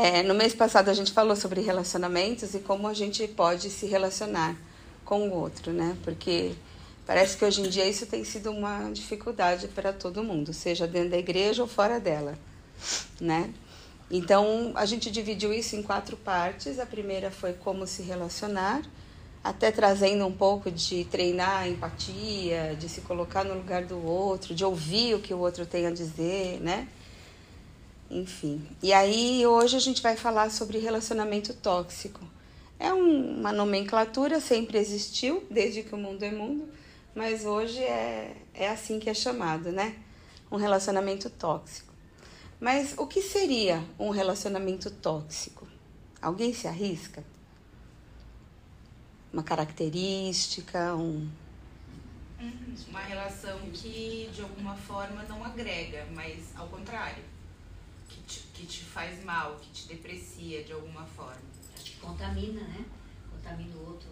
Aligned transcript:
É, 0.00 0.22
no 0.22 0.32
mês 0.32 0.54
passado 0.54 0.90
a 0.90 0.94
gente 0.94 1.10
falou 1.10 1.34
sobre 1.34 1.60
relacionamentos 1.60 2.54
e 2.54 2.60
como 2.60 2.86
a 2.86 2.94
gente 2.94 3.26
pode 3.26 3.68
se 3.68 3.84
relacionar 3.84 4.56
com 5.04 5.28
o 5.28 5.34
outro, 5.34 5.72
né? 5.72 5.96
Porque 6.04 6.52
parece 7.04 7.36
que 7.36 7.44
hoje 7.44 7.62
em 7.62 7.68
dia 7.68 7.84
isso 7.84 8.06
tem 8.06 8.22
sido 8.22 8.52
uma 8.52 8.88
dificuldade 8.92 9.66
para 9.66 9.92
todo 9.92 10.22
mundo, 10.22 10.52
seja 10.52 10.86
dentro 10.86 11.10
da 11.10 11.18
igreja 11.18 11.62
ou 11.62 11.68
fora 11.68 11.98
dela, 11.98 12.38
né? 13.20 13.52
Então 14.08 14.70
a 14.76 14.86
gente 14.86 15.10
dividiu 15.10 15.52
isso 15.52 15.74
em 15.74 15.82
quatro 15.82 16.16
partes. 16.16 16.78
A 16.78 16.86
primeira 16.86 17.32
foi 17.32 17.54
como 17.54 17.84
se 17.84 18.02
relacionar, 18.02 18.82
até 19.42 19.72
trazendo 19.72 20.24
um 20.24 20.32
pouco 20.32 20.70
de 20.70 21.06
treinar 21.06 21.62
a 21.62 21.68
empatia, 21.68 22.76
de 22.78 22.88
se 22.88 23.00
colocar 23.00 23.44
no 23.44 23.54
lugar 23.54 23.84
do 23.84 24.00
outro, 24.06 24.54
de 24.54 24.64
ouvir 24.64 25.16
o 25.16 25.18
que 25.18 25.34
o 25.34 25.38
outro 25.40 25.66
tem 25.66 25.88
a 25.88 25.90
dizer, 25.90 26.60
né? 26.60 26.86
Enfim. 28.10 28.66
E 28.82 28.92
aí 28.92 29.46
hoje 29.46 29.76
a 29.76 29.80
gente 29.80 30.02
vai 30.02 30.16
falar 30.16 30.50
sobre 30.50 30.78
relacionamento 30.78 31.52
tóxico. 31.52 32.20
É 32.78 32.92
um, 32.92 33.40
uma 33.40 33.52
nomenclatura, 33.52 34.40
sempre 34.40 34.78
existiu, 34.78 35.46
desde 35.50 35.82
que 35.82 35.94
o 35.94 35.98
mundo 35.98 36.22
é 36.22 36.30
mundo, 36.30 36.68
mas 37.14 37.44
hoje 37.44 37.80
é, 37.80 38.36
é 38.54 38.68
assim 38.68 38.98
que 38.98 39.10
é 39.10 39.14
chamado, 39.14 39.70
né? 39.72 39.96
Um 40.50 40.56
relacionamento 40.56 41.28
tóxico. 41.28 41.92
Mas 42.60 42.94
o 42.96 43.06
que 43.06 43.20
seria 43.20 43.84
um 43.98 44.10
relacionamento 44.10 44.90
tóxico? 44.90 45.66
Alguém 46.20 46.54
se 46.54 46.66
arrisca? 46.66 47.22
Uma 49.32 49.42
característica, 49.42 50.94
um. 50.94 51.28
Uma 52.88 53.00
relação 53.00 53.58
que 53.72 54.30
de 54.32 54.40
alguma 54.40 54.74
forma 54.76 55.24
não 55.24 55.44
agrega, 55.44 56.06
mas 56.14 56.56
ao 56.56 56.68
contrário, 56.68 57.22
te, 58.28 58.40
que 58.54 58.66
te 58.66 58.84
faz 58.84 59.24
mal, 59.24 59.56
que 59.56 59.70
te 59.70 59.88
deprecia 59.88 60.62
de 60.62 60.72
alguma 60.72 61.04
forma. 61.04 61.40
Acho 61.74 61.84
que 61.84 61.96
contamina, 61.96 62.60
né? 62.60 62.84
Contamina 63.30 63.74
o 63.76 63.86
outro. 63.86 64.08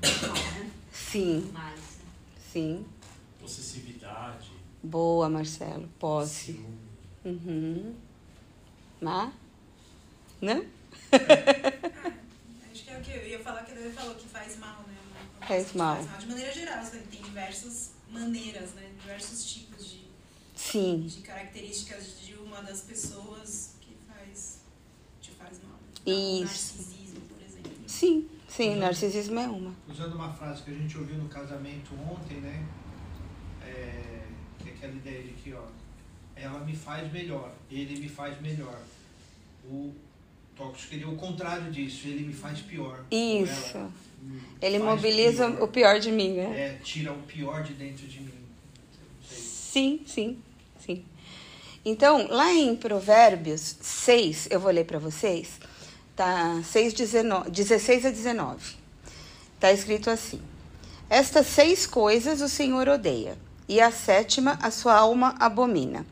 Né? 0.00 0.70
Sim, 0.92 1.50
Mais. 1.52 1.78
né? 1.78 2.04
sim. 2.52 2.86
Possessividade. 3.40 4.50
Boa, 4.82 5.28
Marcelo. 5.28 5.88
Posse. 5.98 6.52
ciúme. 6.52 6.78
Uhum. 7.24 7.94
Má? 9.00 9.32
Não? 10.40 10.64
Acho 12.72 12.84
que 12.84 12.90
é 12.90 12.98
o 12.98 13.00
que 13.00 13.10
eu 13.10 13.28
ia 13.28 13.40
falar 13.40 13.62
que 13.64 13.72
ele 13.72 13.92
falou 13.92 14.14
que 14.14 14.28
faz 14.28 14.58
mal, 14.58 14.82
né? 14.88 14.96
Faz 15.46 15.72
mal. 15.72 15.96
Faz 15.96 16.06
mal. 16.08 16.18
De 16.18 16.26
maneira 16.26 16.52
geral, 16.52 16.78
assim, 16.78 17.02
tem 17.10 17.22
diversas 17.22 17.92
maneiras, 18.10 18.72
né? 18.74 18.90
Diversos 19.00 19.44
tipos 19.52 19.88
de, 19.88 20.02
Sim. 20.54 21.06
de 21.06 21.20
características 21.22 22.20
de 22.20 22.34
uma 22.52 22.62
das 22.62 22.82
pessoas 22.82 23.76
que 23.80 23.96
faz, 24.06 24.60
te 25.20 25.30
faz 25.30 25.58
mal. 25.62 25.78
Isso. 26.06 26.76
Narcisismo, 26.76 27.20
por 27.22 27.42
exemplo. 27.42 27.72
Sim, 27.86 28.28
sim, 28.46 28.76
narcisismo 28.76 29.40
é 29.40 29.48
uma. 29.48 29.74
Usando 29.88 30.14
uma 30.14 30.32
frase 30.32 30.62
que 30.62 30.70
a 30.70 30.74
gente 30.74 30.98
ouviu 30.98 31.16
no 31.16 31.28
casamento 31.28 31.94
ontem, 31.94 32.36
né? 32.38 32.66
É, 33.64 34.26
que 34.58 34.68
é 34.68 34.72
aquela 34.72 34.92
ideia 34.92 35.22
de 35.22 35.32
que, 35.32 35.54
ó, 35.54 35.64
ela 36.36 36.60
me 36.60 36.76
faz 36.76 37.10
melhor, 37.10 37.54
ele 37.70 37.98
me 37.98 38.08
faz 38.08 38.38
melhor. 38.42 38.78
O 39.64 39.94
tóxico 40.54 40.90
seria 40.90 41.08
o 41.08 41.16
contrário 41.16 41.72
disso, 41.72 42.06
ele 42.06 42.26
me 42.26 42.34
faz 42.34 42.60
pior. 42.60 43.04
Isso. 43.10 43.90
Ele 44.60 44.78
mobiliza 44.78 45.50
pior. 45.50 45.62
o 45.62 45.68
pior 45.68 45.98
de 45.98 46.12
mim, 46.12 46.34
né? 46.34 46.60
É, 46.60 46.78
tira 46.84 47.12
o 47.12 47.22
pior 47.22 47.62
de 47.62 47.72
dentro 47.74 48.06
de 48.06 48.20
mim. 48.20 48.42
Sim, 49.24 50.02
sim. 50.06 50.38
Então, 51.84 52.28
lá 52.30 52.52
em 52.52 52.76
Provérbios 52.76 53.74
6, 53.80 54.46
eu 54.52 54.60
vou 54.60 54.70
ler 54.70 54.84
para 54.84 55.00
vocês, 55.00 55.58
tá 56.14 56.60
6, 56.62 56.92
19, 56.92 57.50
16 57.50 58.06
a 58.06 58.10
19. 58.10 58.76
Tá 59.58 59.72
escrito 59.72 60.08
assim: 60.08 60.40
Estas 61.10 61.48
seis 61.48 61.84
coisas 61.84 62.40
o 62.40 62.48
Senhor 62.48 62.88
odeia, 62.88 63.36
e 63.68 63.80
a 63.80 63.90
sétima 63.90 64.56
a 64.62 64.70
sua 64.70 64.94
alma 64.94 65.34
abomina: 65.40 66.06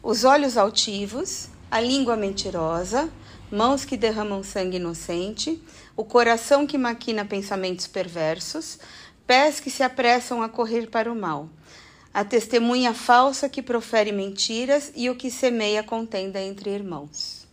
os 0.00 0.22
olhos 0.22 0.56
altivos, 0.56 1.48
a 1.68 1.80
língua 1.80 2.14
mentirosa, 2.14 3.10
mãos 3.50 3.84
que 3.84 3.96
derramam 3.96 4.44
sangue 4.44 4.76
inocente, 4.76 5.60
o 5.96 6.04
coração 6.04 6.68
que 6.68 6.78
maquina 6.78 7.24
pensamentos 7.24 7.88
perversos, 7.88 8.78
pés 9.26 9.58
que 9.58 9.70
se 9.70 9.82
apressam 9.82 10.40
a 10.40 10.48
correr 10.48 10.88
para 10.88 11.10
o 11.10 11.16
mal, 11.16 11.48
a 12.14 12.24
testemunha 12.24 12.94
falsa 12.94 13.48
que 13.48 13.60
profere 13.60 14.12
mentiras 14.12 14.92
e 14.94 15.10
o 15.10 15.16
que 15.16 15.32
semeia 15.32 15.82
contenda 15.82 16.40
entre 16.40 16.70
irmãos. 16.70 17.44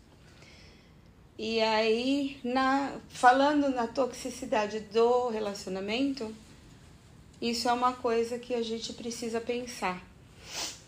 E 1.36 1.60
aí, 1.60 2.40
na, 2.44 2.94
falando 3.10 3.70
na 3.70 3.88
toxicidade 3.88 4.82
do 4.82 5.30
relacionamento, 5.30 6.32
isso 7.42 7.68
é 7.68 7.74
uma 7.74 7.94
coisa 7.94 8.38
que 8.38 8.54
a 8.54 8.62
gente 8.62 8.94
precisa 8.94 9.42
pensar, 9.42 10.00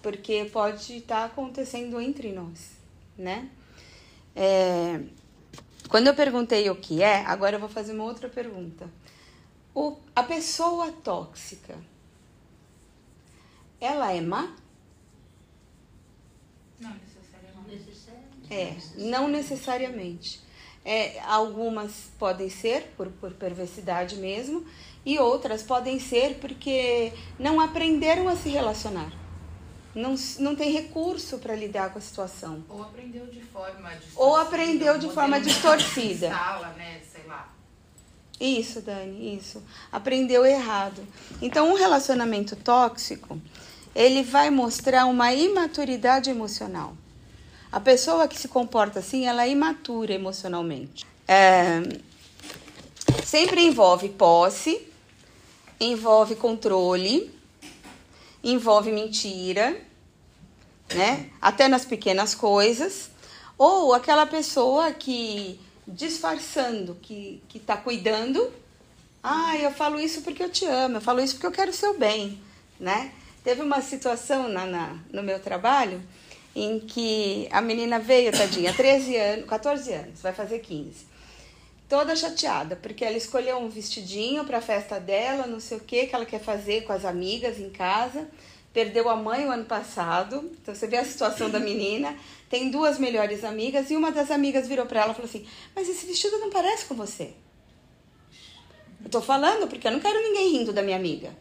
porque 0.03 0.45
pode 0.53 0.97
estar 0.97 1.25
acontecendo 1.25 1.99
entre 1.99 2.31
nós, 2.31 2.73
né? 3.17 3.49
É, 4.35 4.99
quando 5.89 6.05
eu 6.05 6.13
perguntei 6.13 6.69
o 6.69 6.75
que 6.75 7.01
é, 7.01 7.25
agora 7.25 7.55
eu 7.55 7.59
vou 7.59 7.69
fazer 7.69 7.93
uma 7.93 8.03
outra 8.03 8.29
pergunta. 8.29 8.87
O, 9.73 9.97
a 10.15 10.21
pessoa 10.21 10.91
tóxica, 10.91 11.75
ela 13.83 14.13
é 14.13 14.21
má? 14.21 14.55
Não 16.79 16.93
necessariamente. 16.93 18.49
É, 18.49 18.77
não 18.97 19.27
necessariamente. 19.27 20.41
É, 20.85 21.19
algumas 21.21 21.91
podem 22.17 22.49
ser 22.49 22.93
por, 22.97 23.07
por 23.11 23.33
perversidade 23.33 24.15
mesmo, 24.15 24.65
e 25.05 25.19
outras 25.19 25.63
podem 25.63 25.99
ser 25.99 26.35
porque 26.39 27.11
não 27.37 27.59
aprenderam 27.59 28.29
a 28.29 28.35
se 28.35 28.49
relacionar. 28.49 29.11
Não, 29.93 30.15
não 30.39 30.55
tem 30.55 30.71
recurso 30.71 31.37
para 31.37 31.55
lidar 31.55 31.91
com 31.91 31.99
a 31.99 32.01
situação. 32.01 32.63
Ou 32.67 32.83
aprendeu 32.83 33.27
de 33.27 33.41
forma 33.41 33.89
distorcida. 33.89 34.21
Ou 34.21 34.35
aprendeu 34.35 34.97
de 34.97 35.09
forma 35.09 35.39
distorcida. 35.39 36.29
Sala, 36.29 36.69
né? 36.69 37.01
Sei 37.13 37.25
lá. 37.25 37.53
Isso, 38.39 38.81
Dani, 38.81 39.37
isso. 39.37 39.61
Aprendeu 39.91 40.45
errado. 40.45 41.05
Então, 41.41 41.71
um 41.71 41.75
relacionamento 41.75 42.55
tóxico, 42.55 43.39
ele 43.95 44.23
vai 44.23 44.49
mostrar 44.49 45.05
uma 45.05 45.33
imaturidade 45.33 46.29
emocional. 46.29 46.95
A 47.71 47.79
pessoa 47.79 48.27
que 48.27 48.37
se 48.37 48.47
comporta 48.47 48.99
assim, 48.99 49.25
ela 49.25 49.45
é 49.45 49.49
imatura 49.49 50.13
emocionalmente. 50.13 51.05
É, 51.27 51.81
sempre 53.25 53.61
envolve 53.61 54.09
posse, 54.09 54.87
envolve 55.79 56.35
controle, 56.35 57.31
envolve 58.43 58.91
mentira, 58.91 59.79
né? 60.93 61.29
Até 61.41 61.67
nas 61.67 61.85
pequenas 61.85 62.35
coisas. 62.35 63.09
Ou 63.57 63.93
aquela 63.93 64.25
pessoa 64.25 64.91
que, 64.91 65.59
disfarçando, 65.87 66.95
que, 67.01 67.41
que 67.47 67.59
tá 67.59 67.77
cuidando. 67.77 68.51
Ah, 69.23 69.57
eu 69.57 69.71
falo 69.71 69.99
isso 69.99 70.21
porque 70.21 70.43
eu 70.43 70.49
te 70.49 70.65
amo, 70.65 70.97
eu 70.97 71.01
falo 71.01 71.21
isso 71.21 71.35
porque 71.35 71.47
eu 71.47 71.51
quero 71.51 71.71
o 71.71 71.73
seu 71.73 71.97
bem, 71.97 72.41
né? 72.79 73.11
Teve 73.43 73.61
uma 73.61 73.81
situação 73.81 74.47
na, 74.47 74.65
na- 74.65 74.97
no 75.11 75.21
meu 75.23 75.39
trabalho 75.39 76.01
em 76.55 76.79
que 76.79 77.47
a 77.51 77.61
menina 77.61 77.99
veio, 77.99 78.31
tadinha, 78.31 78.71
13 78.73 79.15
anos, 79.17 79.45
14 79.47 79.91
anos, 79.93 80.21
vai 80.21 80.33
fazer 80.33 80.59
15 80.59 81.13
toda 81.89 82.15
chateada, 82.15 82.75
porque 82.75 83.05
ela 83.05 83.15
escolheu 83.17 83.57
um 83.59 83.69
vestidinho 83.69 84.43
para 84.45 84.57
a 84.57 84.61
festa 84.61 84.99
dela, 84.99 85.45
não 85.45 85.59
sei 85.59 85.77
o 85.77 85.81
que, 85.81 86.07
que 86.07 86.15
ela 86.15 86.25
quer 86.25 86.39
fazer 86.39 86.85
com 86.85 86.93
as 86.93 87.05
amigas 87.05 87.59
em 87.59 87.69
casa. 87.69 88.27
Perdeu 88.73 89.07
a 89.09 89.15
mãe 89.15 89.45
o 89.45 89.51
ano 89.51 89.65
passado, 89.65 90.49
então 90.59 90.73
você 90.73 90.87
vê 90.87 90.97
a 90.97 91.05
situação 91.05 91.51
da 91.51 91.59
menina. 91.59 92.17
Tem 92.49 92.71
duas 92.71 92.97
melhores 92.97 93.43
amigas 93.43 93.91
e 93.91 93.95
uma 93.95 94.11
das 94.11 94.31
amigas 94.31 94.67
virou 94.67 94.87
para 94.87 95.01
ela 95.01 95.11
e 95.11 95.15
falou 95.15 95.29
assim: 95.29 95.45
Mas 95.75 95.87
esse 95.87 96.07
vestido 96.07 96.39
não 96.39 96.49
parece 96.49 96.85
com 96.85 96.95
você. 96.95 97.33
Eu 99.03 99.11
tô 99.11 99.21
falando 99.21 99.67
porque 99.67 99.87
eu 99.87 99.91
não 99.91 99.99
quero 99.99 100.19
ninguém 100.19 100.51
rindo 100.53 100.73
da 100.73 100.81
minha 100.81 100.97
amiga. 100.97 101.35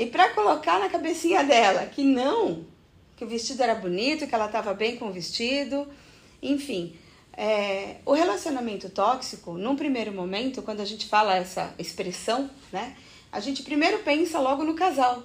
E 0.00 0.06
para 0.06 0.30
colocar 0.30 0.80
na 0.80 0.88
cabecinha 0.88 1.44
dela 1.44 1.84
que 1.84 2.02
não, 2.02 2.64
que 3.18 3.22
o 3.22 3.28
vestido 3.28 3.62
era 3.62 3.74
bonito, 3.74 4.26
que 4.26 4.34
ela 4.34 4.46
estava 4.46 4.72
bem 4.72 4.96
com 4.96 5.08
o 5.08 5.12
vestido, 5.12 5.86
enfim. 6.42 6.96
é, 7.36 7.96
o 8.06 8.14
relacionamento 8.14 8.88
tóxico, 8.88 9.58
num 9.58 9.76
primeiro 9.76 10.10
momento, 10.10 10.62
quando 10.62 10.80
a 10.80 10.86
gente 10.86 11.06
fala 11.06 11.36
essa 11.36 11.74
expressão, 11.78 12.48
né, 12.72 12.96
a 13.30 13.40
gente 13.40 13.62
primeiro 13.62 13.98
pensa 13.98 14.40
logo 14.40 14.64
no 14.64 14.72
casal. 14.72 15.22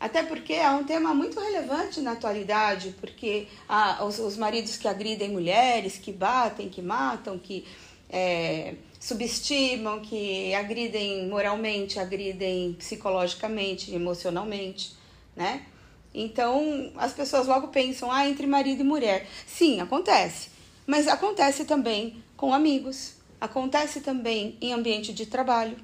Até 0.00 0.22
porque 0.22 0.54
é 0.54 0.70
um 0.70 0.84
tema 0.84 1.12
muito 1.12 1.38
relevante 1.38 2.00
na 2.00 2.12
atualidade, 2.12 2.94
porque 2.98 3.48
ah, 3.68 4.02
os, 4.02 4.18
os 4.18 4.38
maridos 4.38 4.78
que 4.78 4.88
agridem 4.88 5.30
mulheres, 5.30 5.98
que 5.98 6.10
batem, 6.10 6.70
que 6.70 6.80
matam, 6.80 7.38
que 7.38 7.66
é, 8.08 8.76
subestimam, 9.04 10.00
que 10.00 10.54
agridem 10.54 11.28
moralmente, 11.28 11.98
agridem 11.98 12.72
psicologicamente, 12.72 13.94
emocionalmente, 13.94 14.94
né? 15.36 15.66
Então, 16.14 16.90
as 16.96 17.12
pessoas 17.12 17.46
logo 17.46 17.68
pensam, 17.68 18.10
ah, 18.10 18.26
entre 18.26 18.46
marido 18.46 18.80
e 18.80 18.84
mulher. 18.84 19.28
Sim, 19.46 19.78
acontece. 19.78 20.48
Mas 20.86 21.06
acontece 21.06 21.66
também 21.66 22.24
com 22.34 22.54
amigos. 22.54 23.12
Acontece 23.38 24.00
também 24.00 24.56
em 24.58 24.72
ambiente 24.72 25.12
de 25.12 25.26
trabalho. 25.26 25.76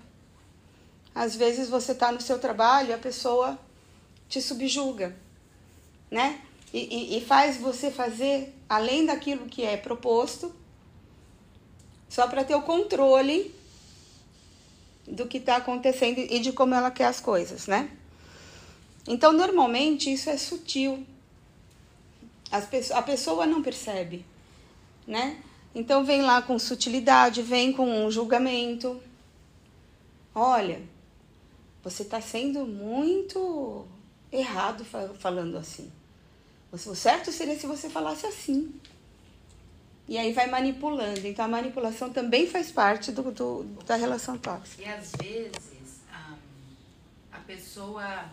Às 1.15 1.37
vezes 1.37 1.69
você 1.69 1.93
está 1.93 2.11
no 2.11 2.23
seu 2.23 2.39
trabalho 2.39 2.95
a 2.95 2.99
pessoa 2.99 3.59
te 4.31 4.41
subjuga, 4.41 5.15
né? 6.11 6.41
E, 6.73 6.79
e, 6.79 7.19
e 7.19 7.21
faz 7.21 7.59
você 7.59 7.91
fazer 7.91 8.55
além 8.67 9.05
daquilo 9.05 9.45
que 9.45 9.63
é 9.63 9.77
proposto, 9.77 10.55
só 12.11 12.27
para 12.27 12.45
ter 12.45 12.57
o 12.57 12.63
controle 12.63 13.55
do 15.07 15.27
que 15.27 15.39
está 15.39 15.57
acontecendo 15.57 16.19
e 16.19 16.41
de 16.41 16.53
como 16.53 16.75
ela 16.75 16.91
quer 16.91 17.07
as 17.07 17.21
coisas, 17.21 17.69
né? 17.69 17.89
Então, 19.07 19.33
normalmente, 19.33 20.13
isso 20.13 20.29
é 20.29 20.37
sutil. 20.37 21.07
As, 22.51 22.69
a 22.91 23.01
pessoa 23.01 23.47
não 23.47 23.63
percebe, 23.63 24.27
né? 25.07 25.41
Então, 25.73 26.05
vem 26.05 26.21
lá 26.21 26.43
com 26.43 26.59
sutilidade, 26.59 27.43
vem 27.43 27.73
com 27.73 28.05
um 28.05 28.11
julgamento. 28.11 29.01
Olha, 30.35 30.83
você 31.83 32.03
está 32.03 32.21
sendo 32.21 32.67
muito 32.67 33.87
errado 34.33 34.85
falando 34.85 35.57
assim. 35.57 35.91
O 36.73 36.77
certo 36.77 37.31
seria 37.31 37.59
se 37.59 37.67
você 37.67 37.89
falasse 37.89 38.27
assim. 38.27 38.73
E 40.11 40.19
aí 40.19 40.33
vai 40.33 40.49
manipulando. 40.49 41.25
Então 41.25 41.45
a 41.45 41.49
manipulação 41.49 42.13
também 42.13 42.45
faz 42.45 42.73
parte 42.73 43.13
do, 43.13 43.31
do 43.31 43.63
da 43.87 43.95
relação 43.95 44.37
tóxica. 44.37 44.83
E 44.83 44.85
às 44.85 45.13
vezes 45.13 46.01
a, 46.13 46.35
a 47.31 47.39
pessoa 47.39 48.29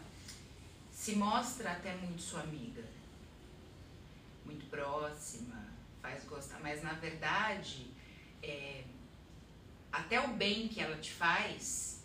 se 0.91 1.15
mostra 1.15 1.73
até 1.73 1.93
muito 1.97 2.19
sua 2.19 2.41
amiga, 2.41 2.83
muito 4.43 4.65
próxima, 4.71 5.67
faz 6.01 6.25
gostar, 6.25 6.59
mas 6.63 6.81
na 6.81 6.93
verdade 6.93 7.85
é, 8.41 8.81
até 9.91 10.19
o 10.19 10.29
bem 10.29 10.67
que 10.67 10.81
ela 10.81 10.97
te 10.97 11.11
faz 11.11 11.99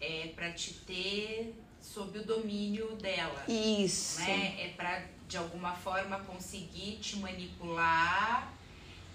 é 0.00 0.32
para 0.34 0.52
te 0.52 0.72
ter 0.72 1.54
sob 1.82 2.18
o 2.18 2.24
domínio 2.24 2.96
dela. 2.96 3.44
Isso. 3.46 4.20
Né? 4.20 4.68
É 4.68 4.68
para 4.74 5.04
de 5.28 5.36
alguma 5.36 5.76
forma 5.76 6.18
conseguir 6.20 6.96
te 6.96 7.18
manipular 7.18 8.56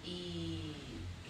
e 0.03 0.73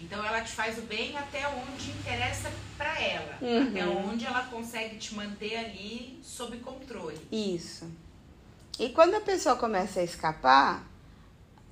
então 0.02 0.24
ela 0.24 0.40
te 0.42 0.52
faz 0.52 0.78
o 0.78 0.82
bem 0.82 1.16
até 1.16 1.46
onde 1.48 1.90
interessa 1.90 2.50
para 2.76 3.00
ela, 3.00 3.38
Uhum. 3.40 3.68
até 3.68 3.86
onde 3.86 4.24
ela 4.26 4.44
consegue 4.44 4.96
te 4.96 5.14
manter 5.14 5.56
ali 5.56 6.18
sob 6.22 6.56
controle. 6.58 7.18
Isso. 7.32 7.90
E 8.78 8.88
quando 8.90 9.14
a 9.14 9.20
pessoa 9.20 9.56
começa 9.56 10.00
a 10.00 10.04
escapar, 10.04 10.84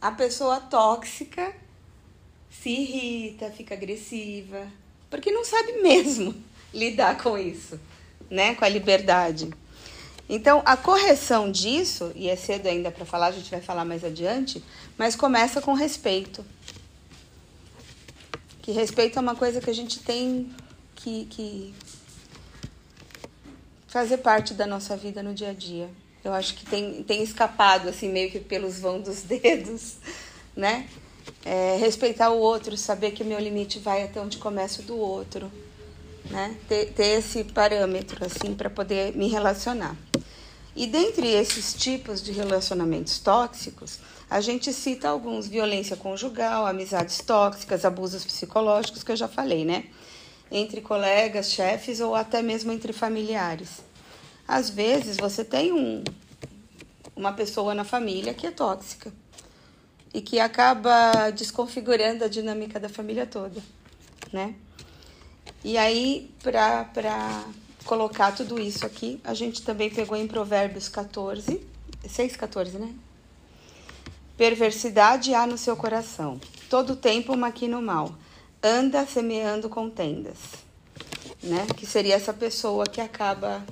a 0.01 0.11
pessoa 0.13 0.61
tóxica 0.61 1.55
se 2.51 2.71
irrita, 2.71 3.51
fica 3.51 3.75
agressiva, 3.75 4.67
porque 5.11 5.31
não 5.31 5.45
sabe 5.45 5.75
mesmo 5.83 6.35
lidar 6.73 7.19
com 7.23 7.37
isso, 7.37 7.79
né? 8.31 8.55
Com 8.55 8.65
a 8.65 8.69
liberdade. 8.69 9.51
Então, 10.29 10.63
a 10.65 10.77
correção 10.77 11.51
disso, 11.53 12.11
e 12.15 12.29
é 12.29 12.37
cedo 12.37 12.67
ainda 12.67 12.91
para 12.91 13.05
falar, 13.05 13.27
a 13.27 13.33
gente 13.33 13.51
vai 13.51 13.61
falar 13.61 13.85
mais 13.85 14.03
adiante, 14.05 14.63
mas 14.97 15.15
começa 15.15 15.61
com 15.61 15.75
respeito. 15.75 16.45
Que 18.63 18.71
respeito 18.71 19.19
é 19.19 19.21
uma 19.21 19.35
coisa 19.35 19.61
que 19.61 19.69
a 19.69 19.75
gente 19.75 19.99
tem 19.99 20.49
que, 20.95 21.27
que 21.27 21.75
fazer 23.89 24.19
parte 24.19 24.55
da 24.55 24.67
nossa 24.67 24.97
vida 24.97 25.21
no 25.21 25.35
dia 25.35 25.51
a 25.51 25.53
dia. 25.53 25.91
Eu 26.25 26.33
acho 26.33 26.55
que 26.55 26.65
tem, 26.65 27.03
tem 27.03 27.25
escapado, 27.25 27.89
assim, 27.89 28.09
meio 28.09 28.31
que 28.31 28.39
pelos 28.39 28.79
vão 28.79 29.01
dos 29.01 29.23
dedos, 29.27 29.97
né? 30.57 30.89
É, 31.45 31.77
respeitar 31.77 32.31
o 32.31 32.39
outro, 32.39 32.77
saber 32.77 33.11
que 33.11 33.25
o 33.25 33.27
meu 33.27 33.39
limite 33.41 33.81
vai 33.81 34.05
até 34.05 34.21
onde 34.21 34.39
começa 34.39 34.81
o 34.81 34.85
do 34.85 34.97
outro, 34.97 35.51
né? 36.31 36.57
Ter, 36.69 36.93
ter 36.93 37.19
esse 37.19 37.43
parâmetro, 37.43 38.25
assim, 38.25 38.55
para 38.55 38.71
poder 38.71 39.17
me 39.17 39.29
relacionar. 39.29 39.97
E 40.75 40.87
dentre 40.87 41.27
esses 41.27 41.75
tipos 41.75 42.23
de 42.23 42.31
relacionamentos 42.31 43.19
tóxicos, 43.19 43.99
a 44.33 44.41
gente 44.41 44.73
cita 44.73 45.11
alguns: 45.11 45.47
violência 45.47 45.95
conjugal, 45.95 46.67
amizades 46.67 47.19
tóxicas, 47.19 47.85
abusos 47.85 48.25
psicológicos, 48.25 49.03
que 49.03 49.13
eu 49.13 49.17
já 49.17 49.29
falei, 49.29 49.63
né? 49.63 49.85
Entre 50.51 50.81
colegas, 50.81 51.51
chefes 51.51 52.01
ou 52.01 52.15
até 52.15 52.41
mesmo 52.41 52.73
entre 52.73 52.95
familiares. 52.95 53.83
Às 54.49 54.71
vezes 54.71 55.19
você 55.19 55.45
tem 55.45 55.71
um, 55.71 56.03
uma 57.15 57.35
pessoa 57.35 57.75
na 57.75 57.85
família 57.85 58.33
que 58.33 58.47
é 58.47 58.51
tóxica 58.51 59.13
e 60.15 60.23
que 60.23 60.41
acaba 60.41 61.31
desconfigurando 61.31 62.25
a 62.25 62.29
dinâmica 62.29 62.81
da 62.81 62.89
família 62.89 63.27
toda, 63.27 63.61
né? 64.33 64.55
E 65.63 65.77
aí, 65.77 66.31
para 66.43 67.45
colocar 67.85 68.33
tudo 68.33 68.59
isso 68.59 68.87
aqui, 68.87 69.21
a 69.25 69.35
gente 69.35 69.61
também 69.61 69.91
pegou 69.91 70.17
em 70.17 70.27
Provérbios 70.27 70.89
14, 70.89 71.61
6, 72.09 72.37
14, 72.37 72.79
né? 72.79 72.95
Perversidade 74.43 75.33
há 75.35 75.47
no 75.47 75.57
seu 75.57 75.77
coração, 75.77 76.41
todo 76.69 76.97
tempo 76.97 77.37
maquina 77.37 77.79
o 77.79 77.81
mal, 77.81 78.13
anda 78.61 79.07
semeando 79.07 79.69
contendas, 79.69 80.37
né? 81.41 81.65
Que 81.77 81.87
seria 81.87 82.17
essa 82.17 82.33
pessoa 82.33 82.85
que 82.85 83.01
acaba 83.01 83.65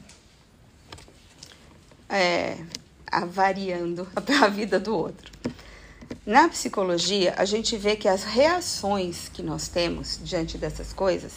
é, 2.09 2.57
avariando 3.11 4.07
a 4.41 4.47
vida 4.47 4.79
do 4.79 4.97
outro. 4.97 5.33
Na 6.25 6.49
psicologia, 6.49 7.35
a 7.37 7.45
gente 7.45 7.77
vê 7.77 7.97
que 7.97 8.07
as 8.07 8.23
reações 8.23 9.29
que 9.29 9.43
nós 9.43 9.67
temos 9.67 10.21
diante 10.23 10.57
dessas 10.57 10.93
coisas, 10.93 11.33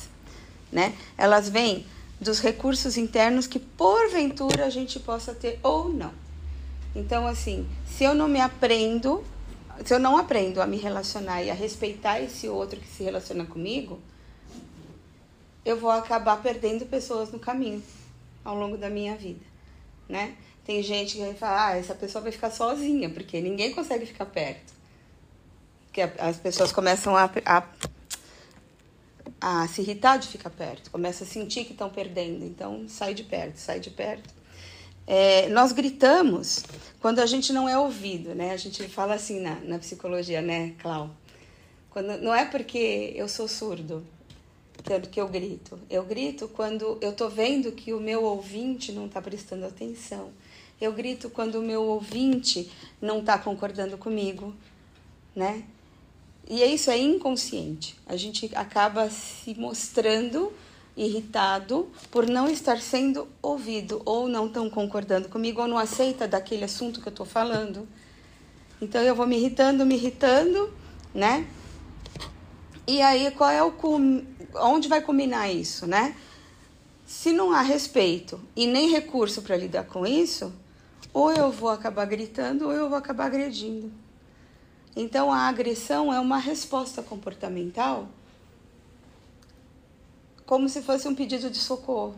né? 0.71 0.95
Elas 1.17 1.49
vêm 1.49 1.87
dos 2.21 2.39
recursos 2.39 2.97
internos 2.97 3.47
que 3.47 3.57
porventura 3.57 4.65
a 4.65 4.69
gente 4.69 4.99
possa 4.99 5.33
ter 5.33 5.59
ou 5.63 5.89
não. 5.89 6.22
Então, 6.95 7.25
assim, 7.25 7.67
se 7.87 8.03
eu 8.03 8.13
não 8.13 8.27
me 8.27 8.39
aprendo, 8.39 9.23
se 9.83 9.93
eu 9.93 9.99
não 9.99 10.17
aprendo 10.17 10.61
a 10.61 10.67
me 10.67 10.77
relacionar 10.77 11.41
e 11.43 11.49
a 11.49 11.53
respeitar 11.53 12.19
esse 12.19 12.47
outro 12.47 12.79
que 12.79 12.87
se 12.87 13.03
relaciona 13.03 13.45
comigo, 13.45 13.99
eu 15.65 15.79
vou 15.79 15.89
acabar 15.89 16.41
perdendo 16.41 16.85
pessoas 16.85 17.31
no 17.31 17.39
caminho 17.39 17.81
ao 18.43 18.55
longo 18.55 18.77
da 18.77 18.89
minha 18.89 19.15
vida, 19.15 19.43
né? 20.07 20.35
Tem 20.65 20.81
gente 20.81 21.15
que 21.15 21.21
vai 21.21 21.33
falar, 21.33 21.67
ah, 21.69 21.77
essa 21.77 21.95
pessoa 21.95 22.21
vai 22.21 22.31
ficar 22.31 22.51
sozinha, 22.51 23.09
porque 23.09 23.41
ninguém 23.41 23.73
consegue 23.73 24.05
ficar 24.05 24.25
perto. 24.25 24.73
Porque 25.85 26.01
as 26.01 26.37
pessoas 26.37 26.71
começam 26.71 27.15
a, 27.15 27.29
a 27.45 27.63
a 29.45 29.67
se 29.67 29.81
irritar 29.81 30.17
de 30.17 30.29
ficar 30.29 30.49
perto, 30.49 30.89
começa 30.89 31.25
a 31.25 31.27
sentir 31.27 31.65
que 31.65 31.73
estão 31.73 31.89
perdendo, 31.89 32.45
então 32.45 32.87
sai 32.87 33.13
de 33.13 33.25
perto, 33.25 33.57
sai 33.57 33.77
de 33.77 33.89
perto. 33.89 34.33
É, 35.05 35.49
nós 35.49 35.71
gritamos 35.71 36.63
quando 36.99 37.19
a 37.19 37.25
gente 37.25 37.51
não 37.51 37.67
é 37.67 37.77
ouvido, 37.77 38.33
né? 38.33 38.51
A 38.51 38.57
gente 38.57 38.87
fala 38.87 39.15
assim 39.15 39.41
na, 39.41 39.55
na 39.61 39.79
psicologia, 39.79 40.41
né, 40.41 40.73
Clau? 40.79 41.09
Quando, 41.89 42.17
não 42.21 42.33
é 42.33 42.45
porque 42.45 43.13
eu 43.15 43.27
sou 43.27 43.47
surdo 43.47 44.05
que 45.09 45.21
eu, 45.21 45.27
grito. 45.27 45.79
Eu 45.89 46.03
grito 46.03 46.47
quando 46.49 46.97
eu 46.99 47.13
tô 47.13 47.29
vendo 47.29 47.71
que 47.71 47.93
o 47.93 47.99
meu 47.99 48.23
ouvinte 48.23 48.91
não 48.91 49.05
está 49.05 49.21
prestando 49.21 49.65
atenção. 49.65 50.31
Eu 50.81 50.91
grito 50.91 51.29
quando 51.29 51.55
o 51.55 51.61
meu 51.61 51.83
ouvinte 51.83 52.69
não 53.01 53.19
está 53.19 53.37
concordando 53.37 53.97
comigo, 53.97 54.53
né? 55.33 55.63
E 56.49 56.61
isso 56.63 56.91
é 56.91 56.97
inconsciente. 56.97 57.95
A 58.05 58.17
gente 58.17 58.51
acaba 58.55 59.09
se 59.09 59.55
mostrando 59.55 60.51
irritado 60.95 61.89
por 62.11 62.27
não 62.27 62.47
estar 62.47 62.79
sendo 62.79 63.27
ouvido, 63.41 64.01
ou 64.05 64.27
não 64.27 64.47
estão 64.47 64.69
concordando 64.69 65.27
comigo, 65.27 65.61
ou 65.61 65.67
não 65.67 65.77
aceita 65.77 66.27
daquele 66.27 66.63
assunto 66.63 67.01
que 67.01 67.07
eu 67.07 67.11
estou 67.11 67.25
falando. 67.25 67.87
Então 68.81 69.01
eu 69.01 69.15
vou 69.15 69.25
me 69.25 69.37
irritando, 69.37 69.85
me 69.85 69.95
irritando, 69.95 70.71
né? 71.13 71.47
E 72.85 73.01
aí 73.01 73.31
qual 73.31 73.49
é 73.49 73.63
o 73.63 73.71
cum... 73.71 74.25
onde 74.55 74.87
vai 74.87 75.01
culminar 75.01 75.51
isso, 75.51 75.87
né? 75.87 76.15
Se 77.05 77.31
não 77.31 77.51
há 77.51 77.61
respeito 77.61 78.39
e 78.55 78.67
nem 78.67 78.89
recurso 78.89 79.41
para 79.41 79.57
lidar 79.57 79.85
com 79.85 80.05
isso, 80.05 80.53
ou 81.13 81.31
eu 81.31 81.51
vou 81.51 81.69
acabar 81.69 82.05
gritando 82.05 82.65
ou 82.65 82.71
eu 82.71 82.89
vou 82.89 82.97
acabar 82.97 83.25
agredindo. 83.25 83.91
Então, 84.95 85.31
a 85.31 85.47
agressão 85.47 86.13
é 86.13 86.19
uma 86.19 86.37
resposta 86.37 87.01
comportamental 87.01 88.07
como 90.53 90.69
se 90.69 90.83
fosse 90.83 91.07
um 91.07 91.15
pedido 91.15 91.49
de 91.49 91.57
socorro. 91.57 92.13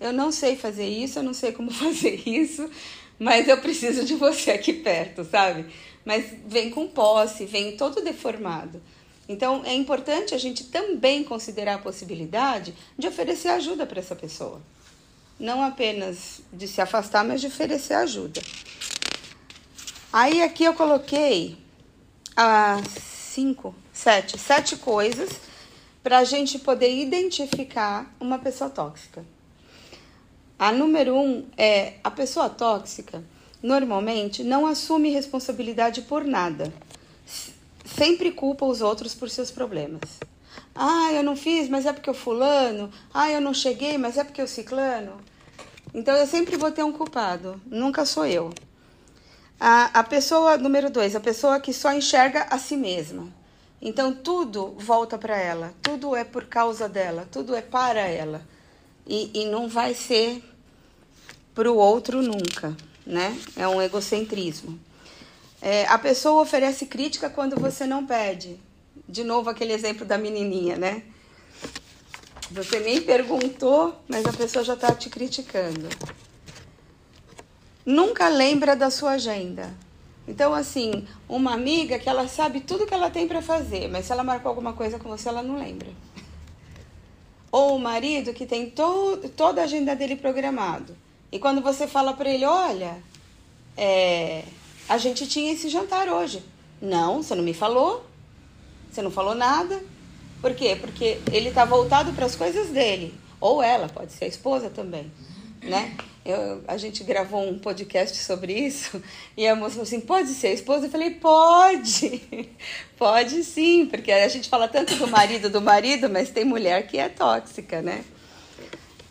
Eu 0.00 0.14
não 0.14 0.32
sei 0.32 0.56
fazer 0.56 0.88
isso, 0.88 1.18
eu 1.18 1.22
não 1.22 1.34
sei 1.34 1.52
como 1.52 1.68
fazer 1.84 2.22
isso, 2.26 2.70
mas 3.18 3.46
eu 3.48 3.58
preciso 3.58 4.06
de 4.06 4.14
você 4.14 4.50
aqui 4.52 4.72
perto, 4.72 5.22
sabe? 5.22 5.66
Mas 6.06 6.32
vem 6.46 6.70
com 6.70 6.88
posse, 6.88 7.44
vem 7.44 7.76
todo 7.76 8.00
deformado. 8.00 8.82
Então, 9.28 9.62
é 9.66 9.74
importante 9.74 10.34
a 10.34 10.38
gente 10.38 10.64
também 10.64 11.22
considerar 11.22 11.74
a 11.74 11.78
possibilidade 11.78 12.72
de 12.98 13.06
oferecer 13.06 13.48
ajuda 13.48 13.84
para 13.84 14.00
essa 14.00 14.16
pessoa. 14.16 14.62
Não 15.38 15.62
apenas 15.62 16.40
de 16.50 16.66
se 16.66 16.80
afastar, 16.80 17.26
mas 17.26 17.42
de 17.42 17.48
oferecer 17.48 17.92
ajuda. 17.92 18.40
Aí 20.10 20.42
aqui 20.42 20.64
eu 20.64 20.72
coloquei 20.72 21.58
ah, 22.34 22.80
cinco, 22.98 23.74
sete, 23.92 24.38
sete 24.38 24.76
coisas 24.76 25.51
para 26.02 26.18
a 26.18 26.24
gente 26.24 26.58
poder 26.58 26.94
identificar 26.94 28.14
uma 28.18 28.38
pessoa 28.38 28.68
tóxica. 28.68 29.24
A 30.58 30.72
número 30.72 31.16
um 31.16 31.46
é 31.56 31.94
a 32.02 32.10
pessoa 32.10 32.48
tóxica 32.48 33.22
normalmente 33.62 34.42
não 34.42 34.66
assume 34.66 35.10
responsabilidade 35.10 36.02
por 36.02 36.24
nada. 36.24 36.72
Sempre 37.84 38.32
culpa 38.32 38.66
os 38.66 38.80
outros 38.80 39.14
por 39.14 39.30
seus 39.30 39.50
problemas. 39.50 40.00
Ah, 40.74 41.12
eu 41.12 41.22
não 41.22 41.36
fiz, 41.36 41.68
mas 41.68 41.86
é 41.86 41.92
porque 41.92 42.10
o 42.10 42.14
fulano. 42.14 42.90
Ah, 43.14 43.30
eu 43.30 43.40
não 43.40 43.54
cheguei, 43.54 43.96
mas 43.96 44.16
é 44.16 44.24
porque 44.24 44.42
o 44.42 44.48
ciclano. 44.48 45.12
Então 45.94 46.14
eu 46.16 46.26
sempre 46.26 46.56
vou 46.56 46.70
ter 46.70 46.82
um 46.82 46.92
culpado, 46.92 47.60
nunca 47.66 48.04
sou 48.06 48.26
eu. 48.26 48.50
A, 49.60 50.00
a 50.00 50.02
pessoa 50.02 50.56
número 50.56 50.90
dois, 50.90 51.14
a 51.14 51.20
pessoa 51.20 51.60
que 51.60 51.72
só 51.72 51.92
enxerga 51.92 52.46
a 52.50 52.58
si 52.58 52.76
mesma. 52.76 53.28
Então 53.84 54.14
tudo 54.14 54.76
volta 54.78 55.18
para 55.18 55.36
ela, 55.36 55.74
tudo 55.82 56.14
é 56.14 56.22
por 56.22 56.44
causa 56.44 56.88
dela, 56.88 57.26
tudo 57.32 57.52
é 57.52 57.60
para 57.60 58.00
ela. 58.00 58.46
E, 59.04 59.42
e 59.42 59.46
não 59.46 59.68
vai 59.68 59.92
ser 59.92 60.40
para 61.52 61.70
o 61.70 61.76
outro 61.76 62.22
nunca, 62.22 62.76
né? 63.04 63.36
É 63.56 63.66
um 63.66 63.82
egocentrismo. 63.82 64.78
É, 65.60 65.84
a 65.86 65.98
pessoa 65.98 66.42
oferece 66.42 66.86
crítica 66.86 67.28
quando 67.28 67.58
você 67.58 67.84
não 67.84 68.06
pede. 68.06 68.56
De 69.08 69.24
novo 69.24 69.50
aquele 69.50 69.72
exemplo 69.72 70.06
da 70.06 70.16
menininha, 70.16 70.76
né? 70.76 71.02
Você 72.52 72.78
nem 72.78 73.00
perguntou, 73.02 74.00
mas 74.06 74.24
a 74.26 74.32
pessoa 74.32 74.64
já 74.64 74.74
está 74.74 74.94
te 74.94 75.10
criticando. 75.10 75.88
Nunca 77.84 78.28
lembra 78.28 78.76
da 78.76 78.90
sua 78.90 79.12
agenda. 79.12 79.74
Então, 80.32 80.54
assim, 80.54 81.06
uma 81.28 81.52
amiga 81.52 81.98
que 81.98 82.08
ela 82.08 82.26
sabe 82.26 82.60
tudo 82.60 82.86
que 82.86 82.94
ela 82.94 83.10
tem 83.10 83.28
para 83.28 83.42
fazer, 83.42 83.86
mas 83.88 84.06
se 84.06 84.12
ela 84.12 84.24
marcou 84.24 84.48
alguma 84.48 84.72
coisa 84.72 84.98
com 84.98 85.10
você, 85.10 85.28
ela 85.28 85.42
não 85.42 85.58
lembra. 85.58 85.90
Ou 87.52 87.76
o 87.76 87.78
marido 87.78 88.32
que 88.32 88.46
tem 88.46 88.70
to 88.70 89.18
toda 89.36 89.60
a 89.60 89.64
agenda 89.64 89.94
dele 89.94 90.16
programado. 90.16 90.96
E 91.30 91.38
quando 91.38 91.60
você 91.60 91.86
fala 91.86 92.14
para 92.14 92.30
ele, 92.30 92.46
olha, 92.46 92.96
é, 93.76 94.44
a 94.88 94.96
gente 94.96 95.26
tinha 95.26 95.52
esse 95.52 95.68
jantar 95.68 96.08
hoje. 96.08 96.42
Não, 96.80 97.22
você 97.22 97.34
não 97.34 97.44
me 97.44 97.52
falou. 97.52 98.02
Você 98.90 99.02
não 99.02 99.10
falou 99.10 99.34
nada. 99.34 99.84
Por 100.40 100.54
quê? 100.54 100.78
Porque 100.80 101.20
ele 101.30 101.50
está 101.50 101.66
voltado 101.66 102.14
para 102.14 102.24
as 102.24 102.34
coisas 102.34 102.68
dele. 102.68 103.14
Ou 103.38 103.62
ela, 103.62 103.86
pode 103.86 104.12
ser 104.12 104.24
a 104.24 104.28
esposa 104.28 104.70
também, 104.70 105.12
né? 105.60 105.94
Eu, 106.24 106.62
a 106.68 106.76
gente 106.76 107.02
gravou 107.02 107.42
um 107.42 107.58
podcast 107.58 108.16
sobre 108.18 108.52
isso 108.52 109.02
e 109.36 109.46
a 109.46 109.56
moça 109.56 109.70
falou 109.70 109.82
assim: 109.82 110.00
pode 110.00 110.28
ser 110.30 110.48
a 110.48 110.52
esposa? 110.52 110.86
Eu 110.86 110.90
falei: 110.90 111.10
pode, 111.10 112.48
pode 112.96 113.42
sim, 113.42 113.86
porque 113.86 114.12
a 114.12 114.28
gente 114.28 114.48
fala 114.48 114.68
tanto 114.68 114.94
do 114.96 115.08
marido, 115.08 115.50
do 115.50 115.60
marido, 115.60 116.08
mas 116.08 116.30
tem 116.30 116.44
mulher 116.44 116.86
que 116.86 116.96
é 116.96 117.08
tóxica, 117.08 117.82
né? 117.82 118.04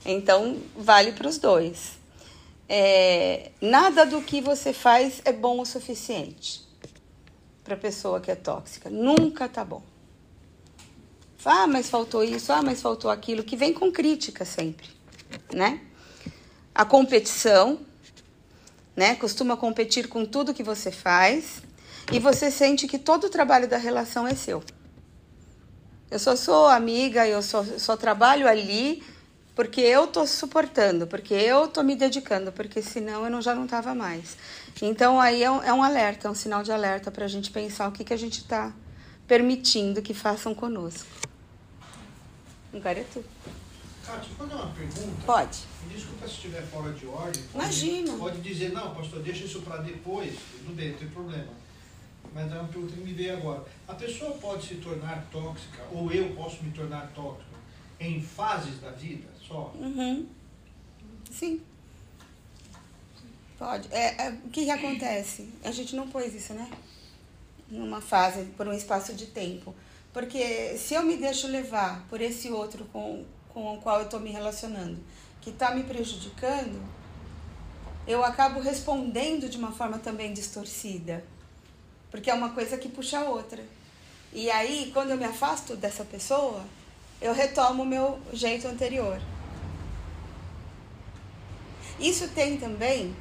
Então, 0.06 0.58
vale 0.76 1.12
para 1.12 1.28
os 1.28 1.38
dois. 1.38 2.00
É, 2.68 3.52
nada 3.60 4.06
do 4.06 4.22
que 4.22 4.40
você 4.40 4.72
faz 4.72 5.22
é 5.26 5.34
bom 5.34 5.60
o 5.60 5.66
suficiente 5.66 6.62
para 7.64 7.74
a 7.74 7.78
pessoa 7.78 8.22
que 8.22 8.32
é 8.32 8.36
tóxica. 8.36 8.90
Nunca 8.90 9.50
tá 9.50 9.66
bom. 9.66 9.84
Ah, 11.44 11.68
mas 11.68 11.90
faltou 11.90 12.24
isso, 12.24 12.54
ah, 12.54 12.62
mas 12.62 12.82
faltou 12.82 13.12
aquilo, 13.12 13.44
que 13.44 13.58
vem 13.58 13.74
com 13.74 13.92
crítica 13.92 14.46
sempre, 14.46 14.88
né? 15.52 15.82
A 16.74 16.86
competição, 16.86 17.80
né? 18.96 19.16
Costuma 19.16 19.58
competir 19.58 20.08
com 20.08 20.26
tudo 20.26 20.54
que 20.54 20.64
você 20.64 20.92
faz 20.92 21.62
e 22.12 22.20
você 22.20 22.50
sente 22.50 22.88
que 22.88 22.98
todo 22.98 23.26
o 23.26 23.30
trabalho 23.30 23.68
da 23.68 23.78
relação 23.78 24.28
é 24.28 24.36
seu. 24.36 24.64
Eu 26.10 26.20
só 26.20 26.36
sou 26.36 26.68
amiga, 26.68 27.28
eu 27.28 27.42
só, 27.42 27.64
só 27.64 27.96
trabalho 27.96 28.48
ali 28.48 29.04
porque 29.56 29.82
eu 29.82 30.08
tô 30.08 30.26
suportando, 30.26 31.06
porque 31.08 31.34
eu 31.34 31.68
tô 31.68 31.84
me 31.84 31.96
dedicando, 31.96 32.52
porque 32.52 32.82
senão 32.82 33.26
eu 33.26 33.30
não, 33.30 33.42
já 33.42 33.54
não 33.54 33.68
tava 33.68 33.94
mais. 33.94 34.38
Então 34.82 35.20
aí 35.20 35.44
é 35.44 35.52
um, 35.52 35.62
é 35.62 35.74
um 35.74 35.84
alerta, 35.84 36.28
é 36.28 36.32
um 36.32 36.36
sinal 36.36 36.64
de 36.64 36.72
alerta 36.72 37.12
para 37.12 37.26
a 37.26 37.28
gente 37.28 37.52
pensar 37.52 37.88
o 37.88 37.92
que, 37.92 38.04
que 38.04 38.14
a 38.14 38.18
gente 38.18 38.40
está 38.40 38.74
permitindo 39.28 40.02
que 40.02 40.14
façam 40.14 40.54
conosco. 40.54 41.08
Agora 42.74 43.00
é 43.00 43.04
tu. 43.04 43.20
Eu 43.20 44.20
fazer 44.38 44.54
uma 44.54 44.68
pergunta. 44.68 45.26
Pode. 45.26 45.71
Desculpa 45.90 46.28
se 46.28 46.34
estiver 46.34 46.64
fora 46.64 46.92
de 46.94 47.06
ordem. 47.06 47.44
Pode-. 47.52 48.12
Pode 48.18 48.42
dizer, 48.42 48.72
não, 48.72 48.94
pastor, 48.94 49.22
deixa 49.22 49.46
isso 49.46 49.62
para 49.62 49.78
depois. 49.78 50.34
Tudo 50.58 50.76
bem, 50.76 50.92
não 50.92 50.98
tem 50.98 51.08
problema. 51.10 51.62
Mas 52.34 52.52
é 52.52 52.56
uma 52.56 52.68
pergunta 52.68 52.94
que 52.94 53.02
me 53.02 53.14
veio 53.14 53.38
agora. 53.38 53.66
A 53.88 53.94
pessoa 53.94 54.32
pode 54.32 54.66
se 54.66 54.76
tornar 54.76 55.28
tóxica, 55.32 55.84
ou 55.92 56.12
eu 56.12 56.34
posso 56.36 56.64
me 56.64 56.72
tornar 56.72 57.12
tóxico, 57.14 57.50
em 58.00 58.22
fases 58.22 58.80
da 58.80 58.92
vida 58.92 59.28
só? 59.46 59.74
Uhum. 59.76 60.28
Sim. 61.30 61.62
Pode. 63.58 63.88
É, 63.92 64.28
é, 64.28 64.30
o 64.30 64.50
que, 64.50 64.66
que 64.66 64.72
acontece? 64.72 65.50
A 65.64 65.72
gente 65.72 65.96
não 65.96 66.08
pôs 66.10 66.34
isso, 66.34 66.54
né? 66.54 66.70
Numa 67.70 68.02
fase, 68.02 68.46
por 68.58 68.68
um 68.68 68.74
espaço 68.74 69.14
de 69.14 69.28
tempo. 69.28 69.76
Porque 70.14 70.78
se 70.78 70.94
eu 70.94 71.04
me 71.04 71.16
deixo 71.18 71.48
levar 71.48 72.06
por 72.10 72.20
esse 72.20 72.50
outro 72.50 72.86
com, 72.86 73.24
com 73.50 73.76
o 73.76 73.82
qual 73.82 74.00
eu 74.00 74.06
estou 74.06 74.20
me 74.20 74.32
relacionando, 74.32 75.00
que 75.42 75.50
está 75.50 75.72
me 75.72 75.84
prejudicando, 75.84 76.80
eu 78.08 78.24
acabo 78.24 78.60
respondendo 78.60 79.50
de 79.50 79.58
uma 79.58 79.72
forma 79.72 79.98
também 80.00 80.34
distorcida. 80.34 81.24
Porque 82.10 82.30
é 82.30 82.34
uma 82.34 82.50
coisa 82.50 82.78
que 82.78 82.90
puxa 82.90 83.20
a 83.20 83.24
outra. 83.24 83.64
E 84.34 84.50
aí, 84.52 84.92
quando 84.94 85.12
eu 85.12 85.18
me 85.18 85.26
afasto 85.26 85.76
dessa 85.76 86.06
pessoa, 86.06 86.64
eu 87.22 87.34
retomo 87.34 87.84
o 87.84 87.86
meu 87.86 88.20
jeito 88.34 88.68
anterior. 88.68 89.22
Isso 92.00 92.28
tem 92.30 92.58
também, 92.58 93.16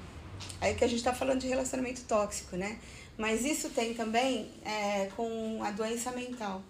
aí 0.61 0.75
que 0.75 0.85
a 0.85 0.87
gente 0.87 0.99
está 0.99 1.13
falando 1.13 1.41
de 1.41 1.47
relacionamento 1.47 2.03
tóxico, 2.05 2.57
né? 2.57 2.79
Mas 3.19 3.45
isso 3.45 3.69
tem 3.69 3.93
também 3.93 4.51
é, 4.65 5.11
com 5.15 5.63
a 5.63 5.71
doença 5.71 6.11
mental, 6.13 6.63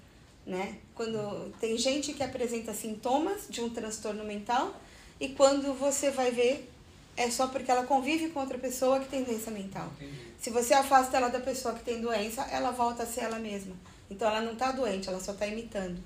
né? 0.45 0.79
Quando 0.95 1.53
tem 1.61 1.79
gente 1.79 2.13
que 2.13 2.23
apresenta 2.23 2.75
sintomas 2.75 3.47
de 3.49 3.61
um 3.61 3.71
transtorno 3.71 4.25
mental 4.25 4.75
e 5.21 5.29
quando 5.29 5.75
você 5.75 6.11
vai 6.11 6.31
ver 6.31 6.69
é 7.17 7.31
só 7.31 7.49
porque 7.49 7.71
ela 7.71 7.85
convive 7.85 8.31
com 8.31 8.41
outra 8.41 8.57
pessoa 8.59 8.99
que 9.01 9.09
tem 9.09 9.23
doença 9.23 9.51
mental. 9.51 9.93
Entendi. 10.01 10.31
Se 10.41 10.49
você 10.51 10.73
afasta 10.73 11.19
ela 11.19 11.29
da 11.29 11.41
pessoa 11.41 11.75
que 11.75 11.85
tem 11.85 12.01
doença, 12.01 12.43
ela 12.45 12.71
volta 12.71 13.03
a 13.03 13.07
ser 13.07 13.21
ela 13.21 13.39
mesma. 13.39 13.75
Então 14.11 14.27
ela 14.27 14.41
não 14.41 14.55
está 14.55 14.73
doente, 14.73 15.09
ela 15.09 15.21
só 15.21 15.33
está 15.33 15.47
imitando. 15.47 16.03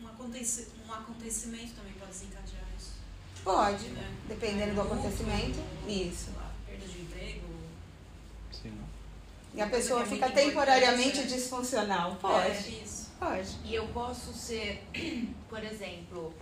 Um, 0.00 0.06
aconteci 0.06 0.68
um 0.86 0.92
acontecimento 0.92 1.72
também 1.74 1.92
pode 1.94 2.12
desencadear 2.12 2.64
isso. 2.78 2.92
Pode, 3.42 3.88
né? 3.88 4.14
dependendo 4.28 4.74
do 4.74 4.80
Um 4.80 4.84
luto, 4.84 4.94
acontecimento. 4.96 5.58
Isso. 5.88 6.24
sei 6.26 6.34
lá, 6.36 6.52
Perda 6.66 6.86
de 6.86 7.00
emprego. 7.00 7.46
Sim. 8.52 8.78
E 9.54 9.60
a 9.62 9.66
pessoa 9.66 10.02
É 10.02 10.06
fica 10.06 10.30
temporariamente 10.30 11.18
né? 11.20 11.24
disfuncional. 11.26 12.12
É, 12.12 12.14
Pode, 12.16 12.82
isso. 12.84 13.08
pode. 13.18 13.56
E 13.64 13.74
eu 13.74 13.86
posso 13.88 14.32
ser, 14.34 14.84
por 15.48 15.64
exemplo, 15.64 16.34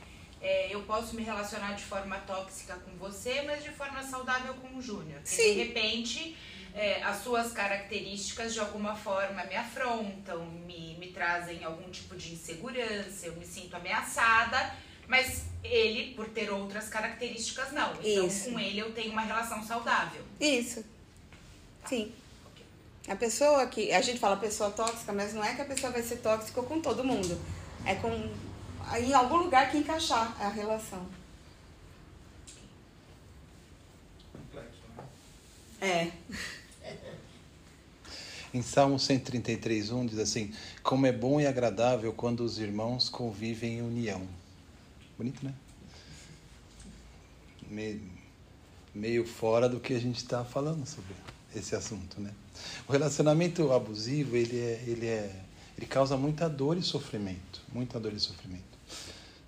é, 0.46 0.74
eu 0.74 0.82
posso 0.82 1.16
me 1.16 1.22
relacionar 1.22 1.72
de 1.72 1.82
forma 1.82 2.16
tóxica 2.18 2.74
com 2.76 2.92
você, 2.96 3.42
mas 3.42 3.64
de 3.64 3.70
forma 3.70 4.00
saudável 4.02 4.54
com 4.54 4.76
o 4.76 4.80
Júnior. 4.80 5.20
De 5.22 5.52
repente 5.52 6.36
é, 6.72 7.02
as 7.02 7.22
suas 7.24 7.52
características 7.52 8.52
de 8.52 8.60
alguma 8.60 8.94
forma 8.94 9.42
me 9.44 9.56
afrontam, 9.56 10.44
me, 10.44 10.94
me 10.98 11.08
trazem 11.08 11.64
algum 11.64 11.90
tipo 11.90 12.14
de 12.14 12.34
insegurança, 12.34 13.26
eu 13.26 13.34
me 13.34 13.46
sinto 13.46 13.74
ameaçada, 13.74 14.74
mas 15.08 15.46
ele, 15.64 16.14
por 16.14 16.28
ter 16.28 16.50
outras 16.50 16.88
características, 16.88 17.72
não. 17.72 17.92
Então 18.04 18.26
Isso. 18.26 18.50
com 18.50 18.60
ele 18.60 18.78
eu 18.78 18.92
tenho 18.92 19.10
uma 19.10 19.22
relação 19.22 19.62
saudável. 19.64 20.22
Isso. 20.38 20.84
Sim. 21.86 22.12
A 23.08 23.16
pessoa 23.16 23.66
que. 23.66 23.92
A 23.92 24.00
gente 24.00 24.18
fala 24.18 24.36
pessoa 24.36 24.70
tóxica, 24.70 25.12
mas 25.12 25.32
não 25.32 25.42
é 25.42 25.54
que 25.54 25.62
a 25.62 25.64
pessoa 25.64 25.92
vai 25.92 26.02
ser 26.02 26.16
tóxica 26.16 26.62
com 26.62 26.80
todo 26.80 27.02
mundo. 27.02 27.40
É 27.84 27.94
com. 27.94 28.30
Em 28.94 29.12
algum 29.12 29.38
lugar 29.38 29.70
que 29.70 29.78
encaixar 29.78 30.36
a 30.40 30.48
relação. 30.48 31.06
Complexo, 34.32 34.80
né? 34.96 35.04
É. 35.80 36.12
Em 38.54 38.62
Salmo 38.62 38.98
133, 38.98 39.90
1 39.90 40.06
diz 40.06 40.18
assim: 40.18 40.54
Como 40.82 41.04
é 41.04 41.12
bom 41.12 41.40
e 41.40 41.46
agradável 41.46 42.12
quando 42.12 42.40
os 42.40 42.58
irmãos 42.58 43.08
convivem 43.08 43.78
em 43.78 43.82
união. 43.82 44.26
Bonito, 45.18 45.44
né? 45.44 45.52
Meio, 47.68 48.00
meio 48.94 49.26
fora 49.26 49.68
do 49.68 49.80
que 49.80 49.92
a 49.92 49.98
gente 49.98 50.18
está 50.18 50.44
falando 50.44 50.86
sobre 50.86 51.14
esse 51.54 51.74
assunto, 51.74 52.20
né? 52.20 52.32
O 52.88 52.92
relacionamento 52.92 53.72
abusivo, 53.72 54.36
ele 54.36 54.58
é, 54.58 54.84
ele 54.86 55.06
é, 55.06 55.42
ele 55.76 55.86
causa 55.86 56.16
muita 56.16 56.48
dor 56.48 56.78
e 56.78 56.82
sofrimento, 56.82 57.60
muita 57.72 58.00
dor 58.00 58.12
e 58.12 58.20
sofrimento. 58.20 58.75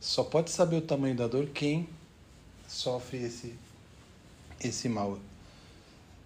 Só 0.01 0.25
pode 0.25 0.51
saber 0.51 0.77
o 0.77 0.83
tamanho 0.83 1.17
da 1.17 1.27
dor 1.27 1.47
quem 1.49 1.89
sofre 2.67 3.19
esse 3.19 3.55
esse 4.61 4.89
mal 4.89 5.19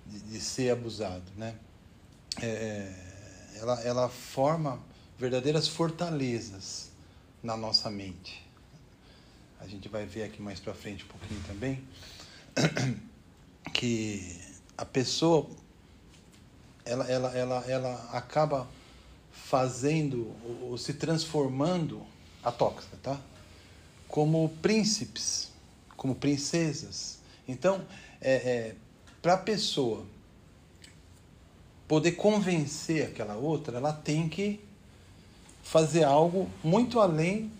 de, 0.06 0.20
de 0.20 0.40
ser 0.40 0.70
abusado, 0.70 1.24
né? 1.36 1.54
é, 2.40 2.92
ela, 3.56 3.80
ela 3.82 4.08
forma 4.08 4.80
verdadeiras 5.18 5.68
fortalezas 5.68 6.90
na 7.42 7.56
nossa 7.56 7.90
mente. 7.90 8.42
A 9.60 9.66
gente 9.66 9.88
vai 9.88 10.06
ver 10.06 10.24
aqui 10.24 10.40
mais 10.40 10.58
para 10.58 10.72
frente 10.72 11.04
um 11.04 11.08
pouquinho 11.08 11.40
também 11.46 11.84
que 13.72 14.40
a 14.76 14.84
pessoa 14.84 15.48
ela, 16.84 17.08
ela, 17.08 17.36
ela, 17.36 17.64
ela 17.68 18.10
acaba 18.12 18.66
fazendo 19.32 20.34
ou 20.62 20.76
se 20.76 20.94
transformando 20.94 22.04
a 22.42 22.50
tóxica, 22.50 22.96
tá? 23.02 23.20
Como 24.12 24.48
príncipes, 24.62 25.50
como 25.96 26.14
princesas. 26.14 27.18
Então, 27.48 27.84
é, 28.20 28.34
é 28.34 28.74
para 29.20 29.34
a 29.34 29.38
pessoa 29.38 30.04
poder 31.88 32.12
convencer 32.12 33.06
aquela 33.06 33.36
outra, 33.36 33.76
ela 33.76 33.92
tem 33.92 34.28
que 34.28 34.60
fazer 35.62 36.04
algo 36.04 36.48
muito 36.62 37.00
além 37.00 37.50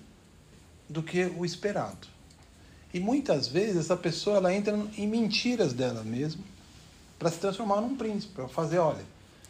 do 0.88 1.02
que 1.02 1.24
o 1.24 1.44
esperado. 1.44 2.08
E 2.92 3.00
muitas 3.00 3.48
vezes 3.48 3.76
essa 3.76 3.96
pessoa 3.96 4.36
ela 4.36 4.54
entra 4.54 4.76
em 4.96 5.06
mentiras 5.06 5.72
dela 5.72 6.04
mesma 6.04 6.42
para 7.18 7.30
se 7.30 7.38
transformar 7.38 7.80
num 7.80 7.96
príncipe, 7.96 8.34
para 8.34 8.48
fazer, 8.48 8.78
olha, 8.78 9.04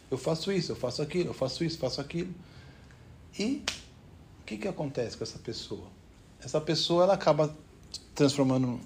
eu 0.09 0.17
faço 0.17 0.51
isso, 0.51 0.71
eu 0.71 0.75
faço 0.75 1.01
aquilo, 1.01 1.31
eu 1.31 1.33
faço 1.33 1.63
isso, 1.63 1.77
faço 1.77 1.99
aquilo. 1.99 2.33
E 3.37 3.63
o 4.41 4.45
que, 4.45 4.57
que 4.57 4.67
acontece 4.67 5.17
com 5.17 5.23
essa 5.23 5.39
pessoa? 5.39 5.87
Essa 6.43 6.59
pessoa 6.59 7.03
ela 7.03 7.13
acaba 7.13 7.55
transformando 8.13 8.79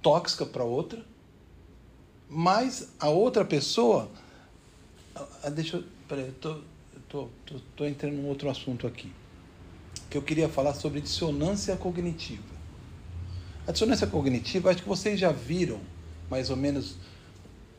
tóxica 0.00 0.46
para 0.46 0.64
outra, 0.64 1.04
mas 2.28 2.88
a 2.98 3.08
outra 3.08 3.44
pessoa. 3.44 4.10
Ah, 5.14 5.50
deixa 5.50 5.76
eu. 5.76 5.84
Peraí, 6.08 6.26
eu 6.26 6.34
tô, 6.34 6.60
tô, 7.08 7.28
tô, 7.46 7.60
tô 7.76 7.84
entrando 7.84 8.14
num 8.14 8.28
outro 8.28 8.48
assunto 8.48 8.86
aqui. 8.86 9.12
Que 10.08 10.16
eu 10.16 10.22
queria 10.22 10.48
falar 10.48 10.74
sobre 10.74 11.00
dissonância 11.00 11.76
cognitiva. 11.76 12.42
A 13.66 13.72
dissonância 13.72 14.06
cognitiva, 14.06 14.70
acho 14.70 14.82
que 14.82 14.88
vocês 14.88 15.20
já 15.20 15.30
viram 15.30 15.80
mais 16.28 16.50
ou 16.50 16.56
menos 16.56 16.96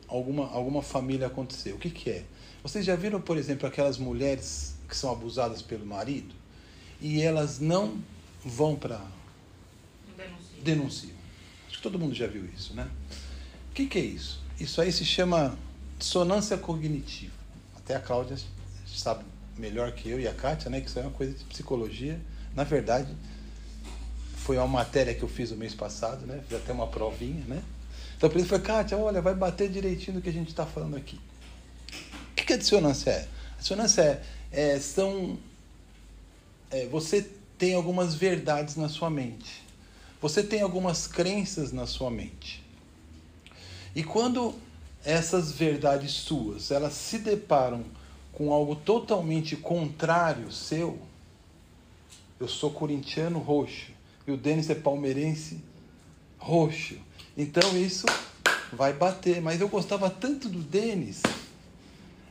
alguma, 0.08 0.48
alguma 0.50 0.82
família 0.82 1.26
acontecer. 1.26 1.72
O 1.72 1.78
que, 1.78 1.90
que 1.90 2.10
é? 2.10 2.24
Vocês 2.62 2.84
já 2.84 2.96
viram, 2.96 3.20
por 3.20 3.36
exemplo, 3.36 3.66
aquelas 3.66 3.98
mulheres 3.98 4.76
que 4.88 4.96
são 4.96 5.12
abusadas 5.12 5.60
pelo 5.60 5.84
marido 5.84 6.34
e 7.00 7.20
elas 7.20 7.58
não 7.58 7.98
vão 8.44 8.76
para. 8.76 9.00
Denuncio. 10.16 10.62
Denunciam. 10.62 11.14
Acho 11.66 11.76
que 11.78 11.82
todo 11.82 11.98
mundo 11.98 12.14
já 12.14 12.26
viu 12.26 12.44
isso, 12.54 12.74
né? 12.74 12.88
O 13.70 13.74
que, 13.74 13.86
que 13.86 13.98
é 13.98 14.02
isso? 14.02 14.42
Isso 14.60 14.80
aí 14.80 14.92
se 14.92 15.04
chama 15.04 15.58
dissonância 15.98 16.56
cognitiva. 16.56 17.34
Até 17.76 17.96
a 17.96 18.00
Cláudia 18.00 18.36
sabe 18.86 19.24
melhor 19.56 19.92
que 19.92 20.08
eu 20.08 20.20
e 20.20 20.28
a 20.28 20.34
Kátia, 20.34 20.70
né? 20.70 20.80
Que 20.80 20.88
isso 20.88 20.98
é 20.98 21.02
uma 21.02 21.10
coisa 21.10 21.32
de 21.32 21.44
psicologia. 21.44 22.20
Na 22.54 22.64
verdade, 22.64 23.12
foi 24.36 24.56
uma 24.58 24.68
matéria 24.68 25.14
que 25.14 25.22
eu 25.22 25.28
fiz 25.28 25.50
o 25.50 25.56
mês 25.56 25.74
passado, 25.74 26.26
né? 26.26 26.42
Fiz 26.46 26.58
até 26.58 26.72
uma 26.72 26.86
provinha, 26.86 27.44
né? 27.46 27.62
Então 28.16 28.30
por 28.30 28.38
isso 28.38 28.48
foi, 28.48 28.60
Kátia, 28.60 28.96
olha, 28.96 29.20
vai 29.20 29.34
bater 29.34 29.68
direitinho 29.68 30.18
do 30.18 30.22
que 30.22 30.28
a 30.28 30.32
gente 30.32 30.48
está 30.48 30.64
falando 30.64 30.96
aqui. 30.96 31.18
O 32.30 32.34
que, 32.36 32.44
que 32.44 32.52
a 32.52 32.56
dissonância 32.56 33.10
é? 33.10 33.28
A 33.56 33.60
dissonância 33.60 34.02
é, 34.52 34.74
é 34.74 34.80
são. 34.80 35.38
É, 36.70 36.86
você 36.86 37.28
tem 37.58 37.74
algumas 37.74 38.14
verdades 38.14 38.76
na 38.76 38.88
sua 38.88 39.10
mente. 39.10 39.62
Você 40.20 40.42
tem 40.42 40.62
algumas 40.62 41.06
crenças 41.06 41.72
na 41.72 41.86
sua 41.86 42.10
mente. 42.10 42.64
E 43.94 44.02
quando 44.02 44.54
essas 45.04 45.52
verdades 45.52 46.12
suas, 46.12 46.70
elas 46.70 46.94
se 46.94 47.18
deparam 47.18 47.84
com 48.32 48.52
algo 48.52 48.74
totalmente 48.74 49.56
contrário 49.56 50.50
seu, 50.50 50.98
eu 52.40 52.48
sou 52.48 52.70
corintiano 52.70 53.38
roxo 53.38 53.92
e 54.26 54.32
o 54.32 54.36
Denis 54.36 54.68
é 54.70 54.74
palmeirense 54.74 55.60
roxo. 56.38 56.96
Então 57.36 57.76
isso 57.76 58.06
vai 58.72 58.92
bater. 58.92 59.40
Mas 59.40 59.60
eu 59.60 59.68
gostava 59.68 60.10
tanto 60.10 60.48
do 60.48 60.58
Denis. 60.58 61.22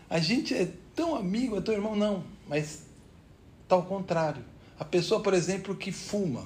A 0.09 0.19
gente 0.19 0.53
é 0.53 0.69
tão 0.95 1.15
amigo, 1.15 1.57
é 1.57 1.61
teu 1.61 1.73
irmão, 1.73 1.95
não. 1.95 2.23
Mas 2.47 2.81
tá 3.67 3.75
ao 3.75 3.83
contrário. 3.83 4.43
A 4.79 4.85
pessoa, 4.85 5.21
por 5.21 5.33
exemplo, 5.33 5.75
que 5.75 5.91
fuma 5.91 6.45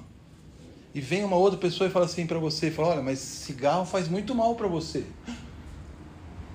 e 0.94 1.02
vem 1.02 1.24
uma 1.24 1.36
outra 1.36 1.60
pessoa 1.60 1.88
e 1.88 1.92
fala 1.92 2.06
assim 2.06 2.26
para 2.26 2.40
você, 2.40 2.72
fala, 2.72 2.90
olha, 2.90 3.02
mas 3.02 3.20
cigarro 3.20 3.86
faz 3.86 4.08
muito 4.08 4.34
mal 4.34 4.56
para 4.56 4.68
você. 4.68 5.06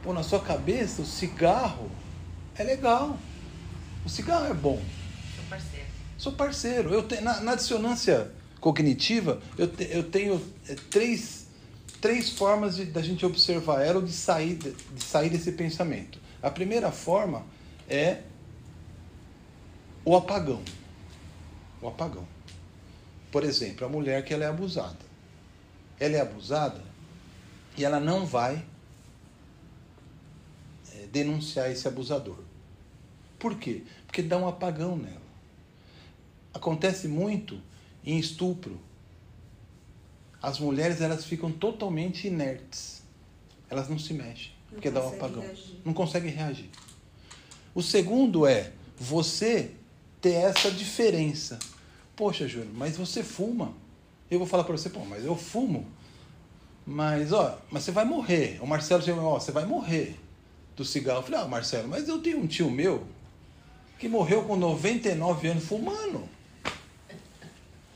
Pô, 0.02 0.12
na 0.12 0.22
sua 0.22 0.40
cabeça, 0.40 1.02
o 1.02 1.06
cigarro 1.06 1.88
é 2.56 2.64
legal. 2.64 3.16
O 4.04 4.08
cigarro 4.08 4.46
é 4.46 4.54
bom. 4.54 4.82
Sou 5.36 5.44
parceiro. 5.48 5.86
Sou 6.18 6.32
parceiro. 6.32 6.90
Eu 6.92 7.06
te, 7.06 7.20
na, 7.20 7.40
na 7.40 7.54
dissonância 7.54 8.32
cognitiva, 8.60 9.40
eu, 9.56 9.68
te, 9.68 9.88
eu 9.90 10.02
tenho 10.02 10.42
é, 10.68 10.74
três, 10.90 11.46
três 12.00 12.30
formas 12.30 12.76
de, 12.76 12.86
da 12.86 13.00
gente 13.00 13.24
observar 13.24 13.84
ela 13.84 14.00
ou 14.00 14.04
de 14.04 14.12
sair, 14.12 14.56
de, 14.56 14.72
de 14.72 15.02
sair 15.04 15.30
desse 15.30 15.52
pensamento. 15.52 16.18
A 16.42 16.50
primeira 16.50 16.90
forma 16.90 17.44
é 17.88 18.22
o 20.04 20.16
apagão. 20.16 20.62
O 21.82 21.88
apagão. 21.88 22.26
Por 23.30 23.44
exemplo, 23.44 23.84
a 23.84 23.88
mulher 23.88 24.24
que 24.24 24.32
ela 24.32 24.44
é 24.44 24.46
abusada. 24.46 25.04
Ela 25.98 26.16
é 26.16 26.20
abusada 26.20 26.82
e 27.76 27.84
ela 27.84 27.98
não 27.98 28.24
vai 28.24 28.64
é, 30.94 31.06
denunciar 31.08 31.70
esse 31.70 31.86
abusador. 31.88 32.38
Por 33.38 33.56
quê? 33.56 33.82
Porque 34.06 34.22
dá 34.22 34.38
um 34.38 34.46
apagão 34.46 34.96
nela. 34.96 35.20
Acontece 36.54 37.08
muito 37.08 37.60
em 38.04 38.18
estupro. 38.18 38.78
As 40.40 40.58
mulheres 40.58 41.00
elas 41.00 41.24
ficam 41.24 41.50
totalmente 41.50 42.26
inertes. 42.26 43.02
Elas 43.70 43.88
não 43.88 43.98
se 43.98 44.12
mexem, 44.12 44.50
Não 44.66 44.74
porque 44.74 44.90
dá 44.90 45.02
um 45.02 45.08
apagão. 45.08 45.40
reagir. 45.42 45.76
Não 45.84 45.94
conseguem 45.94 46.30
reagir. 46.30 46.68
O 47.74 47.82
segundo 47.82 48.46
é 48.46 48.72
você 48.98 49.70
ter 50.20 50.34
essa 50.34 50.70
diferença. 50.70 51.58
Poxa, 52.22 52.46
Júnior, 52.46 52.70
mas 52.76 52.96
você 52.96 53.20
fuma. 53.20 53.74
Eu 54.30 54.38
vou 54.38 54.46
falar 54.46 54.62
para 54.62 54.76
você, 54.76 54.88
pô, 54.88 55.00
mas 55.04 55.24
eu 55.24 55.34
fumo. 55.34 55.84
Mas, 56.86 57.32
ó, 57.32 57.58
mas 57.68 57.82
você 57.82 57.90
vai 57.90 58.04
morrer. 58.04 58.60
O 58.62 58.66
Marcelo 58.66 59.02
chegou, 59.02 59.24
ó, 59.24 59.40
você 59.40 59.50
vai 59.50 59.66
morrer 59.66 60.14
do 60.76 60.84
cigarro. 60.84 61.18
Eu 61.18 61.22
falei, 61.24 61.40
ah, 61.40 61.48
Marcelo, 61.48 61.88
mas 61.88 62.06
eu 62.06 62.20
tenho 62.20 62.38
um 62.38 62.46
tio 62.46 62.70
meu 62.70 63.04
que 63.98 64.08
morreu 64.08 64.44
com 64.44 64.54
99 64.54 65.48
anos 65.48 65.64
fumando. 65.64 66.28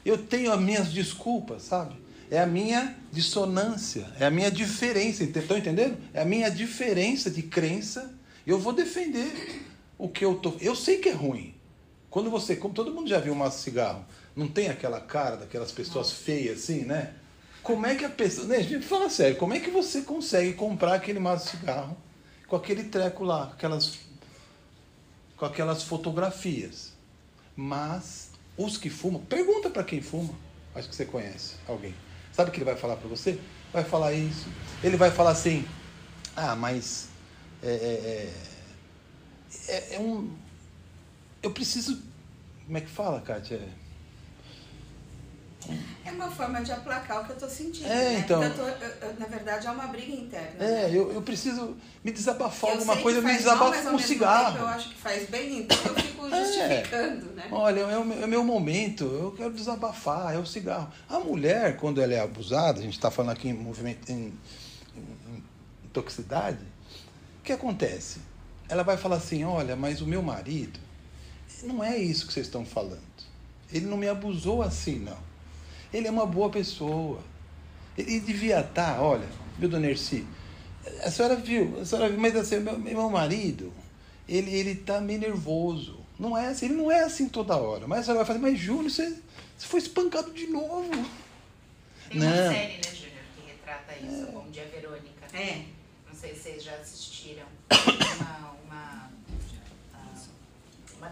Eu 0.04 0.18
tenho 0.18 0.50
as 0.50 0.60
minhas 0.60 0.92
desculpas, 0.92 1.62
sabe? 1.62 1.94
É 2.28 2.40
a 2.40 2.46
minha 2.48 2.96
dissonância, 3.12 4.12
é 4.18 4.26
a 4.26 4.30
minha 4.30 4.50
diferença, 4.50 5.22
estão 5.22 5.56
entendendo? 5.56 5.96
É 6.12 6.22
a 6.22 6.24
minha 6.24 6.50
diferença 6.50 7.30
de 7.30 7.44
crença. 7.44 8.12
Eu 8.44 8.58
vou 8.58 8.72
defender 8.72 9.62
o 9.96 10.08
que 10.08 10.24
eu 10.24 10.34
tô. 10.34 10.54
Eu 10.60 10.74
sei 10.74 10.98
que 10.98 11.10
é 11.10 11.12
ruim. 11.12 11.55
Quando 12.16 12.30
você, 12.30 12.56
como 12.56 12.72
todo 12.72 12.94
mundo 12.94 13.10
já 13.10 13.18
viu 13.18 13.34
um 13.34 13.36
maço 13.36 13.58
de 13.58 13.64
cigarro, 13.64 14.02
não 14.34 14.48
tem 14.48 14.70
aquela 14.70 14.98
cara 15.02 15.36
daquelas 15.36 15.70
pessoas 15.70 16.10
feias 16.10 16.60
assim, 16.60 16.82
né? 16.82 17.12
Como 17.62 17.84
é 17.84 17.94
que 17.94 18.06
a 18.06 18.08
pessoa. 18.08 18.46
Né, 18.46 18.62
gente, 18.62 18.86
fala 18.86 19.10
sério, 19.10 19.36
como 19.36 19.52
é 19.52 19.60
que 19.60 19.70
você 19.70 20.00
consegue 20.00 20.54
comprar 20.54 20.94
aquele 20.94 21.18
maço 21.18 21.44
de 21.44 21.58
cigarro 21.58 21.94
com 22.48 22.56
aquele 22.56 22.84
treco 22.84 23.22
lá, 23.22 23.48
com 23.48 23.52
aquelas, 23.52 23.98
com 25.36 25.44
aquelas 25.44 25.82
fotografias? 25.82 26.94
Mas 27.54 28.30
os 28.56 28.78
que 28.78 28.88
fumam, 28.88 29.20
pergunta 29.20 29.68
para 29.68 29.84
quem 29.84 30.00
fuma. 30.00 30.32
Acho 30.74 30.88
que 30.88 30.96
você 30.96 31.04
conhece 31.04 31.56
alguém. 31.68 31.94
Sabe 32.32 32.48
o 32.48 32.52
que 32.54 32.60
ele 32.60 32.64
vai 32.64 32.76
falar 32.76 32.96
para 32.96 33.10
você? 33.10 33.38
Vai 33.74 33.84
falar 33.84 34.14
isso. 34.14 34.48
Ele 34.82 34.96
vai 34.96 35.10
falar 35.10 35.32
assim: 35.32 35.68
ah, 36.34 36.56
mas 36.56 37.08
é, 37.62 37.68
é, 37.68 38.32
é, 39.68 39.94
é 39.96 40.00
um. 40.00 40.34
Eu 41.42 41.50
preciso. 41.50 42.05
Como 42.66 42.78
é 42.78 42.80
que 42.80 42.88
fala, 42.90 43.20
Kátia? 43.20 43.60
É 46.04 46.12
uma 46.12 46.30
forma 46.30 46.62
de 46.62 46.70
aplacar 46.70 47.22
o 47.22 47.24
que 47.24 47.32
eu 47.32 47.36
tô 47.36 47.48
sentindo. 47.48 47.86
É, 47.86 47.88
né? 48.12 48.18
então. 48.20 48.42
Eu 48.42 48.54
tô- 48.54 48.62
eu- 48.68 49.08
eu- 49.08 49.14
na 49.18 49.26
verdade, 49.26 49.66
é 49.66 49.70
uma 49.70 49.86
briga 49.88 50.12
interna. 50.12 50.64
É, 50.64 50.88
né? 50.88 50.96
eu, 50.96 51.22
preciso 51.22 51.76
me 52.04 52.12
desabafar 52.12 52.70
alguma 52.72 52.96
coisa, 52.98 53.18
eu 53.18 53.22
me 53.24 53.36
desabafo 53.36 53.82
com 53.82 53.96
um 53.96 53.98
cigarro. 53.98 54.52
tempo 54.52 54.64
eu 54.64 54.68
acho 54.68 54.88
que 54.90 54.94
faz 54.94 55.28
bem, 55.28 55.58
então 55.60 55.76
eu 55.84 55.94
fico 55.96 56.26
É. 56.26 56.44
justificando, 56.44 57.26
né? 57.32 57.48
Olha, 57.50 57.80
é 57.80 57.98
o, 57.98 58.04
meu, 58.04 58.22
é 58.22 58.24
o 58.24 58.28
meu 58.28 58.44
momento, 58.44 59.04
eu 59.04 59.32
quero 59.36 59.52
desabafar, 59.52 60.32
é 60.34 60.38
o 60.38 60.46
cigarro. 60.46 60.88
A 61.08 61.18
mulher, 61.18 61.76
quando 61.76 62.00
ela 62.00 62.14
é 62.14 62.20
abusada, 62.20 62.78
a 62.78 62.82
gente 62.82 62.94
está 62.94 63.10
falando 63.10 63.32
aqui 63.32 63.48
em 63.48 63.52
movimento 63.52 64.08
em, 64.10 64.32
em- 64.96 65.42
em 65.84 65.88
toxicidade, 65.92 66.60
o 67.40 67.42
que 67.42 67.52
acontece? 67.52 68.20
Ela 68.68 68.84
vai 68.84 68.96
falar 68.96 69.16
assim, 69.16 69.42
olha, 69.44 69.74
mas 69.74 70.00
o 70.00 70.06
meu 70.06 70.22
marido, 70.22 70.78
não 71.66 71.82
é 71.82 71.96
isso 71.96 72.26
que 72.26 72.32
vocês 72.32 72.46
estão 72.46 72.64
falando. 72.64 73.00
Ele 73.72 73.86
não 73.86 73.96
me 73.96 74.08
abusou 74.08 74.62
assim, 74.62 74.98
não. 74.98 75.18
Ele 75.92 76.06
é 76.06 76.10
uma 76.10 76.26
boa 76.26 76.50
pessoa. 76.50 77.20
Ele 77.96 78.20
devia 78.20 78.60
estar, 78.60 79.00
olha, 79.00 79.26
viu, 79.58 79.68
dona 79.68 79.88
Erci? 79.88 80.26
A 81.02 81.10
senhora 81.10 81.36
viu, 81.36 81.80
a 81.80 81.84
senhora 81.84 82.08
viu, 82.08 82.20
mas 82.20 82.36
assim, 82.36 82.60
meu, 82.60 82.78
meu 82.78 83.10
marido, 83.10 83.72
ele, 84.28 84.54
ele 84.54 84.74
tá 84.74 85.00
meio 85.00 85.20
nervoso. 85.20 86.00
Não 86.18 86.36
é 86.36 86.48
assim, 86.48 86.66
ele 86.66 86.74
não 86.74 86.90
é 86.90 87.02
assim 87.02 87.28
toda 87.28 87.56
hora. 87.56 87.86
Mas 87.86 88.08
ela 88.08 88.18
vai 88.18 88.26
fazer, 88.26 88.38
mas 88.38 88.58
Júnior, 88.58 88.90
você, 88.90 89.10
você 89.56 89.66
foi 89.66 89.80
espancado 89.80 90.32
de 90.32 90.46
novo. 90.46 90.90
Tem 92.08 92.20
Não. 92.20 92.26
uma 92.26 92.52
série, 92.52 92.76
né, 92.76 92.94
Júnior, 92.94 93.22
que 93.34 93.50
retrata 93.50 93.94
isso. 93.96 94.26
Bom 94.32 94.48
Dia 94.50 94.66
Verônica. 94.66 95.36
É. 95.36 95.64
Não 96.08 96.14
sei 96.14 96.34
se 96.34 96.42
vocês 96.42 96.62
já 96.62 96.74
assistiram. 96.76 97.44
Uma 98.20 98.55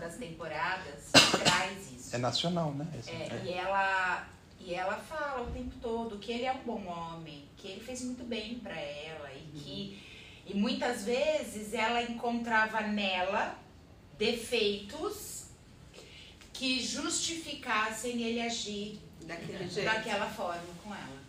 das 0.04 0.16
temporadas 0.16 1.10
traz 1.42 1.90
isso. 1.92 2.14
É 2.14 2.18
nacional, 2.18 2.72
né? 2.74 2.86
Essa- 2.98 3.10
É, 3.10 3.42
E, 3.44 3.52
ela, 3.54 4.28
e 4.60 4.74
ela 4.74 4.96
fala 4.98 5.42
o 5.42 5.50
tempo 5.52 5.74
todo 5.80 6.18
que 6.18 6.30
ele 6.32 6.44
é 6.44 6.52
um 6.52 6.58
bom 6.62 6.84
homem, 6.86 7.44
que 7.56 7.68
ele 7.68 7.80
fez 7.80 8.02
muito 8.02 8.22
bem 8.24 8.58
pra 8.58 8.78
ela 8.78 9.32
e 9.32 9.58
que 9.58 10.04
e 10.46 10.52
muitas 10.54 11.04
vezes 11.04 11.72
ela 11.72 12.02
encontrava 12.02 12.82
nela 12.82 13.58
defeitos 14.18 15.46
que 16.52 16.80
justificassem 16.82 18.22
ele 18.22 18.40
agir 18.42 19.00
Daquele 19.22 19.66
jeito. 19.68 19.86
daquela 19.86 20.26
forma 20.28 20.62
com 20.84 20.94
ela. 20.94 21.24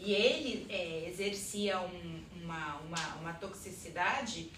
E 0.00 0.12
ele 0.12 0.66
é, 0.68 1.08
exercia 1.08 1.80
um- 1.80 2.24
uma, 2.42 2.76
uma, 2.78 3.14
uma 3.20 3.32
toxicidade 3.34 4.50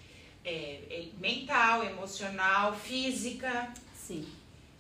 é, 0.45 0.81
é, 0.91 1.09
mental, 1.21 1.85
emocional, 1.85 2.75
física. 2.75 3.73
Sim. 3.97 4.27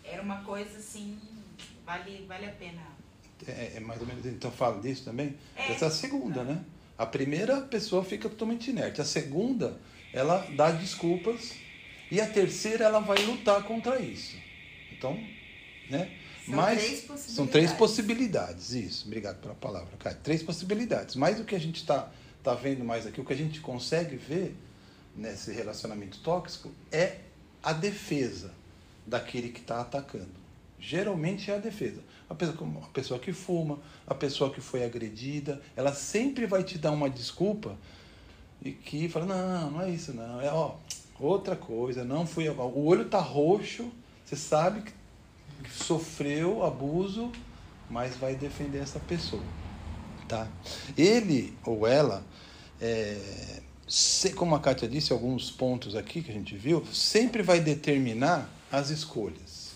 Era 0.04 0.22
uma 0.22 0.42
coisa 0.42 0.78
assim, 0.78 1.18
vale, 1.86 2.24
vale 2.26 2.46
a 2.46 2.52
pena. 2.52 2.82
É, 3.46 3.72
é 3.76 3.80
mais 3.80 4.00
ou 4.00 4.06
menos. 4.06 4.24
Então 4.26 4.50
fala 4.50 4.80
disso 4.80 5.04
também. 5.04 5.36
É. 5.56 5.72
Essa 5.72 5.86
é 5.86 5.88
a 5.88 5.90
segunda, 5.90 6.44
né? 6.44 6.64
A 6.98 7.06
primeira 7.06 7.58
a 7.58 7.60
pessoa 7.62 8.04
fica 8.04 8.28
totalmente 8.28 8.70
inerte. 8.70 9.00
A 9.00 9.04
segunda, 9.04 9.78
ela 10.12 10.46
dá 10.56 10.70
desculpas. 10.70 11.54
E 12.10 12.20
a 12.20 12.26
terceira, 12.26 12.84
ela 12.84 13.00
vai 13.00 13.24
lutar 13.24 13.62
contra 13.62 13.98
isso. 13.98 14.36
Então, 14.92 15.18
né? 15.88 16.10
São 16.44 16.56
Mas 16.56 16.82
três 16.82 17.00
possibilidades. 17.00 17.34
são 17.34 17.46
três 17.46 17.72
possibilidades. 17.72 18.72
Isso, 18.72 19.06
obrigado 19.06 19.40
pela 19.40 19.54
palavra, 19.54 19.96
Caio. 19.98 20.18
Três 20.22 20.42
possibilidades. 20.42 21.14
Mas 21.14 21.40
o 21.40 21.44
que 21.44 21.54
a 21.54 21.58
gente 21.58 21.76
está 21.76 22.10
tá 22.42 22.54
vendo 22.54 22.84
mais 22.84 23.06
aqui, 23.06 23.20
o 23.20 23.24
que 23.24 23.32
a 23.32 23.36
gente 23.36 23.60
consegue 23.60 24.16
ver 24.16 24.54
nesse 25.16 25.52
relacionamento 25.52 26.18
tóxico 26.20 26.70
é 26.90 27.18
a 27.62 27.72
defesa 27.72 28.52
daquele 29.06 29.50
que 29.50 29.60
está 29.60 29.80
atacando. 29.80 30.42
Geralmente 30.78 31.50
é 31.50 31.54
a 31.54 31.58
defesa. 31.58 32.00
A 32.28 32.34
pessoa, 32.34 32.82
a 32.82 32.88
pessoa 32.88 33.20
que 33.20 33.32
fuma, 33.32 33.78
a 34.06 34.14
pessoa 34.14 34.50
que 34.50 34.60
foi 34.60 34.84
agredida, 34.84 35.60
ela 35.76 35.92
sempre 35.92 36.46
vai 36.46 36.64
te 36.64 36.78
dar 36.78 36.90
uma 36.90 37.08
desculpa 37.08 37.76
e 38.64 38.72
que 38.72 39.08
fala, 39.08 39.26
não, 39.26 39.70
não 39.72 39.82
é 39.82 39.90
isso 39.90 40.12
não, 40.12 40.40
é 40.40 40.50
ó, 40.52 40.76
outra 41.18 41.56
coisa, 41.56 42.04
não 42.04 42.26
fui. 42.26 42.48
O 42.48 42.84
olho 42.84 43.08
tá 43.08 43.20
roxo, 43.20 43.90
você 44.24 44.36
sabe 44.36 44.82
que, 44.82 44.92
que 45.62 45.70
sofreu 45.70 46.64
abuso, 46.64 47.30
mas 47.90 48.16
vai 48.16 48.34
defender 48.34 48.78
essa 48.78 48.98
pessoa. 49.00 49.42
Tá? 50.28 50.48
Ele 50.96 51.56
ou 51.64 51.86
ela, 51.86 52.24
é, 52.80 53.60
como 54.34 54.54
a 54.54 54.60
Kátia 54.60 54.88
disse, 54.88 55.12
alguns 55.12 55.50
pontos 55.50 55.94
aqui 55.94 56.22
que 56.22 56.30
a 56.30 56.34
gente 56.34 56.56
viu, 56.56 56.84
sempre 56.92 57.42
vai 57.42 57.60
determinar 57.60 58.48
as 58.70 58.88
escolhas. 58.88 59.72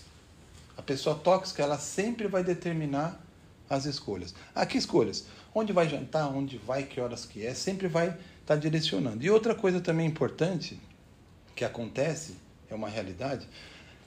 A 0.75 0.81
pessoa 0.81 1.15
tóxica, 1.15 1.61
ela 1.61 1.77
sempre 1.77 2.27
vai 2.27 2.43
determinar 2.43 3.21
as 3.69 3.85
escolhas. 3.85 4.33
Ah, 4.55 4.65
que 4.65 4.77
escolhas? 4.77 5.25
Onde 5.53 5.71
vai 5.71 5.87
jantar, 5.87 6.27
onde 6.29 6.57
vai, 6.57 6.83
que 6.83 6.99
horas 6.99 7.25
que 7.25 7.45
é, 7.45 7.53
sempre 7.53 7.87
vai 7.87 8.17
estar 8.41 8.55
direcionando. 8.55 9.23
E 9.23 9.29
outra 9.29 9.53
coisa 9.53 9.79
também 9.81 10.07
importante 10.07 10.79
que 11.55 11.65
acontece, 11.65 12.35
é 12.69 12.75
uma 12.75 12.89
realidade, 12.89 13.47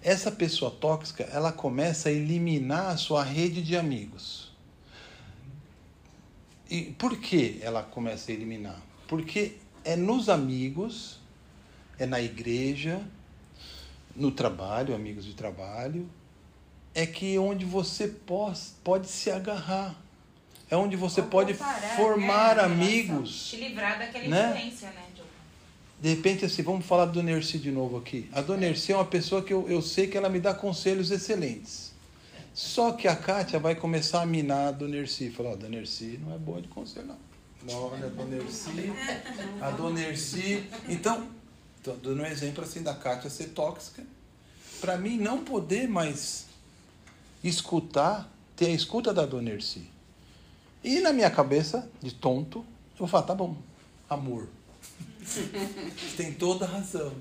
essa 0.02 0.30
pessoa 0.30 0.70
tóxica, 0.70 1.24
ela 1.24 1.52
começa 1.52 2.08
a 2.08 2.12
eliminar 2.12 2.86
a 2.86 2.96
sua 2.96 3.22
rede 3.22 3.62
de 3.62 3.76
amigos. 3.76 4.50
E 6.68 6.94
por 6.98 7.18
que 7.18 7.58
ela 7.62 7.82
começa 7.82 8.30
a 8.30 8.34
eliminar? 8.34 8.80
Porque 9.06 9.56
é 9.84 9.96
nos 9.96 10.28
amigos, 10.28 11.18
é 11.98 12.06
na 12.06 12.20
igreja, 12.20 13.00
no 14.14 14.30
trabalho, 14.30 14.94
amigos 14.94 15.24
de 15.24 15.34
trabalho, 15.34 16.08
é 16.94 17.06
que 17.06 17.38
onde 17.38 17.64
você 17.64 18.08
pos- 18.08 18.74
pode 18.82 19.06
se 19.08 19.30
agarrar. 19.30 19.94
É 20.70 20.76
onde 20.76 20.96
você 20.96 21.20
Ou 21.20 21.26
pode 21.26 21.54
comparar, 21.54 21.96
formar 21.96 22.56
né, 22.56 22.62
amigos. 22.62 23.50
Te 23.50 23.56
livrar 23.56 23.98
daquela 23.98 24.28
Né? 24.28 24.50
influência, 24.56 24.88
né? 24.90 25.06
De 26.00 26.08
repente, 26.08 26.46
assim, 26.46 26.62
vamos 26.62 26.86
falar 26.86 27.04
do 27.06 27.22
Nerci 27.22 27.58
de 27.58 27.70
novo 27.70 27.98
aqui. 27.98 28.26
A 28.32 28.40
Dona 28.40 28.60
Nerci 28.60 28.90
é 28.90 28.96
uma 28.96 29.04
pessoa 29.04 29.42
que 29.42 29.52
eu, 29.52 29.68
eu 29.68 29.82
sei 29.82 30.06
que 30.06 30.16
ela 30.16 30.30
me 30.30 30.40
dá 30.40 30.54
conselhos 30.54 31.10
excelentes. 31.10 31.92
Só 32.54 32.92
que 32.92 33.06
a 33.06 33.14
Kátia 33.14 33.58
vai 33.58 33.74
começar 33.74 34.22
a 34.22 34.26
minar 34.26 34.68
a 34.68 34.70
Dona 34.70 34.96
Nerci. 34.96 35.28
Falar, 35.28 35.50
ó, 35.50 35.56
Dona 35.56 35.76
Nerci 35.76 36.18
não 36.24 36.34
é 36.34 36.38
boa 36.38 36.62
de 36.62 36.68
conselho, 36.68 37.06
não. 37.08 37.18
Olha, 37.68 38.06
a 38.06 38.08
Dona 38.08 38.36
Nerci, 38.36 38.92
a 39.60 39.70
Dona 39.70 40.00
Nerci... 40.00 40.68
Então, 40.88 41.28
tô 41.82 41.92
dando 41.92 42.22
um 42.22 42.26
exemplo 42.26 42.64
assim 42.64 42.82
da 42.82 42.94
Kátia 42.94 43.28
ser 43.28 43.48
tóxica. 43.48 44.02
Para 44.80 44.96
mim, 44.96 45.18
não 45.18 45.44
poder 45.44 45.88
mais 45.88 46.46
escutar, 47.44 48.30
ter 48.56 48.66
a 48.66 48.70
escuta 48.70 49.12
da 49.12 49.26
Dona 49.26 49.50
Nerci. 49.50 49.88
E 50.82 51.00
na 51.00 51.12
minha 51.12 51.30
cabeça, 51.30 51.88
de 52.00 52.12
tonto, 52.14 52.64
eu 52.98 53.06
falar, 53.06 53.24
tá 53.24 53.34
bom, 53.34 53.56
amor. 54.08 54.48
Tem 56.16 56.32
toda 56.32 56.64
a 56.64 56.68
razão. 56.68 57.12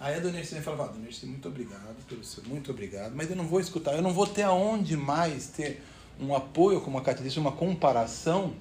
Aí 0.00 0.16
a 0.16 0.18
dona 0.18 0.38
Ercília 0.38 0.62
fala, 0.62 0.88
dona 0.88 1.06
Ercília, 1.06 1.30
muito 1.30 1.46
obrigado 1.46 2.04
pelo 2.08 2.24
seu, 2.24 2.42
muito 2.44 2.72
obrigado, 2.72 3.14
mas 3.14 3.30
eu 3.30 3.36
não 3.36 3.46
vou 3.46 3.60
escutar, 3.60 3.94
eu 3.94 4.02
não 4.02 4.12
vou 4.12 4.26
ter 4.26 4.42
aonde 4.42 4.96
mais 4.96 5.46
ter 5.46 5.80
um 6.20 6.34
apoio, 6.34 6.80
como 6.80 6.98
a 6.98 7.02
Cátia 7.02 7.22
disse, 7.22 7.38
uma 7.38 7.52
comparação, 7.52 8.52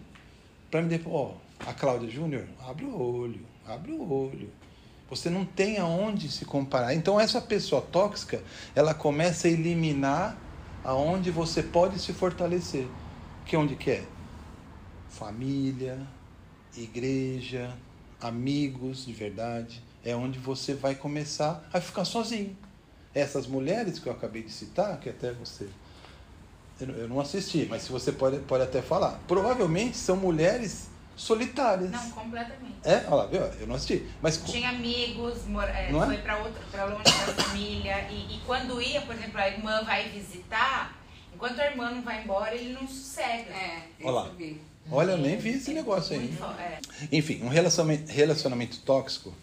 para 0.71 0.81
me 0.81 0.87
depois, 0.87 1.13
ó, 1.13 1.33
a 1.67 1.73
Cláudia 1.73 2.09
Júnior, 2.09 2.47
abre 2.65 2.85
o 2.85 2.97
olho, 2.97 3.45
abre 3.67 3.91
o 3.91 4.11
olho. 4.11 4.49
Você 5.09 5.29
não 5.29 5.43
tem 5.43 5.77
aonde 5.77 6.31
se 6.31 6.45
comparar. 6.45 6.95
Então 6.95 7.19
essa 7.19 7.41
pessoa 7.41 7.81
tóxica, 7.81 8.41
ela 8.73 8.93
começa 8.93 9.49
a 9.49 9.51
eliminar 9.51 10.37
aonde 10.85 11.29
você 11.29 11.61
pode 11.61 11.99
se 11.99 12.13
fortalecer. 12.13 12.87
Que 13.45 13.57
é 13.57 13.59
onde 13.59 13.75
que 13.75 13.91
é? 13.91 14.03
Família, 15.09 15.99
igreja, 16.77 17.75
amigos 18.21 19.05
de 19.05 19.11
verdade, 19.11 19.83
é 20.05 20.15
onde 20.15 20.39
você 20.39 20.73
vai 20.73 20.95
começar 20.95 21.67
a 21.73 21.81
ficar 21.81 22.05
sozinho. 22.05 22.55
Essas 23.13 23.45
mulheres 23.45 23.99
que 23.99 24.07
eu 24.07 24.13
acabei 24.13 24.41
de 24.41 24.51
citar, 24.51 24.97
que 25.01 25.09
até 25.09 25.33
você. 25.33 25.67
Eu 26.81 27.07
não- 27.07 27.19
assisti, 27.19 27.67
mas 27.69 27.83
se 27.83 27.91
você 27.91 28.11
pode, 28.11 28.39
pode 28.39 28.63
até 28.63 28.81
falar. 28.81 29.19
Provavelmente 29.27 29.95
são 29.97 30.15
mulheres 30.15 30.89
solitárias. 31.15 31.91
Não, 31.91 32.11
completamente. 32.11 32.75
É, 32.83 33.03
olha 33.07 33.15
lá, 33.15 33.25
viu? 33.27 33.41
Eu 33.59 33.67
não 33.67 33.75
assisti. 33.75 34.07
Mas 34.21 34.37
Tinha 34.43 34.69
amigos, 34.69 35.45
mor- 35.45 35.63
é, 35.69 35.89
é? 35.89 36.05
foi 36.05 36.17
pra 36.17 36.37
outra, 36.37 36.61
para 36.71 36.85
longe 36.85 37.03
da 37.03 37.11
família. 37.43 38.07
E, 38.09 38.35
e 38.35 38.41
quando 38.45 38.81
ia, 38.81 39.01
por 39.01 39.15
exemplo, 39.15 39.39
a 39.39 39.47
irmã 39.47 39.83
vai 39.83 40.09
visitar, 40.09 40.97
enquanto 41.35 41.59
a 41.59 41.65
irmã 41.67 41.91
não 41.91 42.01
vai 42.01 42.23
embora, 42.23 42.55
ele 42.55 42.73
não 42.73 42.87
sossega. 42.87 43.51
É, 43.51 43.83
Olha 44.03 44.11
lá. 44.11 44.31
olha, 44.91 45.11
eu 45.11 45.17
nem 45.17 45.37
vi 45.37 45.49
esse 45.51 45.71
negócio 45.73 46.15
aí. 46.19 46.33
É. 46.59 46.79
Enfim, 47.11 47.43
um 47.43 47.49
relacionamento, 47.49 48.11
relacionamento 48.11 48.79
tóxico 48.79 49.33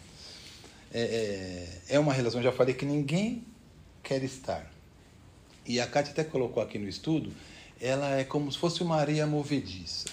é, 0.93 1.69
é, 1.91 1.95
é 1.97 1.99
uma 2.01 2.13
relação, 2.13 2.43
já 2.43 2.51
falei, 2.51 2.75
que 2.75 2.85
ninguém 2.85 3.45
quer 4.03 4.23
estar. 4.25 4.67
E 5.69 5.79
a 5.79 5.87
Kátia 5.87 6.13
até 6.13 6.25
colocou 6.25 6.63
aqui 6.63 6.79
no 6.79 6.89
estudo, 6.89 7.31
ela 7.79 8.19
é 8.19 8.25
como 8.25 8.51
se 8.51 8.57
fosse 8.57 8.83
uma 8.83 8.97
areia 8.97 9.27
movediça. 9.27 10.09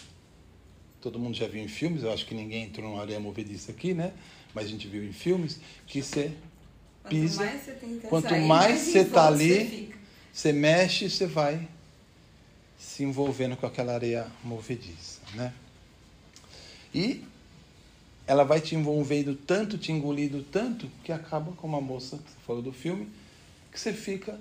Todo 0.99 1.17
mundo 1.17 1.35
já 1.35 1.47
viu 1.47 1.63
em 1.63 1.67
filmes, 1.69 2.03
eu 2.03 2.11
acho 2.11 2.25
que 2.25 2.35
ninguém 2.35 2.65
entrou 2.65 2.89
numa 2.89 3.01
areia 3.01 3.21
movediça 3.21 3.71
aqui, 3.71 3.93
né? 3.93 4.11
Mas 4.53 4.65
a 4.65 4.67
gente 4.67 4.85
viu 4.85 5.01
em 5.01 5.13
filmes 5.13 5.61
que 5.87 6.01
você 6.01 6.33
Quanto 7.01 7.09
pisa, 7.09 7.45
mais 7.45 7.61
você 7.61 7.71
tenta 7.71 8.07
quanto 8.07 8.29
sair, 8.29 8.45
mais 8.45 8.79
você 8.81 9.05
tá 9.05 9.29
volta 9.29 9.43
ali, 9.43 9.63
você 9.65 9.95
você 10.33 10.51
mexe, 10.51 11.09
você 11.09 11.25
vai 11.25 11.65
se 12.77 13.03
envolvendo 13.03 13.55
com 13.55 13.65
aquela 13.65 13.93
areia 13.93 14.27
movediça, 14.43 15.21
né? 15.35 15.53
E 16.93 17.23
ela 18.27 18.43
vai 18.43 18.59
te 18.59 18.75
envolvendo 18.75 19.35
tanto, 19.35 19.77
te 19.77 19.93
engolindo 19.93 20.43
tanto, 20.43 20.91
que 21.01 21.13
acaba 21.13 21.53
como 21.53 21.77
a 21.77 21.81
moça 21.81 22.17
que 22.17 22.29
você 22.29 22.37
falou 22.45 22.61
do 22.61 22.73
filme, 22.73 23.07
que 23.71 23.79
você 23.79 23.93
fica 23.93 24.37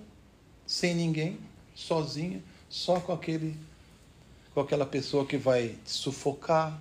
sem 0.66 0.94
ninguém, 0.94 1.38
sozinha, 1.74 2.42
só 2.68 3.00
com 3.00 3.12
aquele 3.12 3.56
com 4.54 4.60
aquela 4.60 4.86
pessoa 4.86 5.26
que 5.26 5.36
vai 5.36 5.76
te 5.84 5.90
sufocar, 5.90 6.80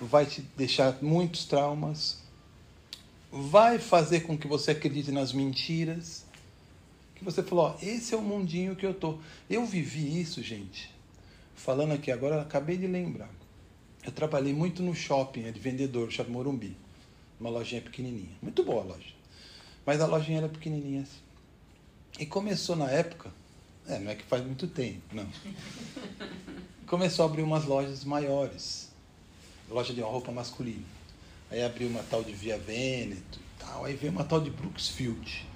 vai 0.00 0.24
te 0.24 0.40
deixar 0.56 1.02
muitos 1.02 1.44
traumas, 1.44 2.22
vai 3.30 3.78
fazer 3.78 4.20
com 4.20 4.38
que 4.38 4.46
você 4.46 4.70
acredite 4.70 5.10
nas 5.10 5.32
mentiras, 5.32 6.24
que 7.16 7.24
você 7.24 7.42
falou, 7.42 7.66
ó, 7.66 7.76
esse 7.84 8.14
é 8.14 8.16
o 8.16 8.22
mundinho 8.22 8.76
que 8.76 8.86
eu 8.86 8.94
tô. 8.94 9.18
Eu 9.50 9.66
vivi 9.66 10.20
isso, 10.20 10.40
gente. 10.42 10.90
Falando 11.56 11.92
aqui 11.92 12.10
agora, 12.10 12.40
acabei 12.40 12.76
de 12.76 12.86
lembrar. 12.86 13.30
Eu 14.04 14.12
trabalhei 14.12 14.52
muito 14.52 14.82
no 14.82 14.94
shopping, 14.94 15.44
é 15.44 15.52
de 15.52 15.60
vendedor, 15.60 16.10
shopping 16.10 16.32
Morumbi, 16.32 16.76
Uma 17.38 17.50
lojinha 17.50 17.80
pequenininha. 17.80 18.36
Muito 18.40 18.64
boa 18.64 18.82
a 18.82 18.86
loja. 18.86 19.14
Mas 19.86 20.00
a 20.00 20.06
lojinha 20.06 20.38
era 20.38 20.48
pequenininha 20.48 21.02
assim. 21.02 21.21
E 22.18 22.26
começou 22.26 22.76
na 22.76 22.90
época, 22.90 23.30
é, 23.88 23.98
não 23.98 24.10
é 24.10 24.14
que 24.14 24.24
faz 24.24 24.44
muito 24.44 24.66
tempo, 24.66 25.02
não. 25.12 25.26
Começou 26.86 27.24
a 27.24 27.28
abrir 27.28 27.42
umas 27.42 27.64
lojas 27.64 28.04
maiores. 28.04 28.90
Loja 29.68 29.94
de 29.94 30.02
roupa 30.02 30.30
masculina. 30.30 30.84
Aí 31.50 31.62
abriu 31.62 31.88
uma 31.88 32.02
tal 32.02 32.22
de 32.22 32.32
Via 32.32 32.58
Veneto 32.58 33.38
e 33.40 33.64
tal. 33.64 33.84
Aí 33.86 33.96
veio 33.96 34.12
uma 34.12 34.24
tal 34.24 34.40
de 34.40 34.50
Brooksfield. 34.50 35.46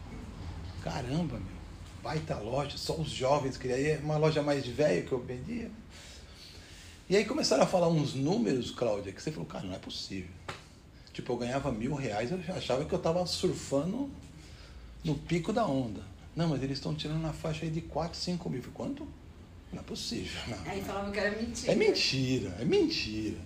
Caramba, 0.82 1.38
meu. 1.38 1.56
Baita 2.02 2.38
loja, 2.38 2.78
só 2.78 2.94
os 2.94 3.10
jovens 3.10 3.56
queriam. 3.58 3.76
Aí 3.76 3.90
é 3.90 4.00
uma 4.02 4.16
loja 4.16 4.42
mais 4.42 4.64
de 4.64 4.72
velho 4.72 5.06
que 5.06 5.12
eu 5.12 5.20
vendia. 5.20 5.70
E 7.08 7.16
aí 7.16 7.24
começaram 7.24 7.62
a 7.62 7.66
falar 7.66 7.88
uns 7.88 8.14
números, 8.14 8.70
Cláudia, 8.70 9.12
que 9.12 9.22
você 9.22 9.30
falou, 9.30 9.46
cara, 9.46 9.66
não 9.66 9.74
é 9.74 9.78
possível. 9.78 10.30
Tipo, 11.12 11.34
eu 11.34 11.36
ganhava 11.36 11.70
mil 11.70 11.94
reais, 11.94 12.32
eu 12.32 12.40
achava 12.54 12.84
que 12.84 12.92
eu 12.92 12.98
estava 12.98 13.24
surfando 13.26 14.10
no 15.04 15.14
pico 15.14 15.52
da 15.52 15.66
onda. 15.66 16.02
Não, 16.36 16.50
mas 16.50 16.62
eles 16.62 16.76
estão 16.76 16.94
tirando 16.94 17.22
na 17.22 17.32
faixa 17.32 17.64
aí 17.64 17.70
de 17.70 17.80
4, 17.80 18.16
5 18.16 18.50
mil. 18.50 18.62
Quanto? 18.74 19.08
Não 19.72 19.80
é 19.80 19.82
possível. 19.82 20.38
Não. 20.46 20.70
Aí 20.70 20.82
falavam 20.82 21.10
que 21.10 21.18
era 21.18 21.30
mentira. 21.34 21.72
É 21.72 21.74
mentira, 21.74 22.56
é 22.60 22.64
mentira. 22.64 23.38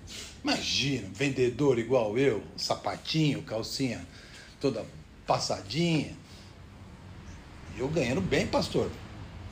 Imagina, 0.43 1.09
vendedor 1.15 1.79
igual 1.79 2.19
eu, 2.19 2.43
sapatinho, 2.57 3.43
calcinha 3.43 4.05
toda 4.61 4.85
passadinha. 5.27 6.15
E 7.77 7.81
eu 7.81 7.89
ganhando 7.89 8.21
bem, 8.21 8.47
pastor. 8.47 8.91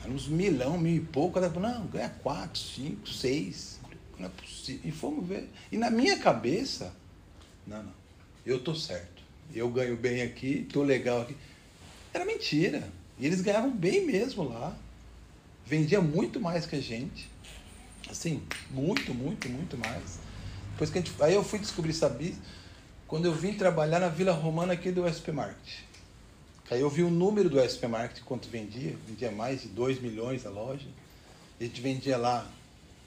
Era 0.03 0.11
uns 0.11 0.27
milão, 0.27 0.77
mil 0.77 0.95
e 0.95 0.99
pouco. 0.99 1.39
Cada... 1.39 1.49
Não, 1.59 1.87
ganha 1.87 2.09
quatro, 2.09 2.59
cinco, 2.59 3.07
seis. 3.09 3.79
Não 4.17 4.27
é 4.27 4.29
possível. 4.29 4.81
E 4.83 4.91
fomos 4.91 5.27
ver. 5.27 5.49
E 5.71 5.77
na 5.77 5.89
minha 5.89 6.19
cabeça, 6.19 6.93
não, 7.65 7.83
não. 7.83 7.93
Eu 8.45 8.59
tô 8.59 8.75
certo. 8.75 9.23
Eu 9.53 9.69
ganho 9.69 9.97
bem 9.97 10.21
aqui, 10.21 10.67
tô 10.71 10.83
legal 10.83 11.21
aqui. 11.21 11.35
Era 12.13 12.25
mentira. 12.25 12.87
E 13.19 13.25
eles 13.25 13.41
ganhavam 13.41 13.71
bem 13.71 14.05
mesmo 14.05 14.43
lá. 14.43 14.75
Vendia 15.65 16.01
muito 16.01 16.39
mais 16.39 16.65
que 16.65 16.77
a 16.77 16.81
gente. 16.81 17.29
Assim, 18.09 18.41
muito, 18.71 19.13
muito, 19.13 19.49
muito 19.49 19.77
mais. 19.77 20.19
Depois 20.71 20.89
que 20.89 20.99
gente, 20.99 21.13
aí 21.21 21.33
eu 21.35 21.43
fui 21.43 21.59
descobrir, 21.59 21.93
sabia? 21.93 22.33
Quando 23.07 23.25
eu 23.25 23.33
vim 23.33 23.53
trabalhar 23.53 23.99
na 23.99 24.07
Vila 24.07 24.31
Romana 24.31 24.73
aqui 24.73 24.91
do 24.91 25.05
SP 25.05 25.31
Market. 25.31 25.83
Aí 26.71 26.81
eu 26.81 26.89
vi 26.89 27.03
o 27.03 27.09
número 27.09 27.49
do 27.49 27.59
SP 27.59 27.87
Market, 27.87 28.23
quanto 28.23 28.47
vendia. 28.47 28.95
Vendia 29.07 29.31
mais 29.31 29.63
de 29.63 29.67
2 29.67 29.99
milhões 30.01 30.45
a 30.45 30.49
loja. 30.49 30.87
A 31.59 31.63
gente 31.63 31.81
vendia 31.81 32.17
lá 32.17 32.49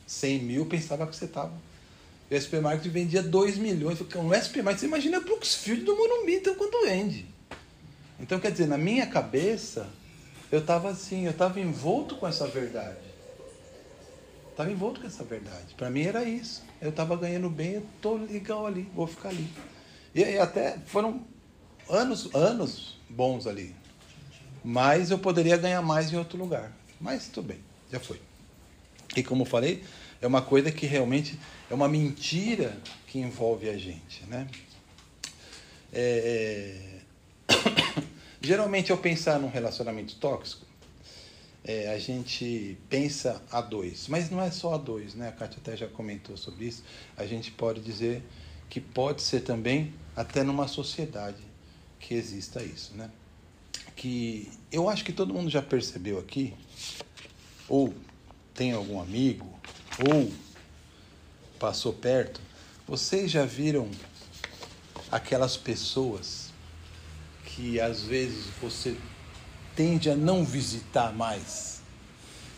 100 0.06 0.40
mil, 0.40 0.66
pensava 0.66 1.06
que 1.06 1.16
você 1.16 1.24
estava. 1.24 1.52
O 2.30 2.34
SP 2.34 2.60
Market 2.60 2.90
vendia 2.92 3.22
2 3.22 3.56
milhões. 3.56 3.98
Um 4.00 4.34
SP 4.34 4.60
Market, 4.60 4.80
você 4.80 4.86
imagina 4.86 5.20
Brooksfield 5.20 5.84
do 5.84 5.96
Morumbi, 5.96 6.34
então 6.34 6.54
quanto 6.54 6.82
vende? 6.82 7.26
Então, 8.20 8.38
quer 8.38 8.52
dizer, 8.52 8.66
na 8.66 8.78
minha 8.78 9.06
cabeça, 9.06 9.88
eu 10.52 10.58
estava 10.58 10.90
assim, 10.90 11.24
eu 11.24 11.30
estava 11.30 11.58
envolto 11.58 12.16
com 12.16 12.28
essa 12.28 12.46
verdade. 12.46 12.98
Estava 14.50 14.70
envolto 14.70 15.00
com 15.00 15.06
essa 15.06 15.24
verdade. 15.24 15.74
Para 15.78 15.88
mim 15.88 16.02
era 16.02 16.24
isso. 16.24 16.62
Eu 16.78 16.90
estava 16.90 17.16
ganhando 17.16 17.48
bem, 17.48 17.72
eu 17.72 17.86
tô 18.02 18.16
legal 18.16 18.66
ali, 18.66 18.82
vou 18.94 19.06
ficar 19.06 19.30
ali. 19.30 19.48
E 20.14 20.22
aí 20.22 20.38
até 20.38 20.76
foram 20.84 21.24
anos, 21.88 22.32
anos 22.34 23.00
bons 23.08 23.46
ali. 23.46 23.74
Mas 24.62 25.10
eu 25.10 25.18
poderia 25.18 25.56
ganhar 25.56 25.80
mais 25.80 26.12
em 26.12 26.16
outro 26.18 26.38
lugar. 26.38 26.70
Mas 27.00 27.28
tudo 27.28 27.48
bem, 27.48 27.58
já 27.90 27.98
foi. 27.98 28.20
E 29.16 29.22
como 29.22 29.42
eu 29.42 29.46
falei, 29.46 29.82
é 30.20 30.26
uma 30.26 30.42
coisa 30.42 30.70
que 30.70 30.84
realmente 30.84 31.40
é 31.70 31.74
uma 31.74 31.88
mentira 31.88 32.76
que 33.06 33.18
envolve 33.18 33.70
a 33.70 33.78
gente, 33.78 34.22
né? 34.26 34.46
É... 35.90 36.91
Geralmente, 38.44 38.90
ao 38.90 38.98
pensar 38.98 39.38
num 39.38 39.48
relacionamento 39.48 40.16
tóxico, 40.16 40.66
é, 41.64 41.94
a 41.94 41.98
gente 41.98 42.76
pensa 42.90 43.40
a 43.52 43.60
dois, 43.60 44.08
mas 44.08 44.30
não 44.30 44.42
é 44.42 44.50
só 44.50 44.74
a 44.74 44.76
dois, 44.76 45.14
né? 45.14 45.28
A 45.28 45.32
Kátia 45.32 45.60
até 45.60 45.76
já 45.76 45.86
comentou 45.86 46.36
sobre 46.36 46.64
isso. 46.64 46.82
A 47.16 47.24
gente 47.24 47.52
pode 47.52 47.80
dizer 47.80 48.20
que 48.68 48.80
pode 48.80 49.22
ser 49.22 49.42
também 49.42 49.94
até 50.16 50.42
numa 50.42 50.66
sociedade 50.66 51.40
que 52.00 52.14
exista 52.14 52.60
isso, 52.60 52.96
né? 52.96 53.08
Que 53.94 54.50
eu 54.72 54.88
acho 54.88 55.04
que 55.04 55.12
todo 55.12 55.32
mundo 55.32 55.48
já 55.48 55.62
percebeu 55.62 56.18
aqui, 56.18 56.52
ou 57.68 57.94
tem 58.54 58.72
algum 58.72 59.00
amigo, 59.00 59.48
ou 60.10 60.32
passou 61.60 61.92
perto, 61.92 62.40
vocês 62.88 63.30
já 63.30 63.44
viram 63.44 63.88
aquelas 65.12 65.56
pessoas 65.56 66.41
que 67.54 67.78
às 67.78 68.02
vezes 68.02 68.46
você 68.60 68.96
tende 69.76 70.10
a 70.10 70.16
não 70.16 70.44
visitar 70.44 71.12
mais, 71.12 71.82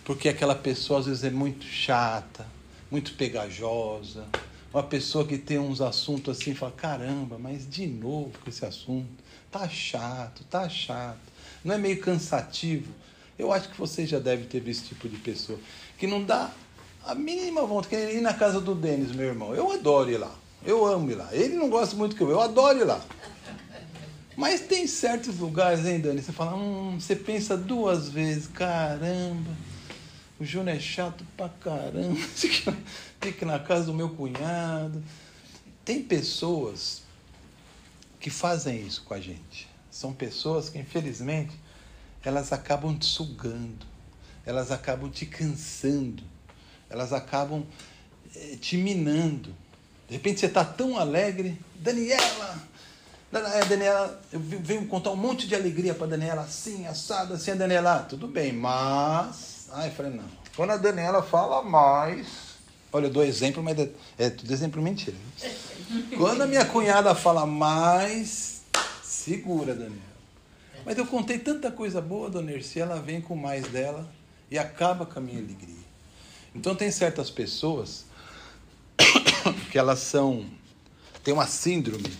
porque 0.04 0.28
aquela 0.28 0.54
pessoa 0.54 1.00
às 1.00 1.07
vezes 1.07 1.24
é 1.24 1.30
muito 1.30 1.64
chata, 1.64 2.46
muito 2.90 3.14
pegajosa, 3.14 4.26
uma 4.72 4.83
pessoa 4.83 5.26
que 5.26 5.37
tem 5.38 5.59
uns 5.59 5.80
assuntos 5.80 6.37
assim, 6.37 6.54
fala, 6.54 6.72
caramba, 6.72 7.38
mas 7.38 7.68
de 7.68 7.87
novo 7.87 8.33
com 8.42 8.48
esse 8.48 8.64
assunto, 8.64 9.09
tá 9.50 9.68
chato, 9.68 10.44
tá 10.44 10.68
chato, 10.68 11.18
não 11.64 11.74
é 11.74 11.78
meio 11.78 12.00
cansativo? 12.00 12.92
Eu 13.37 13.52
acho 13.52 13.68
que 13.70 13.78
você 13.78 14.07
já 14.07 14.20
deve 14.20 14.44
ter 14.44 14.61
visto 14.61 14.83
esse 14.83 14.88
tipo 14.90 15.09
de 15.09 15.16
pessoa, 15.16 15.59
que 15.98 16.07
não 16.07 16.22
dá 16.22 16.52
a 17.04 17.14
mínima 17.14 17.66
vontade, 17.66 17.88
que 17.88 17.96
ir 17.96 18.20
na 18.20 18.35
casa 18.35 18.61
do 18.61 18.74
Denis, 18.74 19.12
meu 19.12 19.26
irmão, 19.26 19.54
eu 19.54 19.72
adoro 19.72 20.11
ir 20.11 20.18
lá, 20.18 20.33
eu 20.64 20.87
amo 20.87 21.11
ir 21.11 21.16
lá, 21.16 21.28
ele 21.33 21.54
não 21.54 21.68
gosta 21.68 21.96
muito 21.96 22.14
que 22.14 22.22
eu, 22.22 22.30
eu 22.30 22.40
adoro 22.40 22.78
ir 22.78 22.85
lá. 22.85 23.04
Mas 24.37 24.62
tem 24.62 24.87
certos 24.87 25.38
lugares, 25.38 25.87
hein, 25.87 26.01
Dani? 26.01 26.20
Você 26.20 26.33
fala, 26.33 26.57
hum, 26.57 26.99
você 26.99 27.14
pensa 27.14 27.57
duas 27.57 28.09
vezes, 28.09 28.49
caramba, 28.49 29.51
o 30.40 30.44
Júnior 30.44 30.77
é 30.77 30.81
chato 30.81 31.25
pra 31.37 31.49
caramba, 31.49 32.18
fica 33.20 33.47
na 33.47 33.59
casa 33.59 33.85
do 33.87 33.94
meu 33.94 34.11
cunhado. 34.11 35.03
Tem 35.85 36.03
pessoas 36.03 37.03
que 38.18 38.31
fazem 38.31 38.81
isso 38.85 39.03
com 39.03 39.14
a 39.14 39.20
gente. 39.20 39.68
São 39.90 40.12
pessoas 40.12 40.68
que, 40.68 40.79
infelizmente, 40.79 41.53
elas 42.25 42.53
acabam 42.53 42.97
te 42.99 43.05
sugando, 43.05 43.87
elas 44.44 44.73
acabam 44.73 45.11
te 45.11 45.27
cansando, 45.27 46.23
elas 46.90 47.12
acabam 47.12 47.64
eh, 48.35 48.57
te 48.61 48.77
minando. 48.77 49.55
De 50.09 50.14
repente 50.14 50.40
você 50.40 50.47
está 50.47 50.64
tão 50.64 50.99
alegre, 50.99 51.59
Daniela, 51.77 52.62
Daniela, 53.68 54.20
eu 54.33 54.38
venho 54.40 54.87
contar 54.87 55.11
um 55.11 55.16
monte 55.16 55.49
de 55.49 55.55
alegria 55.55 55.94
para 55.94 56.07
Daniela, 56.07 56.42
assim, 56.42 56.87
assado, 56.87 57.35
assim, 57.35 57.51
a 57.51 57.55
Daniela, 57.55 57.97
ah, 57.97 57.99
tudo 58.01 58.29
bem, 58.29 58.53
mas. 58.53 59.68
Ai, 59.73 59.88
eu 59.88 59.92
falei, 59.92 60.12
não. 60.12 60.25
Quando 60.55 60.70
a 60.70 60.77
Daniela 60.77 61.23
fala 61.23 61.62
mais. 61.62 62.55
Olha, 62.92 63.07
eu 63.07 63.11
dou 63.11 63.25
exemplo, 63.25 63.61
mas 63.61 63.77
é, 63.77 63.90
é 64.18 64.31
tudo 64.31 64.53
exemplo 64.53 64.81
mentira. 64.81 65.16
Quando 66.16 66.42
a 66.42 66.47
minha 66.47 66.64
cunhada 66.64 67.12
fala 67.14 67.44
mais, 67.44 68.62
segura, 69.03 69.75
Daniela. 69.75 70.14
Mas 70.85 70.99
eu 70.99 71.07
contei 71.07 71.38
tanta 71.38 71.70
coisa 71.70 72.01
boa, 72.01 72.31
dona 72.31 72.53
Erci, 72.53 72.79
ela 72.79 73.01
vem 73.01 73.20
com 73.20 73.35
mais 73.35 73.66
dela 73.66 74.09
e 74.51 74.59
acaba 74.59 75.07
com 75.07 75.18
a 75.18 75.23
minha 75.23 75.38
alegria. 75.38 75.75
Então 76.55 76.75
tem 76.75 76.90
certas 76.90 77.31
pessoas 77.31 78.05
que 79.73 79.79
elas 79.79 79.99
são. 79.99 80.47
tem 81.25 81.35
uma 81.35 81.47
síndrome 81.47 82.12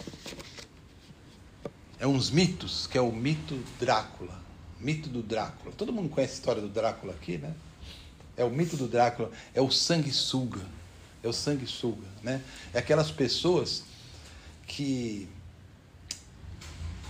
é 2.05 2.07
uns 2.07 2.29
mitos, 2.31 2.87
que 2.87 2.99
é 2.99 3.01
o 3.01 3.11
mito 3.11 3.59
Drácula. 3.81 4.39
Mito 4.79 5.09
do 5.09 5.23
Drácula. 5.23 5.75
Todo 5.75 5.91
mundo 5.91 6.11
conhece 6.11 6.35
a 6.35 6.37
história 6.37 6.61
do 6.61 6.69
Drácula 6.69 7.15
aqui, 7.15 7.39
né? 7.39 7.55
É 8.37 8.45
o 8.45 8.51
mito 8.51 8.77
do 8.77 8.87
Drácula, 8.87 9.31
é 9.55 9.63
o 9.63 9.71
sanguessuga. 9.71 10.61
É 11.23 11.29
o 11.29 11.33
sanguessuga, 11.33 12.07
né? 12.23 12.43
É 12.75 12.79
aquelas 12.79 13.11
pessoas 13.11 13.85
que 14.67 15.27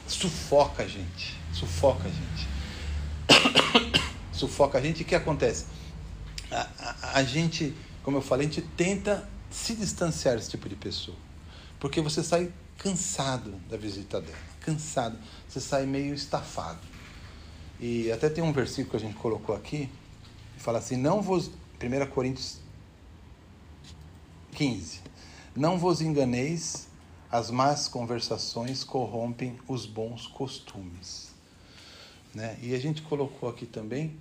sufoca 0.06 0.84
a 0.84 0.86
gente, 0.86 1.36
sufoca 1.52 2.04
a 2.08 2.12
gente. 2.12 4.00
sufoca 4.32 4.78
a 4.78 4.80
gente 4.80 5.00
e 5.00 5.02
o 5.02 5.06
que 5.06 5.16
acontece? 5.16 5.64
A, 6.52 6.68
a, 6.78 7.18
a 7.18 7.24
gente, 7.24 7.74
como 8.04 8.18
eu 8.18 8.22
falei, 8.22 8.46
a 8.46 8.48
gente 8.48 8.64
tenta 8.76 9.28
se 9.50 9.74
distanciar 9.74 10.36
desse 10.36 10.50
tipo 10.50 10.68
de 10.68 10.76
pessoa. 10.76 11.18
Porque 11.80 12.00
você 12.00 12.22
sai 12.22 12.52
cansado 12.78 13.50
da 13.68 13.76
visita 13.76 14.20
dela 14.20 14.53
cansado, 14.64 15.18
você 15.48 15.60
sai 15.60 15.84
meio 15.84 16.14
estafado. 16.14 16.80
E 17.78 18.10
até 18.10 18.30
tem 18.30 18.42
um 18.42 18.52
versículo 18.52 18.90
que 18.90 18.96
a 18.96 19.00
gente 19.00 19.16
colocou 19.16 19.54
aqui, 19.54 19.90
que 20.56 20.62
fala 20.62 20.78
assim: 20.78 20.96
Não 20.96 21.20
vos. 21.20 21.50
1 21.82 22.06
Coríntios 22.12 22.60
15. 24.52 25.00
Não 25.54 25.78
vos 25.78 26.00
enganeis, 26.00 26.88
as 27.30 27.50
más 27.50 27.88
conversações 27.88 28.82
corrompem 28.84 29.58
os 29.68 29.84
bons 29.84 30.26
costumes. 30.26 31.34
Né? 32.32 32.58
E 32.62 32.74
a 32.74 32.78
gente 32.78 33.02
colocou 33.02 33.48
aqui 33.48 33.66
também 33.66 34.16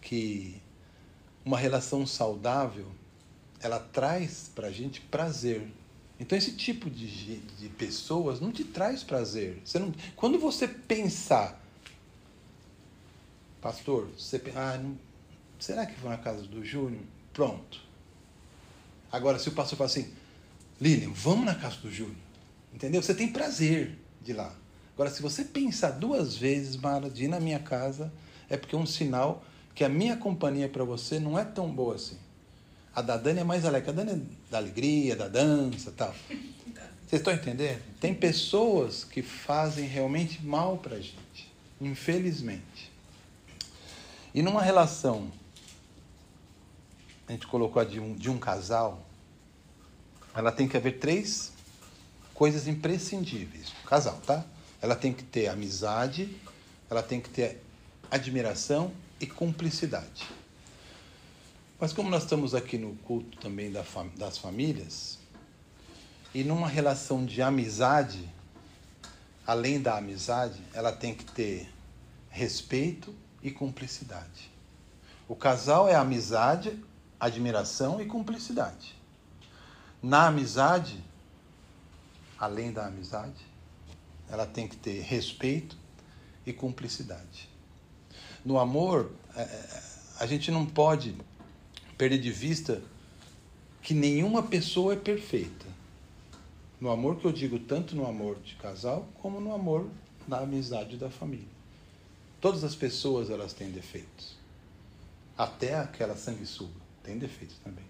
que 0.00 0.60
uma 1.44 1.58
relação 1.58 2.06
saudável 2.06 2.86
ela 3.60 3.80
traz 3.80 4.50
para 4.54 4.68
a 4.68 4.70
gente 4.70 5.00
prazer 5.00 5.66
Então 6.20 6.36
esse 6.36 6.52
tipo 6.52 6.90
de, 6.90 7.36
de 7.38 7.68
pessoas 7.68 8.40
não 8.40 8.50
te 8.50 8.64
traz 8.64 9.02
prazer. 9.02 9.60
Você 9.64 9.78
não, 9.78 9.92
quando 10.16 10.38
você 10.38 10.66
pensar, 10.66 11.62
pastor, 13.60 14.08
você 14.18 14.42
ah, 14.56 14.82
será 15.58 15.86
que 15.86 15.98
vou 16.00 16.10
na 16.10 16.18
casa 16.18 16.42
do 16.42 16.64
Júnior? 16.64 17.02
Pronto. 17.32 17.80
Agora 19.12 19.38
se 19.38 19.48
o 19.48 19.52
pastor 19.52 19.78
fala 19.78 19.88
assim, 19.88 20.12
Lilian, 20.80 21.10
vamos 21.10 21.46
na 21.46 21.54
casa 21.54 21.76
do 21.76 21.90
Júnior, 21.90 22.16
entendeu? 22.74 23.00
Você 23.00 23.14
tem 23.14 23.32
prazer 23.32 23.96
de 24.20 24.32
ir 24.32 24.34
lá. 24.34 24.54
Agora 24.94 25.10
se 25.10 25.22
você 25.22 25.44
pensar 25.44 25.92
duas 25.92 26.36
vezes, 26.36 26.76
Mara, 26.76 27.08
de 27.08 27.24
ir 27.24 27.28
na 27.28 27.38
minha 27.38 27.60
casa, 27.60 28.12
é 28.48 28.56
porque 28.56 28.74
é 28.74 28.78
um 28.78 28.86
sinal 28.86 29.44
que 29.72 29.84
a 29.84 29.88
minha 29.88 30.16
companhia 30.16 30.68
para 30.68 30.82
você 30.82 31.20
não 31.20 31.38
é 31.38 31.44
tão 31.44 31.70
boa 31.70 31.94
assim. 31.94 32.18
A 32.98 33.00
da 33.00 33.16
Dani 33.16 33.38
é 33.38 33.44
mais 33.44 33.64
alegre. 33.64 33.90
A 33.90 33.92
Dani 33.92 34.10
é 34.10 34.50
da 34.50 34.58
alegria, 34.58 35.14
da 35.14 35.28
dança 35.28 35.94
tal. 35.96 36.12
Vocês 37.06 37.20
estão 37.20 37.32
entendendo? 37.32 37.80
Tem 38.00 38.12
pessoas 38.12 39.04
que 39.04 39.22
fazem 39.22 39.86
realmente 39.86 40.44
mal 40.44 40.78
pra 40.78 40.96
gente. 40.96 41.48
Infelizmente. 41.80 42.90
E 44.34 44.42
numa 44.42 44.60
relação, 44.60 45.30
a 47.28 47.30
gente 47.30 47.46
colocou 47.46 47.80
a 47.80 47.84
de 47.84 48.00
um, 48.00 48.16
de 48.16 48.28
um 48.28 48.36
casal, 48.36 49.06
ela 50.34 50.50
tem 50.50 50.66
que 50.66 50.76
haver 50.76 50.98
três 50.98 51.52
coisas 52.34 52.66
imprescindíveis. 52.66 53.72
Casal, 53.86 54.20
tá? 54.26 54.44
Ela 54.82 54.96
tem 54.96 55.12
que 55.12 55.22
ter 55.22 55.46
amizade, 55.46 56.36
ela 56.90 57.04
tem 57.04 57.20
que 57.20 57.30
ter 57.30 57.62
admiração 58.10 58.90
e 59.20 59.26
cumplicidade. 59.26 60.37
Mas 61.80 61.92
como 61.92 62.10
nós 62.10 62.24
estamos 62.24 62.56
aqui 62.56 62.76
no 62.76 62.96
culto 62.96 63.38
também 63.38 63.72
das 64.16 64.36
famílias, 64.36 65.18
e 66.34 66.42
numa 66.42 66.66
relação 66.66 67.24
de 67.24 67.40
amizade, 67.40 68.28
além 69.46 69.80
da 69.80 69.96
amizade, 69.96 70.60
ela 70.74 70.90
tem 70.90 71.14
que 71.14 71.24
ter 71.24 71.72
respeito 72.28 73.14
e 73.40 73.52
cumplicidade. 73.52 74.50
O 75.28 75.36
casal 75.36 75.88
é 75.88 75.94
amizade, 75.94 76.82
admiração 77.18 78.00
e 78.00 78.06
cumplicidade. 78.06 78.96
Na 80.02 80.26
amizade, 80.26 81.02
além 82.38 82.72
da 82.72 82.86
amizade, 82.86 83.46
ela 84.28 84.46
tem 84.46 84.66
que 84.66 84.76
ter 84.76 85.00
respeito 85.02 85.76
e 86.44 86.52
cumplicidade. 86.52 87.48
No 88.44 88.58
amor, 88.58 89.12
é, 89.36 89.42
é, 89.42 89.82
a 90.18 90.26
gente 90.26 90.50
não 90.50 90.66
pode 90.66 91.16
perder 91.98 92.18
de 92.18 92.30
vista 92.30 92.80
que 93.82 93.92
nenhuma 93.92 94.42
pessoa 94.42 94.92
é 94.92 94.96
perfeita. 94.96 95.66
No 96.80 96.90
amor 96.90 97.16
que 97.16 97.24
eu 97.24 97.32
digo 97.32 97.58
tanto 97.58 97.96
no 97.96 98.06
amor 98.06 98.38
de 98.40 98.54
casal 98.54 99.08
como 99.20 99.40
no 99.40 99.52
amor 99.52 99.90
na 100.26 100.38
amizade 100.38 100.96
da 100.96 101.10
família. 101.10 101.58
Todas 102.40 102.62
as 102.62 102.76
pessoas 102.76 103.30
elas 103.30 103.52
têm 103.52 103.70
defeitos. 103.70 104.36
Até 105.36 105.74
aquela 105.74 106.16
sanguessuga 106.16 106.80
tem 107.02 107.18
defeitos 107.18 107.56
também. 107.64 107.84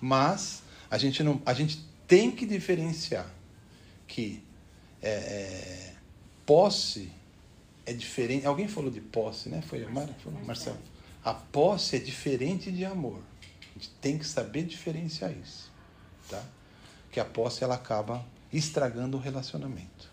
Mas 0.00 0.62
a 0.88 0.96
gente 0.96 1.22
não, 1.22 1.42
a 1.44 1.52
gente 1.52 1.84
tem 2.06 2.30
que 2.30 2.46
diferenciar 2.46 3.28
que 4.06 4.42
é, 5.02 5.10
é, 5.10 5.94
posse 6.46 7.10
é 7.84 7.92
diferente. 7.92 8.46
Alguém 8.46 8.68
falou 8.68 8.90
de 8.90 9.00
posse, 9.00 9.48
né? 9.48 9.62
Foi 9.62 9.84
a 9.84 9.88
Mara? 9.88 10.14
Foi, 10.22 10.32
Marcelo. 10.44 10.78
A 11.24 11.34
posse 11.34 11.96
é 11.96 11.98
diferente 11.98 12.70
de 12.70 12.84
amor. 12.84 13.20
Gente 13.80 13.90
tem 13.98 14.18
que 14.18 14.26
saber 14.26 14.64
diferenciar 14.64 15.32
isso, 15.32 15.70
tá? 16.28 16.42
Que 17.10 17.18
a 17.18 17.24
posse 17.24 17.64
ela 17.64 17.76
acaba 17.76 18.22
estragando 18.52 19.16
o 19.16 19.20
relacionamento. 19.20 20.10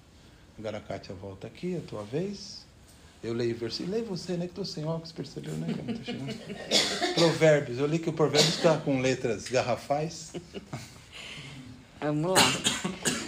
Agora 0.57 0.77
a 0.77 0.81
Kátia 0.81 1.13
volta 1.13 1.47
aqui, 1.47 1.75
a 1.75 1.81
tua 1.81 2.03
vez. 2.03 2.65
Eu 3.21 3.33
leio 3.33 3.53
o 3.53 3.57
versículo. 3.59 3.91
Leia 3.91 4.05
você, 4.05 4.37
né? 4.37 4.45
Que 4.45 4.51
estou 4.51 4.63
sem 4.63 4.85
óculos, 4.85 5.11
percebeu, 5.11 5.53
né? 5.55 5.67
Provérbios. 7.13 7.77
Eu 7.77 7.87
li 7.87 7.99
que 7.99 8.09
o 8.09 8.13
Provérbios 8.13 8.55
está 8.55 8.77
com 8.77 9.01
letras 9.01 9.49
garrafais. 9.49 10.31
Vamos 11.99 12.31
lá. 12.31 12.41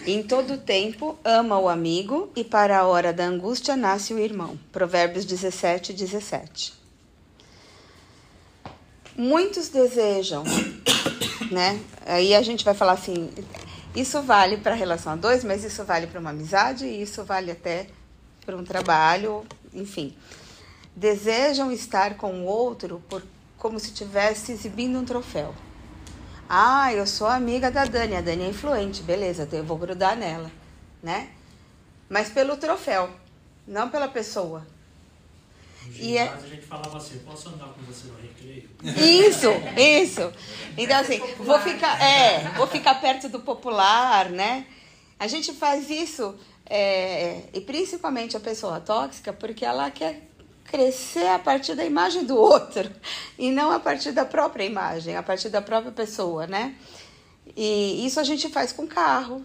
Em 0.08 0.24
todo 0.24 0.58
tempo 0.58 1.20
ama 1.26 1.60
o 1.60 1.68
amigo 1.68 2.32
e 2.34 2.46
para 2.46 2.80
a 2.80 2.88
hora 2.88 3.12
da 3.12 3.26
angústia 3.26 3.76
nasce 3.76 4.14
o 4.14 4.20
irmão. 4.20 4.58
Provérbios 4.72 5.26
17, 5.26 5.92
17. 5.92 6.79
Muitos 9.20 9.68
desejam, 9.68 10.46
né? 11.52 11.78
Aí 12.06 12.34
a 12.34 12.42
gente 12.42 12.64
vai 12.64 12.74
falar 12.74 12.94
assim, 12.94 13.30
isso 13.94 14.22
vale 14.22 14.56
para 14.56 14.74
relação 14.74 15.12
a 15.12 15.16
dois, 15.18 15.44
mas 15.44 15.62
isso 15.66 15.84
vale 15.84 16.08
para 16.08 16.22
uma 16.22 16.30
amizade 16.30 16.86
e 16.86 17.02
isso 17.02 17.26
vale 17.26 17.52
até 17.52 17.88
para 18.46 18.56
um 18.56 18.64
trabalho, 18.64 19.46
enfim. 19.74 20.16
Desejam 20.96 21.70
estar 21.70 22.16
com 22.16 22.32
o 22.32 22.46
outro 22.46 23.04
por, 23.10 23.22
como 23.58 23.78
se 23.78 23.88
estivesse 23.88 24.54
exibindo 24.54 24.98
um 24.98 25.04
troféu. 25.04 25.54
Ah, 26.48 26.94
eu 26.94 27.06
sou 27.06 27.28
amiga 27.28 27.70
da 27.70 27.84
Dani, 27.84 28.16
a 28.16 28.22
Dani 28.22 28.44
é 28.44 28.48
influente, 28.48 29.04
beleza, 29.04 29.46
eu 29.52 29.66
vou 29.66 29.78
grudar 29.78 30.16
nela, 30.16 30.50
né? 31.04 31.28
Mas 32.08 32.30
pelo 32.30 32.56
troféu, 32.56 33.10
não 33.68 33.90
pela 33.90 34.08
pessoa. 34.08 34.66
E 35.98 36.18
é- 36.18 36.34
a 36.34 36.48
gente 36.48 36.66
falava 36.66 36.98
assim, 36.98 37.20
posso 37.20 37.50
andar 37.50 37.68
com 37.68 37.82
você 37.84 38.08
no 38.08 38.16
recreio? 38.16 38.70
Isso, 39.28 39.48
isso. 39.78 40.32
Então 40.78 40.98
assim, 41.00 41.20
vou 41.40 41.60
ficar, 41.60 42.02
é, 42.02 42.50
vou 42.56 42.68
ficar 42.68 42.96
perto 43.02 43.28
do 43.30 43.40
popular, 43.40 44.30
né? 44.30 44.66
A 45.20 45.28
gente 45.28 45.52
faz 45.54 45.90
isso, 45.90 46.36
é, 46.66 47.44
e 47.54 47.60
principalmente 47.62 48.38
a 48.38 48.40
pessoa 48.40 48.80
tóxica, 48.80 49.34
porque 49.34 49.66
ela 49.66 49.92
quer 49.92 50.22
crescer 50.66 51.28
a 51.28 51.40
partir 51.40 51.76
da 51.76 51.84
imagem 51.84 52.24
do 52.24 52.38
outro 52.38 52.90
e 53.38 53.52
não 53.52 53.72
a 53.72 53.80
partir 53.80 54.12
da 54.12 54.24
própria 54.24 54.64
imagem, 54.64 55.16
a 55.18 55.24
partir 55.24 55.50
da 55.50 55.62
própria 55.62 55.92
pessoa, 55.92 56.46
né? 56.48 56.76
E 57.58 58.06
isso 58.06 58.20
a 58.20 58.24
gente 58.24 58.48
faz 58.50 58.72
com 58.72 58.86
carro, 58.88 59.44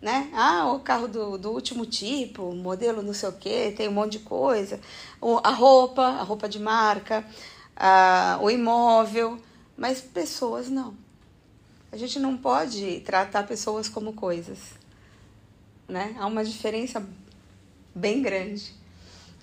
né? 0.00 0.30
Ah, 0.34 0.72
o 0.72 0.80
carro 0.80 1.06
do, 1.06 1.36
do 1.36 1.50
último 1.50 1.84
tipo, 1.84 2.54
modelo 2.54 3.02
não 3.02 3.12
sei 3.12 3.28
o 3.28 3.32
que, 3.32 3.72
tem 3.72 3.88
um 3.88 3.92
monte 3.92 4.12
de 4.12 4.18
coisa. 4.20 4.80
O- 5.20 5.38
a 5.44 5.50
roupa, 5.50 6.02
a 6.02 6.22
roupa 6.22 6.48
de 6.48 6.58
marca, 6.58 7.24
a- 7.76 8.38
o 8.40 8.50
imóvel, 8.50 9.38
mas 9.76 10.00
pessoas 10.00 10.68
não. 10.68 10.94
A 11.92 11.96
gente 11.96 12.18
não 12.18 12.36
pode 12.36 13.00
tratar 13.00 13.42
pessoas 13.46 13.88
como 13.88 14.12
coisas, 14.12 14.58
né? 15.88 16.14
Há 16.18 16.26
uma 16.26 16.44
diferença 16.44 17.04
bem 17.94 18.22
grande. 18.22 18.72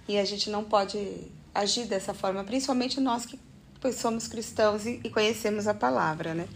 E 0.08 0.18
a 0.18 0.24
gente 0.24 0.50
não 0.50 0.64
pode 0.64 1.28
agir 1.54 1.86
dessa 1.86 2.14
forma, 2.14 2.44
principalmente 2.44 3.00
nós 3.00 3.26
que 3.26 3.38
somos 3.94 4.28
cristãos 4.28 4.86
e, 4.86 5.02
e 5.04 5.10
conhecemos 5.10 5.68
a 5.68 5.74
palavra, 5.74 6.34
né? 6.34 6.48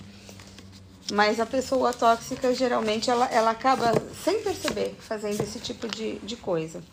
Mas 1.11 1.39
a 1.39 1.45
pessoa 1.45 1.93
tóxica, 1.93 2.53
geralmente, 2.53 3.09
ela, 3.09 3.25
ela 3.27 3.51
acaba, 3.51 3.91
sem 4.23 4.41
perceber, 4.41 4.95
fazendo 4.99 5.41
esse 5.41 5.59
tipo 5.59 5.87
de, 5.87 6.19
de 6.19 6.35
coisa. 6.35 6.83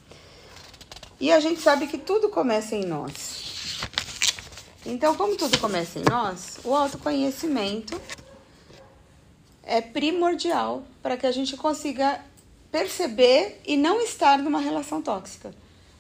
E 1.21 1.33
a 1.33 1.41
gente 1.41 1.61
sabe 1.61 1.87
que 1.87 1.99
tudo 1.99 2.29
começa 2.29 2.75
em 2.75 2.85
nós. 2.85 3.81
Então, 4.87 5.15
como 5.15 5.37
tudo 5.37 5.59
começa 5.59 5.99
em 5.99 6.05
nós, 6.09 6.59
o 6.65 6.75
autoconhecimento 6.75 8.01
é 9.63 9.81
primordial 9.81 10.83
para 11.03 11.17
que 11.17 11.27
a 11.27 11.33
gente 11.33 11.57
consiga 11.57 12.21
perceber 12.71 13.61
e 13.67 13.77
não 13.77 14.01
estar 14.01 14.39
numa 14.39 14.61
relação 14.61 15.03
tóxica. 15.03 15.53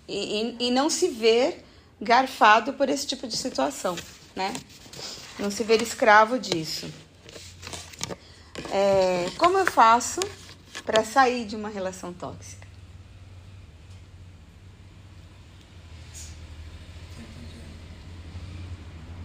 E, 0.07 0.57
e, 0.61 0.69
e 0.69 0.71
não 0.71 0.89
se 0.89 1.09
ver 1.09 1.65
garfado 2.01 2.73
por 2.73 2.89
esse 2.89 3.07
tipo 3.07 3.27
de 3.27 3.37
situação, 3.37 3.97
né? 4.35 4.55
Não 5.39 5.51
se 5.51 5.63
ver 5.65 5.83
escravo 5.83 6.39
disso. 6.39 6.91
É, 8.73 9.27
como 9.39 9.59
eu 9.59 9.67
faço 9.67 10.21
para 10.85 11.05
sair 11.05 11.45
de 11.47 11.57
uma 11.57 11.69
relação 11.69 12.13
tóxica? 12.13 12.67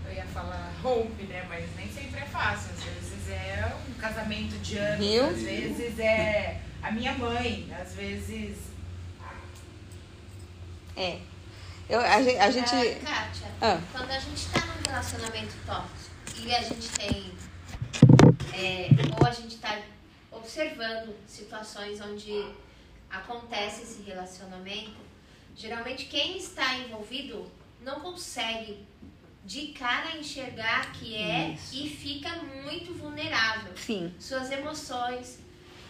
Eu 0.05 0.13
ia 0.13 0.25
falar 0.25 0.73
rompe, 0.81 1.23
né? 1.23 1.45
Mas 1.47 1.65
nem 1.75 1.91
sempre 1.91 2.21
é 2.21 2.25
fácil. 2.25 2.71
Às 2.71 2.83
vezes 2.83 3.29
é 3.29 3.73
um 3.89 3.93
casamento 3.99 4.57
de 4.59 4.77
anos, 4.77 5.05
Viu? 5.05 5.25
às 5.29 5.41
vezes 5.41 5.99
é 5.99 6.61
a 6.81 6.91
minha 6.91 7.13
mãe, 7.13 7.69
às 7.79 7.93
vezes. 7.93 8.57
É. 10.95 11.19
Eu, 11.89 11.99
a, 11.99 12.21
gen- 12.21 12.39
a 12.39 12.49
gente. 12.51 12.69
Ah, 12.75 12.99
Kátia, 13.05 13.47
Ah. 13.61 13.79
quando 13.91 14.11
a 14.11 14.19
gente 14.19 14.47
tá 14.49 14.59
num 14.65 14.89
relacionamento 14.91 15.53
tóxico 15.65 16.13
e 16.39 16.53
a 16.55 16.61
gente 16.61 16.89
tem. 16.91 17.31
É, 18.53 18.89
ou 19.19 19.27
a 19.27 19.31
gente 19.31 19.57
tá 19.57 19.81
observando 20.31 21.15
situações 21.27 21.99
onde 22.01 22.45
acontece 23.09 23.83
esse 23.83 24.01
relacionamento, 24.01 24.97
geralmente 25.55 26.05
quem 26.05 26.37
está 26.37 26.77
envolvido 26.79 27.49
não 27.81 27.99
consegue 27.99 28.85
de 29.45 29.67
cara 29.67 30.17
enxergar 30.17 30.93
que 30.93 31.15
é 31.15 31.51
Isso. 31.51 31.75
e 31.75 31.89
fica 31.89 32.29
muito 32.63 32.93
vulnerável. 32.93 33.75
Sim. 33.75 34.13
Suas 34.19 34.49
emoções. 34.51 35.39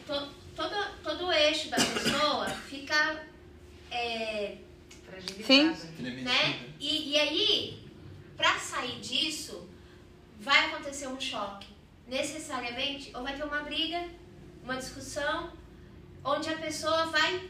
to, 0.07 0.27
todo, 0.55 0.75
todo 1.03 1.27
o 1.27 1.31
eixo 1.31 1.69
da 1.69 1.77
pessoa 1.77 2.49
fica. 2.49 3.23
É, 3.91 4.57
Sim. 5.45 5.75
né? 5.99 6.67
E, 6.79 7.11
e 7.11 7.19
aí, 7.19 7.87
pra 8.35 8.57
sair 8.57 8.99
disso, 8.99 9.69
vai 10.39 10.65
acontecer 10.65 11.07
um 11.07 11.21
choque. 11.21 11.67
Necessariamente, 12.13 13.11
ou 13.15 13.23
vai 13.23 13.35
ter 13.35 13.43
uma 13.43 13.61
briga, 13.63 14.05
uma 14.63 14.75
discussão, 14.75 15.49
onde 16.23 16.47
a 16.47 16.57
pessoa 16.57 17.07
vai 17.07 17.49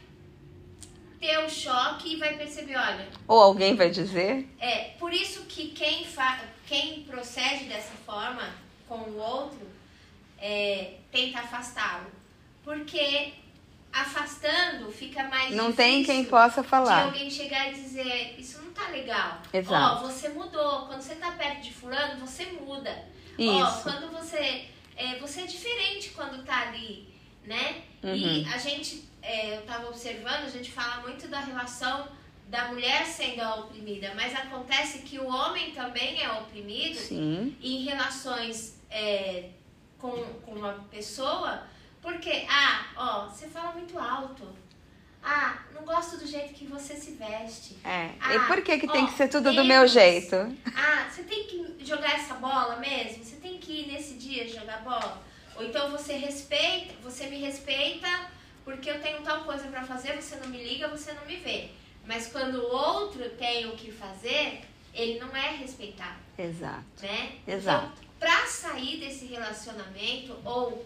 ter 1.20 1.38
o 1.44 1.50
choque 1.50 2.14
e 2.14 2.16
vai 2.16 2.34
perceber, 2.38 2.74
olha, 2.74 3.06
Ou 3.28 3.42
alguém 3.42 3.76
vai 3.76 3.90
dizer? 3.90 4.48
é 4.58 4.94
por 4.98 5.12
isso 5.12 5.42
que 5.42 5.68
quem, 5.68 6.06
fa 6.06 6.40
quem 6.66 7.02
procede 7.02 7.64
dessa 7.64 7.92
forma 8.06 8.54
com 8.88 8.96
o 9.00 9.18
outro 9.18 9.68
é, 10.38 10.94
tenta 11.12 11.40
afastá-lo. 11.40 12.10
Porque 12.64 13.34
afastando 13.92 14.90
fica 14.90 15.24
mais 15.24 15.54
Não 15.54 15.74
tem 15.74 16.02
quem 16.02 16.24
possa 16.24 16.62
de 16.62 16.68
falar. 16.68 17.04
alguém 17.04 17.30
chegar 17.30 17.70
e 17.70 17.74
dizer, 17.74 18.34
isso 18.38 18.62
não 18.62 18.72
tá 18.72 18.88
legal. 18.88 19.42
Exato. 19.52 20.06
Ó, 20.06 20.08
você 20.08 20.30
mudou. 20.30 20.86
Quando 20.86 21.02
você 21.02 21.16
tá 21.16 21.32
perto 21.32 21.60
de 21.60 21.70
fulano, 21.70 22.26
você 22.26 22.46
muda. 22.46 23.12
Ó, 23.38 23.82
quando 23.82 24.10
você. 24.12 24.66
É, 24.96 25.18
você 25.18 25.42
é 25.42 25.46
diferente 25.46 26.10
quando 26.10 26.44
tá 26.44 26.68
ali, 26.68 27.08
né? 27.44 27.82
Uhum. 28.02 28.14
E 28.14 28.44
a 28.46 28.58
gente, 28.58 29.08
é, 29.20 29.56
eu 29.56 29.62
tava 29.62 29.88
observando, 29.88 30.44
a 30.44 30.50
gente 30.50 30.70
fala 30.70 31.02
muito 31.02 31.26
da 31.26 31.40
relação 31.40 32.08
da 32.46 32.68
mulher 32.68 33.04
sendo 33.06 33.40
a 33.40 33.56
oprimida, 33.56 34.12
mas 34.14 34.34
acontece 34.34 35.00
que 35.00 35.18
o 35.18 35.26
homem 35.26 35.72
também 35.72 36.22
é 36.22 36.30
oprimido 36.30 36.96
Sim. 36.96 37.56
em 37.60 37.84
relações 37.84 38.78
é, 38.90 39.48
com, 39.98 40.12
com 40.44 40.52
uma 40.52 40.74
pessoa, 40.90 41.66
porque, 42.00 42.46
ah, 42.48 42.86
ó, 42.96 43.28
você 43.28 43.48
fala 43.48 43.72
muito 43.72 43.98
alto. 43.98 44.46
Ah, 45.24 45.58
não 45.74 45.84
gosto 45.84 46.18
do 46.18 46.26
jeito 46.26 46.52
que 46.52 46.66
você 46.66 46.94
se 46.94 47.12
veste. 47.12 47.78
É. 47.82 48.10
Ah, 48.20 48.34
e 48.34 48.40
por 48.46 48.60
que, 48.62 48.78
que 48.78 48.86
tem 48.86 49.04
ó, 49.04 49.06
que 49.06 49.14
ser 49.14 49.28
tudo 49.28 49.52
do 49.52 49.64
meu 49.64 49.86
jeito? 49.88 50.36
Ah, 50.76 51.08
você 51.10 51.22
tem 51.22 51.44
que 51.44 51.76
jogar 51.80 52.14
essa 52.14 52.34
bola 52.34 52.76
mesmo? 52.76 53.24
Você 53.24 53.36
tem 53.36 53.58
que 53.58 53.72
ir 53.80 53.86
nesse 53.86 54.14
dia 54.14 54.46
jogar 54.46 54.82
bola? 54.82 55.22
Ou 55.56 55.64
então 55.64 55.90
você 55.90 56.14
respeita, 56.14 56.94
você 57.02 57.26
me 57.26 57.38
respeita 57.38 58.08
porque 58.64 58.90
eu 58.90 59.00
tenho 59.00 59.22
tal 59.22 59.44
coisa 59.44 59.66
pra 59.68 59.84
fazer, 59.84 60.20
você 60.20 60.36
não 60.36 60.48
me 60.48 60.62
liga, 60.62 60.88
você 60.88 61.12
não 61.12 61.24
me 61.26 61.36
vê. 61.36 61.70
Mas 62.06 62.28
quando 62.28 62.56
o 62.56 62.72
outro 62.72 63.28
tem 63.30 63.66
o 63.66 63.76
que 63.76 63.92
fazer, 63.92 64.62
ele 64.92 65.18
não 65.18 65.34
é 65.36 65.56
respeitado, 65.56 66.18
Exato. 66.38 66.84
né? 67.02 67.32
Exato. 67.46 67.92
Então, 67.98 68.08
pra 68.18 68.46
sair 68.46 68.98
desse 69.00 69.26
relacionamento, 69.26 70.36
ou 70.44 70.84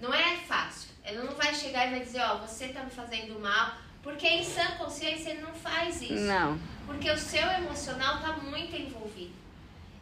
não 0.00 0.12
é 0.12 0.36
fácil. 0.38 0.90
Ele 1.06 1.18
não 1.22 1.34
vai 1.34 1.54
chegar 1.54 1.86
e 1.86 1.90
vai 1.90 2.00
dizer, 2.00 2.20
ó, 2.20 2.38
você 2.38 2.68
tá 2.68 2.82
me 2.82 2.90
fazendo 2.90 3.38
mal, 3.40 3.74
porque 4.02 4.26
em 4.26 4.42
sã 4.44 4.64
consciência 4.78 5.30
ele 5.30 5.42
não 5.42 5.54
faz 5.54 6.02
isso. 6.02 6.14
Não. 6.14 6.58
Porque 6.84 7.08
o 7.10 7.16
seu 7.18 7.46
emocional 7.52 8.20
tá 8.20 8.32
muito 8.34 8.74
envolvido. 8.76 9.32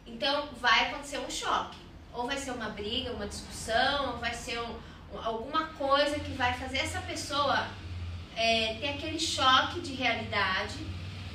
Então 0.05 0.49
vai 0.59 0.87
acontecer 0.89 1.19
um 1.19 1.29
choque. 1.29 1.77
Ou 2.13 2.25
vai 2.27 2.37
ser 2.37 2.51
uma 2.51 2.69
briga, 2.69 3.11
uma 3.11 3.27
discussão, 3.27 4.13
ou 4.13 4.17
vai 4.19 4.33
ser 4.33 4.59
um- 4.59 4.75
um- 5.13 5.19
alguma 5.23 5.67
coisa 5.69 6.19
que 6.19 6.31
vai 6.31 6.53
fazer 6.53 6.77
essa 6.79 7.01
pessoa 7.01 7.67
é, 8.37 8.75
ter 8.81 8.89
aquele 8.89 9.17
choque 9.19 9.79
de 9.79 9.93
realidade 9.93 10.75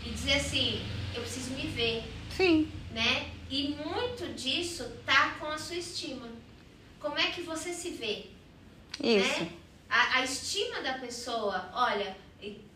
e 0.04 0.10
dizer 0.10 0.34
assim, 0.34 0.86
eu 1.14 1.22
preciso 1.22 1.52
me 1.54 1.66
ver, 1.66 2.04
Sim. 2.36 2.70
né? 2.90 3.30
E 3.48 3.68
muito 3.82 4.34
disso 4.34 4.84
tá 5.06 5.34
com 5.40 5.46
a 5.46 5.56
sua 5.56 5.76
estima. 5.76 6.28
Como 7.00 7.18
é 7.18 7.30
que 7.30 7.40
você 7.40 7.72
se 7.72 7.90
vê? 7.92 8.26
Isso. 9.02 9.40
né? 9.44 9.50
A, 10.00 10.18
a 10.18 10.24
estima 10.24 10.80
da 10.80 10.94
pessoa, 10.94 11.68
olha, 11.74 12.16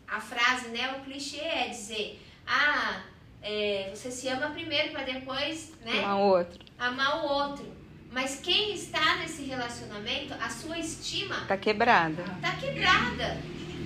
a 0.07 0.21
frase, 0.21 0.67
né, 0.69 0.95
o 0.97 1.03
clichê 1.03 1.39
é 1.39 1.67
dizer, 1.69 2.21
ah, 2.45 3.01
é, 3.41 3.89
você 3.93 4.11
se 4.11 4.27
ama 4.27 4.51
primeiro 4.51 4.91
para 4.91 5.01
depois, 5.03 5.73
né, 5.83 6.01
Um 6.01 6.07
ao 6.07 6.21
outro. 6.21 6.59
amar 6.77 7.23
o 7.23 7.27
outro. 7.27 7.65
Mas 8.11 8.39
quem 8.41 8.73
está 8.75 9.17
nesse 9.17 9.43
relacionamento, 9.43 10.33
a 10.35 10.49
sua 10.49 10.77
estima 10.77 11.35
Tá 11.47 11.57
quebrada. 11.57 12.23
tá 12.41 12.51
quebrada. 12.57 13.37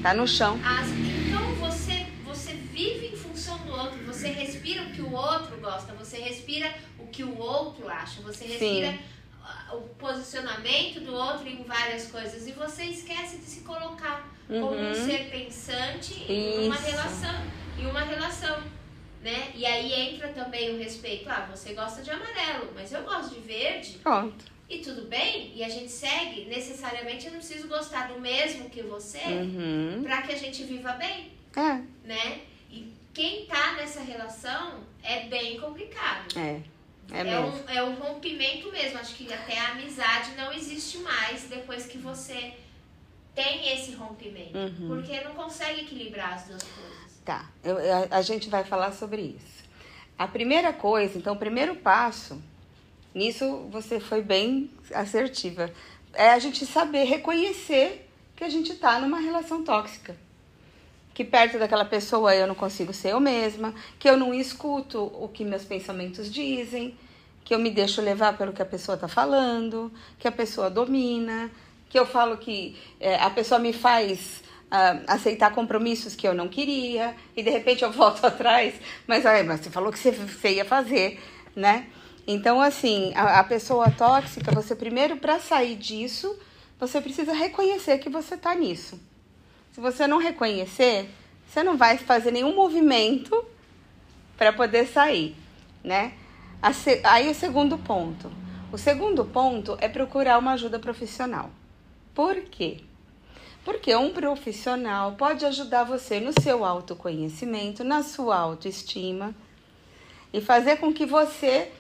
Tá 0.04 0.14
no 0.14 0.28
chão. 0.28 0.60
As- 0.64 0.90
então 0.90 1.56
você, 1.56 2.06
você 2.26 2.54
vive 2.54 3.08
em 3.14 3.16
função 3.16 3.58
do 3.60 3.72
outro, 3.72 3.98
você 4.06 4.28
respira 4.28 4.84
o 4.84 4.92
que 4.92 5.02
o 5.02 5.14
outro 5.14 5.58
gosta, 5.62 5.94
você 5.94 6.18
respira 6.20 6.74
o 7.00 7.08
que 7.08 7.24
o 7.24 7.38
outro 7.40 7.88
acha, 7.90 8.22
você 8.22 8.46
respira 8.46 8.90
ah, 8.90 9.00
o 9.74 9.82
posicionamento 9.98 11.00
do 11.02 11.14
outro 11.14 11.48
em 11.48 11.64
várias 11.64 12.08
coisas 12.08 12.48
e 12.48 12.52
você 12.52 12.86
esquece 12.86 13.38
de 13.38 13.46
se 13.46 13.62
colocar 13.62 14.28
como 14.48 14.72
um 14.76 14.88
Uhum. 14.90 14.94
ser 15.06 15.30
pensante 15.30 16.14
em 16.32 16.66
uma 16.68 16.76
relação, 16.76 17.36
em 17.78 17.86
uma 17.86 18.02
relação, 18.02 18.64
né? 19.22 19.52
E 19.54 19.66
aí 19.66 19.94
entra 20.14 20.30
também 20.30 20.76
o 20.76 20.80
respeito. 20.80 21.30
Ah, 21.30 21.48
você 21.54 21.74
gosta 21.74 22.02
de 22.02 22.10
amarelo, 22.10 22.72
mas 22.74 22.92
eu 22.92 23.04
gosto 23.04 23.36
de 23.36 23.42
verde. 23.42 24.00
Pronto. 24.02 24.46
E 24.70 24.80
tudo 24.80 25.04
bem? 25.08 25.52
E 25.56 25.64
a 25.64 25.70
gente 25.70 25.92
segue. 25.92 26.46
Necessariamente 26.46 27.26
eu 27.26 27.32
não 27.32 27.40
preciso 27.40 27.68
gostar 27.68 28.08
do 28.10 28.20
mesmo 28.20 28.70
que 28.70 28.82
você 28.84 29.20
Uhum. 29.20 30.02
para 30.04 30.22
que 30.24 30.32
a 30.34 30.38
gente 30.38 30.64
viva 30.64 30.94
bem, 30.94 31.32
É. 31.56 31.82
né? 32.04 32.42
E 32.72 32.94
quem 33.14 33.46
tá 33.46 33.74
nessa 33.74 34.02
relação 34.02 34.84
é 35.04 35.22
bem 35.28 35.60
complicado. 35.60 36.38
É. 36.38 36.62
É 37.12 37.22
É, 37.22 37.40
um, 37.40 37.70
é 37.70 37.84
um 37.84 37.94
rompimento 37.96 38.72
mesmo. 38.72 39.00
Acho 39.00 39.16
que 39.16 39.32
até 39.34 39.58
a 39.60 39.72
amizade 39.72 40.32
não 40.38 40.52
existe 40.54 40.98
mais 41.00 41.44
depois 41.44 41.86
que 41.86 41.98
você 41.98 42.54
tem 43.36 43.74
esse 43.74 43.94
rompimento. 43.94 44.58
Uhum. 44.58 44.88
Porque 44.88 45.20
não 45.22 45.34
consegue 45.34 45.82
equilibrar 45.82 46.34
as 46.34 46.44
duas 46.46 46.64
coisas. 46.64 47.22
Tá, 47.26 47.50
eu- 47.64 47.78
a, 47.78 48.18
a 48.18 48.22
gente 48.22 48.50
vai 48.50 48.64
falar 48.64 48.92
sobre 48.92 49.22
isso. 49.22 49.64
A 50.18 50.28
primeira 50.28 50.74
coisa, 50.74 51.18
então, 51.18 51.34
o 51.34 51.38
primeiro 51.38 51.76
passo, 51.78 52.42
nisso 53.14 53.68
você 53.72 54.00
foi 54.00 54.22
bem 54.22 54.70
assertiva, 54.94 55.72
é 56.14 56.32
a 56.32 56.40
gente 56.40 56.66
saber 56.66 57.04
reconhecer 57.06 58.10
que 58.36 58.44
a 58.44 58.50
gente 58.50 58.76
tá 58.76 59.00
numa 59.00 59.20
relação 59.20 59.64
tóxica. 59.64 60.16
Que 61.20 61.26
perto 61.26 61.60
daquela 61.60 61.84
pessoa 61.84 62.34
eu 62.34 62.48
não 62.48 62.56
consigo 62.56 62.94
ser 62.94 63.10
eu 63.10 63.20
mesma, 63.20 63.76
que 64.00 64.10
eu 64.10 64.16
não 64.16 64.34
escuto 64.34 65.12
o 65.22 65.28
que 65.28 65.44
meus 65.44 65.66
pensamentos 65.66 66.32
dizem, 66.32 66.98
que 67.44 67.54
eu 67.54 67.60
me 67.60 67.70
deixo 67.70 68.02
levar 68.02 68.38
pelo 68.38 68.54
que 68.54 68.62
a 68.62 68.66
pessoa 68.66 68.96
tá 68.96 69.10
falando, 69.10 69.92
que 70.18 70.30
a 70.30 70.32
pessoa 70.32 70.70
domina, 70.70 71.52
que 71.90 72.00
eu 72.00 72.06
falo 72.06 72.38
que 72.38 72.78
é, 73.02 73.16
a 73.16 73.30
pessoa 73.30 73.60
me 73.60 73.74
faz 73.74 74.42
ah, 74.72 74.98
aceitar 75.08 75.54
compromissos 75.54 76.16
que 76.16 76.26
eu 76.26 76.34
não 76.34 76.48
queria 76.48 77.14
e 77.36 77.44
de 77.44 77.50
repente 77.50 77.84
eu 77.84 77.92
volto 77.92 78.24
atrás, 78.24 78.76
mas, 79.06 79.26
mas 79.46 79.60
você 79.60 79.70
falou 79.70 79.92
que 79.92 80.00
você, 80.00 80.12
você 80.12 80.54
ia 80.54 80.64
fazer, 80.64 81.22
né? 81.54 81.88
Então, 82.26 82.62
assim, 82.62 83.12
a, 83.14 83.42
a 83.42 83.44
pessoa 83.44 83.92
tóxica, 83.92 84.54
você 84.54 84.74
primeiro, 84.74 85.18
para 85.18 85.38
sair 85.38 85.76
disso, 85.76 86.34
você 86.80 87.02
precisa 87.02 87.34
reconhecer 87.34 87.98
que 87.98 88.10
você 88.10 88.38
tá 88.38 88.56
nisso. 88.56 89.09
Se 89.80 89.82
você 89.82 90.06
não 90.08 90.18
reconhecer, 90.18 91.10
você 91.48 91.64
não 91.64 91.78
vai 91.78 91.98
fazer 91.98 92.32
nenhum 92.32 92.54
movimento 92.54 93.46
para 94.36 94.52
poder 94.52 94.86
sair, 94.86 95.38
né? 95.82 96.16
Aí 97.06 97.30
o 97.30 97.34
segundo 97.34 97.78
ponto. 97.78 98.30
O 98.74 98.78
segundo 98.78 99.24
ponto 99.24 99.78
é 99.80 99.88
procurar 99.88 100.38
uma 100.38 100.52
ajuda 100.52 100.78
profissional. 100.80 101.50
Por 102.14 102.42
quê? 102.42 102.82
Porque 103.64 103.96
um 103.96 104.12
profissional 104.12 105.14
pode 105.14 105.46
ajudar 105.46 105.86
você 105.86 106.20
no 106.20 106.34
seu 106.42 106.66
autoconhecimento, 106.66 107.82
na 107.82 108.04
sua 108.04 108.36
autoestima 108.36 109.34
e 110.34 110.42
fazer 110.42 110.76
com 110.76 110.94
que 110.94 111.06
você 111.06 111.72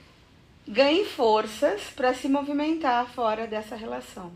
ganhe 0.65 1.03
forças 1.03 1.81
para 1.93 2.13
se 2.13 2.29
movimentar 2.29 3.07
fora 3.07 3.45
dessa 3.45 3.75
relação, 3.75 4.31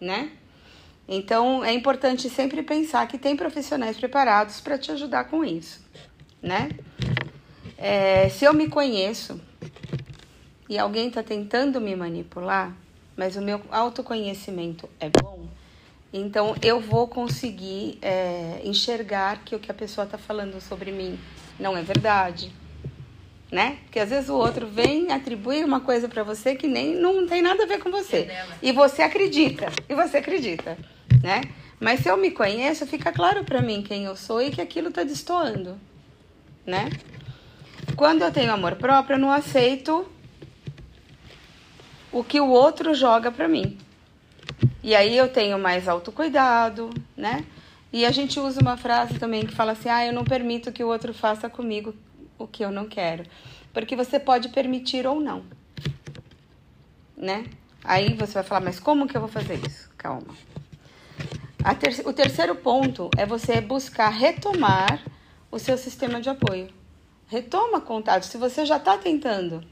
né? 0.00 0.32
Então 1.08 1.64
é 1.64 1.72
importante 1.72 2.30
sempre 2.30 2.62
pensar 2.62 3.06
que 3.08 3.18
tem 3.18 3.36
profissionais 3.36 3.96
preparados 3.96 4.60
para 4.60 4.78
te 4.78 4.92
ajudar 4.92 5.24
com 5.24 5.44
isso, 5.44 5.84
né? 6.40 6.70
É, 7.76 8.28
se 8.28 8.44
eu 8.44 8.54
me 8.54 8.68
conheço 8.68 9.40
e 10.68 10.78
alguém 10.78 11.08
está 11.08 11.22
tentando 11.22 11.80
me 11.80 11.96
manipular, 11.96 12.74
mas 13.16 13.36
o 13.36 13.42
meu 13.42 13.60
autoconhecimento 13.70 14.88
é 15.00 15.10
bom, 15.10 15.46
então 16.12 16.54
eu 16.62 16.80
vou 16.80 17.08
conseguir 17.08 17.98
é, 18.00 18.60
enxergar 18.64 19.42
que 19.44 19.56
o 19.56 19.58
que 19.58 19.70
a 19.70 19.74
pessoa 19.74 20.04
está 20.04 20.16
falando 20.16 20.60
sobre 20.60 20.92
mim 20.92 21.18
não 21.58 21.76
é 21.76 21.82
verdade, 21.82 22.52
né? 23.52 23.76
Porque 23.82 24.00
às 24.00 24.08
vezes 24.08 24.30
o 24.30 24.34
outro 24.34 24.66
vem 24.66 25.12
atribuir 25.12 25.62
uma 25.62 25.80
coisa 25.80 26.08
para 26.08 26.22
você 26.22 26.54
que 26.56 26.66
nem 26.66 26.96
não 26.96 27.26
tem 27.26 27.42
nada 27.42 27.64
a 27.64 27.66
ver 27.66 27.78
com 27.80 27.90
você. 27.90 28.26
E 28.62 28.72
você 28.72 29.02
acredita, 29.02 29.66
e 29.86 29.94
você 29.94 30.16
acredita, 30.16 30.78
né? 31.22 31.42
Mas 31.78 32.00
se 32.00 32.08
eu 32.08 32.16
me 32.16 32.30
conheço, 32.30 32.86
fica 32.86 33.12
claro 33.12 33.44
para 33.44 33.60
mim 33.60 33.82
quem 33.82 34.04
eu 34.04 34.16
sou 34.16 34.40
e 34.40 34.50
que 34.50 34.62
aquilo 34.62 34.88
está 34.88 35.02
destoando, 35.02 35.78
né? 36.64 36.88
Quando 37.94 38.22
eu 38.22 38.32
tenho 38.32 38.52
amor 38.52 38.76
próprio, 38.76 39.16
eu 39.16 39.20
não 39.20 39.30
aceito 39.30 40.06
o 42.10 42.24
que 42.24 42.40
o 42.40 42.48
outro 42.48 42.94
joga 42.94 43.30
para 43.30 43.48
mim. 43.48 43.76
E 44.82 44.94
aí 44.94 45.14
eu 45.14 45.28
tenho 45.28 45.58
mais 45.58 45.88
autocuidado, 45.88 46.88
né? 47.14 47.44
E 47.92 48.06
a 48.06 48.10
gente 48.10 48.40
usa 48.40 48.62
uma 48.62 48.78
frase 48.78 49.18
também 49.18 49.44
que 49.44 49.54
fala 49.54 49.72
assim: 49.72 49.90
ah, 49.90 50.06
eu 50.06 50.12
não 50.12 50.24
permito 50.24 50.72
que 50.72 50.82
o 50.82 50.88
outro 50.88 51.12
faça 51.12 51.50
comigo 51.50 51.94
o 52.42 52.48
que 52.48 52.64
eu 52.64 52.70
não 52.70 52.86
quero. 52.86 53.24
Porque 53.72 53.96
você 53.96 54.18
pode 54.18 54.48
permitir 54.50 55.06
ou 55.06 55.20
não. 55.20 55.44
Né? 57.16 57.46
Aí 57.84 58.14
você 58.14 58.34
vai 58.34 58.42
falar, 58.42 58.60
mas 58.60 58.78
como 58.78 59.06
que 59.06 59.16
eu 59.16 59.20
vou 59.20 59.30
fazer 59.30 59.58
isso? 59.66 59.90
Calma. 59.96 60.34
Ter 61.78 62.06
o 62.06 62.12
terceiro 62.12 62.56
ponto 62.56 63.08
é 63.16 63.24
você 63.24 63.60
buscar 63.60 64.08
retomar 64.08 65.02
o 65.50 65.58
seu 65.58 65.78
sistema 65.78 66.20
de 66.20 66.28
apoio. 66.28 66.68
Retoma 67.28 67.80
contato. 67.80 68.24
Se 68.24 68.36
você 68.36 68.66
já 68.66 68.76
está 68.76 68.98
tentando, 68.98 69.64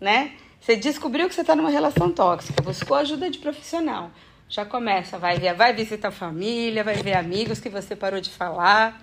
né? 0.00 0.32
Você 0.60 0.76
descobriu 0.76 1.28
que 1.28 1.34
você 1.34 1.40
está 1.40 1.56
numa 1.56 1.70
relação 1.70 2.10
tóxica, 2.10 2.62
buscou 2.62 2.96
ajuda 2.96 3.30
de 3.30 3.38
profissional. 3.38 4.10
Já 4.48 4.64
começa, 4.64 5.18
vai 5.18 5.38
vai 5.54 5.72
visitar 5.72 6.10
família, 6.10 6.84
vai 6.84 6.96
ver 6.96 7.16
amigos 7.16 7.60
que 7.60 7.68
você 7.68 7.94
parou 7.96 8.20
de 8.20 8.30
falar. 8.30 9.00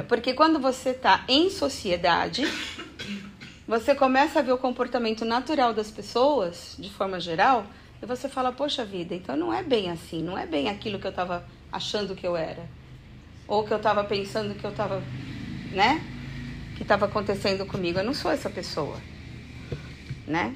Porque 0.00 0.32
quando 0.32 0.58
você 0.58 0.90
está 0.90 1.24
em 1.28 1.50
sociedade, 1.50 2.42
você 3.66 3.94
começa 3.94 4.38
a 4.38 4.42
ver 4.42 4.52
o 4.52 4.58
comportamento 4.58 5.24
natural 5.24 5.72
das 5.72 5.90
pessoas, 5.90 6.76
de 6.78 6.90
forma 6.90 7.20
geral, 7.20 7.66
e 8.02 8.06
você 8.06 8.28
fala, 8.28 8.50
poxa 8.50 8.84
vida, 8.84 9.14
então 9.14 9.36
não 9.36 9.52
é 9.52 9.62
bem 9.62 9.90
assim, 9.90 10.22
não 10.22 10.36
é 10.36 10.46
bem 10.46 10.68
aquilo 10.68 10.98
que 10.98 11.06
eu 11.06 11.10
estava 11.10 11.44
achando 11.70 12.14
que 12.14 12.26
eu 12.26 12.36
era. 12.36 12.68
Ou 13.46 13.64
que 13.64 13.72
eu 13.72 13.76
estava 13.76 14.02
pensando 14.04 14.54
que 14.54 14.64
eu 14.64 14.70
estava, 14.70 15.02
né? 15.72 16.00
Que 16.76 16.82
estava 16.82 17.06
acontecendo 17.06 17.64
comigo. 17.66 17.98
Eu 17.98 18.04
não 18.04 18.14
sou 18.14 18.30
essa 18.30 18.50
pessoa, 18.50 18.96
né? 20.26 20.54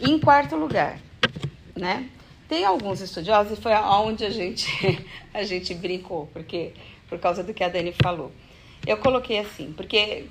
Em 0.00 0.18
quarto 0.18 0.54
lugar, 0.54 0.98
né? 1.74 2.08
Tem 2.48 2.64
alguns 2.64 3.00
estudiosos, 3.00 3.58
e 3.58 3.60
foi 3.60 3.72
aonde 3.72 4.24
a 4.24 4.30
gente, 4.30 4.68
a 5.32 5.42
gente 5.42 5.74
brincou, 5.74 6.26
porque 6.32 6.74
por 7.14 7.20
causa 7.20 7.44
do 7.44 7.54
que 7.54 7.62
a 7.62 7.68
Dani 7.68 7.94
falou. 8.02 8.32
Eu 8.84 8.96
coloquei 8.96 9.38
assim, 9.38 9.72
porque 9.72 10.24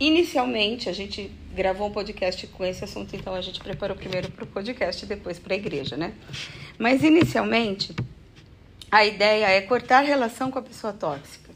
inicialmente 0.00 0.88
a 0.88 0.92
gente 0.92 1.30
gravou 1.54 1.88
um 1.88 1.92
podcast 1.92 2.46
com 2.46 2.64
esse 2.64 2.82
assunto, 2.82 3.14
então 3.14 3.34
a 3.34 3.42
gente 3.42 3.60
preparou 3.60 3.94
primeiro 3.94 4.30
para 4.30 4.44
o 4.44 4.46
podcast 4.46 5.04
e 5.04 5.08
depois 5.08 5.38
para 5.38 5.52
a 5.52 5.56
igreja, 5.56 5.94
né? 5.94 6.14
Mas 6.78 7.04
inicialmente 7.04 7.94
a 8.90 9.04
ideia 9.04 9.46
é 9.50 9.60
cortar 9.60 10.00
relação 10.00 10.50
com 10.50 10.58
a 10.58 10.62
pessoa 10.62 10.94
tóxica, 10.94 11.52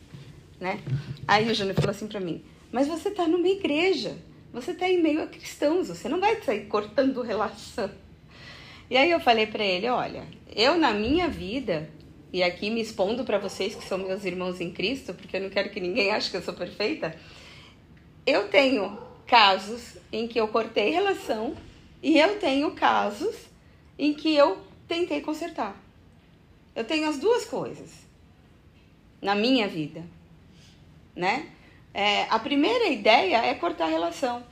né? 0.60 0.78
Aí 1.26 1.50
o 1.50 1.54
Júnior 1.54 1.74
falou 1.74 1.90
assim 1.90 2.06
para 2.06 2.20
mim: 2.20 2.44
Mas 2.70 2.86
você 2.86 3.08
está 3.08 3.26
numa 3.26 3.48
igreja, 3.48 4.14
você 4.52 4.72
está 4.72 4.86
em 4.86 5.02
meio 5.02 5.22
a 5.22 5.26
cristãos, 5.26 5.88
você 5.88 6.06
não 6.06 6.20
vai 6.20 6.40
sair 6.42 6.66
cortando 6.66 7.22
relação. 7.22 7.90
E 8.90 8.96
aí 8.96 9.10
eu 9.10 9.20
falei 9.20 9.46
para 9.46 9.64
ele: 9.64 9.88
Olha, 9.88 10.22
eu 10.54 10.76
na 10.76 10.92
minha 10.92 11.28
vida 11.28 11.88
e 12.32 12.42
aqui 12.42 12.70
me 12.70 12.80
expondo 12.80 13.24
para 13.24 13.38
vocês 13.38 13.74
que 13.74 13.84
são 13.86 13.98
meus 13.98 14.24
irmãos 14.24 14.60
em 14.60 14.70
Cristo, 14.70 15.14
porque 15.14 15.36
eu 15.36 15.40
não 15.40 15.50
quero 15.50 15.70
que 15.70 15.80
ninguém 15.80 16.10
ache 16.10 16.30
que 16.30 16.36
eu 16.36 16.42
sou 16.42 16.54
perfeita. 16.54 17.16
Eu 18.26 18.48
tenho 18.48 18.98
casos 19.26 19.96
em 20.12 20.28
que 20.28 20.38
eu 20.38 20.48
cortei 20.48 20.90
relação 20.90 21.56
e 22.02 22.18
eu 22.18 22.38
tenho 22.38 22.72
casos 22.72 23.34
em 23.98 24.12
que 24.12 24.34
eu 24.34 24.58
tentei 24.86 25.20
consertar. 25.20 25.76
Eu 26.74 26.84
tenho 26.84 27.08
as 27.08 27.18
duas 27.18 27.44
coisas 27.44 27.90
na 29.20 29.34
minha 29.34 29.66
vida, 29.66 30.04
né? 31.16 31.50
É, 31.92 32.24
a 32.24 32.38
primeira 32.38 32.88
ideia 32.88 33.38
é 33.38 33.54
cortar 33.54 33.86
relação. 33.86 34.44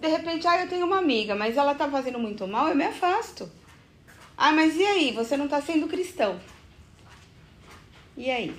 De 0.00 0.08
repente, 0.08 0.46
ah, 0.46 0.62
eu 0.62 0.68
tenho 0.68 0.86
uma 0.86 0.98
amiga, 0.98 1.34
mas 1.34 1.56
ela 1.56 1.74
tá 1.74 1.88
fazendo 1.88 2.18
muito 2.18 2.46
mal, 2.46 2.68
eu 2.68 2.74
me 2.74 2.84
afasto. 2.84 3.50
Ah, 4.36 4.52
mas 4.52 4.76
e 4.76 4.84
aí? 4.84 5.12
Você 5.12 5.36
não 5.36 5.46
tá 5.46 5.60
sendo 5.60 5.86
cristão. 5.86 6.40
E 8.16 8.30
aí? 8.30 8.54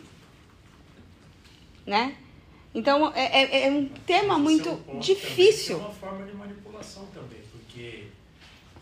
Né? 1.85 2.17
Então, 2.73 3.13
é, 3.13 3.43
é, 3.43 3.67
é 3.67 3.71
um 3.71 3.87
tema 3.87 4.39
muito 4.39 4.69
é 4.69 4.71
um 4.71 4.77
ponto 4.77 5.05
difícil. 5.05 5.77
É 5.77 5.79
uma 5.79 5.91
forma 5.91 6.25
de 6.25 6.33
manipulação 6.33 7.05
também, 7.07 7.39
porque 7.51 8.07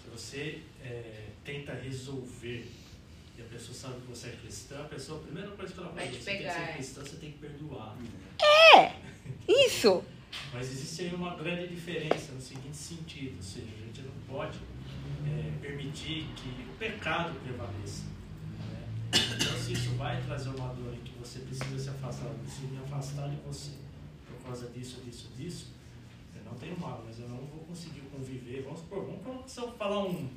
se 0.02 0.10
você 0.10 0.62
é, 0.84 1.26
tenta 1.44 1.74
resolver 1.74 2.72
e 3.38 3.42
a 3.42 3.46
pessoa 3.46 3.74
sabe 3.74 4.02
que 4.02 4.08
você 4.08 4.30
é 4.30 4.32
cristã, 4.32 4.80
a 4.80 4.86
pessoa, 4.86 5.20
a 5.20 5.24
primeira 5.24 5.50
coisa 5.52 5.74
que 5.74 5.80
ela 5.80 5.90
Vai 5.90 6.06
faz, 6.06 6.18
te 6.18 6.24
você 6.24 6.32
tem 6.32 6.38
que 6.38 6.44
ser 6.44 6.62
é. 6.62 6.74
cristã, 6.74 7.02
você 7.02 7.16
tem 7.18 7.32
que 7.32 7.38
perdoar. 7.40 7.98
É! 8.76 8.94
Isso! 9.68 10.04
Mas 10.54 10.72
existe 10.72 11.02
aí 11.04 11.14
uma 11.14 11.36
grande 11.36 11.68
diferença 11.68 12.32
no 12.32 12.40
seguinte 12.40 12.78
sentido, 12.78 13.36
ou 13.36 13.44
seja, 13.44 13.68
a 13.68 13.86
gente 13.86 14.02
não 14.02 14.14
pode 14.28 14.58
é, 15.28 15.52
permitir 15.60 16.28
que 16.36 16.50
o 16.70 16.76
pecado 16.78 17.38
prevaleça. 17.42 18.11
Então, 19.14 19.58
se 19.58 19.74
isso 19.74 19.92
vai 19.92 20.22
trazer 20.24 20.50
uma 20.50 20.74
dor 20.74 20.94
em 20.94 21.00
que 21.04 21.14
você 21.20 21.40
precisa 21.40 21.78
se 21.80 21.90
afastar, 21.90 22.28
eu 22.28 22.36
preciso 22.36 22.68
me 22.68 22.78
afastar 22.80 23.30
de 23.30 23.36
você 23.38 23.72
por 24.28 24.38
causa 24.46 24.68
disso, 24.70 25.02
disso, 25.06 25.30
disso, 25.38 25.68
eu 26.36 26.44
não 26.46 26.54
tenho 26.56 26.80
mal, 26.80 27.04
mas 27.06 27.20
eu 27.20 27.28
não 27.30 27.38
vou 27.38 27.66
conseguir 27.68 28.02
conviver. 28.12 28.64
Vamos 28.64 28.80
supor, 28.80 29.06
vamos 29.06 29.54
falar 29.78 30.06
um, 30.06 30.30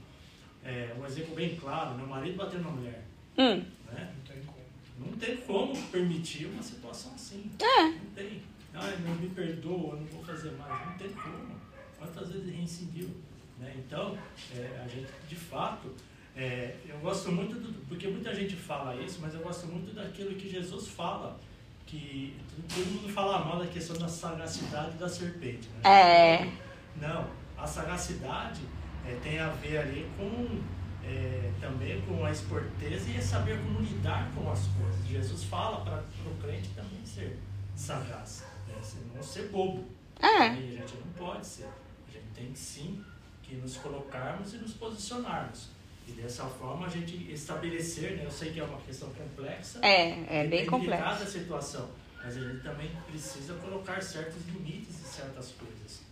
é, 0.65 0.95
um 0.99 1.07
exemplo 1.07 1.35
bem 1.35 1.57
claro, 1.57 1.97
meu 1.97 2.07
marido 2.07 2.37
batendo 2.37 2.65
na 2.65 2.71
mulher, 2.71 3.05
Hum, 3.37 3.65
né? 3.93 4.15
Não 4.17 4.25
tem 4.25 4.43
como. 4.45 4.65
Não 5.11 5.19
tem 5.19 5.37
como 5.39 5.83
permitir 5.89 6.47
uma 6.47 6.63
situação 6.63 7.13
assim. 7.15 7.51
é. 7.61 7.83
Não 7.89 8.11
tem. 8.15 8.43
Ai, 8.73 8.97
não 9.05 9.15
me 9.17 9.29
perdoa, 9.31 9.95
eu 9.95 10.01
não 10.01 10.07
vou 10.07 10.25
fazer 10.25 10.53
mais. 10.53 10.87
Não 10.87 10.97
tem 10.99 11.09
como. 11.11 11.55
Quantas 11.99 12.31
vezes 12.31 12.55
reincidiu? 12.55 13.11
Né? 13.59 13.75
Então, 13.79 14.17
é, 14.55 14.83
a 14.85 14.87
gente, 14.89 15.09
de 15.29 15.35
fato, 15.37 15.93
é, 16.37 16.77
eu 16.89 16.99
gosto 16.99 17.31
muito, 17.31 17.55
do, 17.55 17.73
porque 17.87 18.09
muita 18.09 18.35
gente 18.35 18.57
fala 18.57 18.97
isso, 18.97 19.21
mas 19.23 19.35
eu 19.35 19.41
gosto 19.41 19.67
muito 19.67 19.95
daquilo 19.95 20.35
que 20.35 20.49
Jesus 20.49 20.89
fala, 20.89 21.39
que 21.87 22.37
todo 22.69 22.87
mundo 22.87 23.13
fala 23.13 23.45
mal 23.45 23.59
da 23.59 23.67
questão 23.67 23.97
da 23.97 24.09
sagacidade 24.09 24.97
da 24.97 25.09
serpente. 25.09 25.69
Né? 25.69 25.91
É. 25.91 26.53
Não, 26.97 27.27
a 27.57 27.67
sagacidade 27.67 28.63
é, 29.07 29.15
tem 29.23 29.39
a 29.39 29.49
ver 29.51 29.79
ali 29.79 30.09
com 30.17 30.61
é, 31.07 31.53
também 31.61 32.01
com 32.03 32.25
a 32.25 32.31
esperteza 32.31 33.11
e 33.11 33.17
é 33.17 33.21
saber 33.21 33.61
como 33.61 33.81
lidar 33.81 34.31
com 34.35 34.51
as 34.51 34.67
coisas. 34.69 35.07
Jesus 35.07 35.45
fala 35.45 35.85
para 35.85 36.03
o 36.27 36.35
crente 36.43 36.71
também 36.71 37.05
ser 37.05 37.39
sagaz, 37.77 38.45
né? 38.67 38.75
Não 39.15 39.23
ser 39.23 39.49
bobo. 39.49 39.85
É. 40.21 40.55
E 40.55 40.79
a 40.79 40.81
gente 40.81 40.97
não 40.97 41.13
pode 41.17 41.47
ser. 41.47 41.69
A 42.09 42.11
gente 42.11 42.27
tem 42.35 42.55
sim 42.55 43.05
que 43.43 43.57
nos 43.57 43.77
colocarmos 43.77 44.55
e 44.55 44.57
nos 44.57 44.73
posicionarmos. 44.75 45.74
E 46.07 46.13
dessa 46.13 46.45
forma 46.45 46.87
a 46.87 46.91
gente 46.91 47.33
estabelecer, 47.33 48.17
né? 48.17 48.25
eu 48.27 48.31
sei 48.31 48.53
que 48.53 48.61
é 48.61 48.65
uma 48.65 48.81
questão 48.81 49.09
complexa, 49.11 49.79
É, 49.83 50.43
é 50.43 50.47
bem 50.47 50.67
complexo. 50.67 51.03
cada 51.05 51.27
situação. 51.27 51.91
Mas 52.23 52.37
a 52.37 52.41
gente 52.41 52.63
também 52.63 52.91
precisa 53.11 53.55
colocar 53.55 54.01
certos 54.03 54.47
limites 54.47 55.01
em 55.01 55.05
certas 55.05 55.53
coisas. 55.53 56.03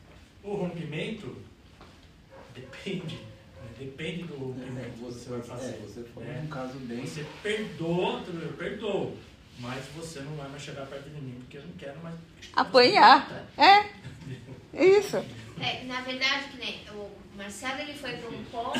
O 0.42 0.54
rompimento 0.54 1.36
depende. 2.54 3.16
né? 3.16 3.68
Depende 3.78 4.24
do 4.24 4.36
rompimento 4.36 4.90
que 4.90 4.98
você 5.00 5.30
vai 5.30 5.40
fazer. 5.42 5.74
É, 5.74 5.78
você 5.86 6.02
falou 6.04 6.28
né? 6.28 6.42
um 6.44 6.48
caso 6.48 6.78
bem. 6.80 7.06
Você 7.06 7.24
perdoa, 7.42 8.22
eu 8.26 8.52
perdoo. 8.54 9.16
Mas 9.58 9.84
você 9.94 10.20
não 10.20 10.34
vai 10.36 10.48
mais 10.48 10.62
chegar 10.62 10.86
perto 10.86 11.08
de 11.10 11.20
mim 11.20 11.36
porque 11.40 11.58
eu 11.58 11.62
não 11.62 11.72
quero 11.72 12.02
mais. 12.02 12.14
Apanhar. 12.54 13.46
É. 13.58 14.02
Isso. 14.84 15.18
É, 15.60 15.84
na 15.84 16.00
verdade, 16.00 16.48
que 16.48 16.56
nem 16.58 16.80
o 17.32 17.36
Marcelo 17.36 17.80
ele 17.80 17.94
foi 17.94 18.16
para 18.16 18.28
um 18.30 18.44
ponto 18.44 18.78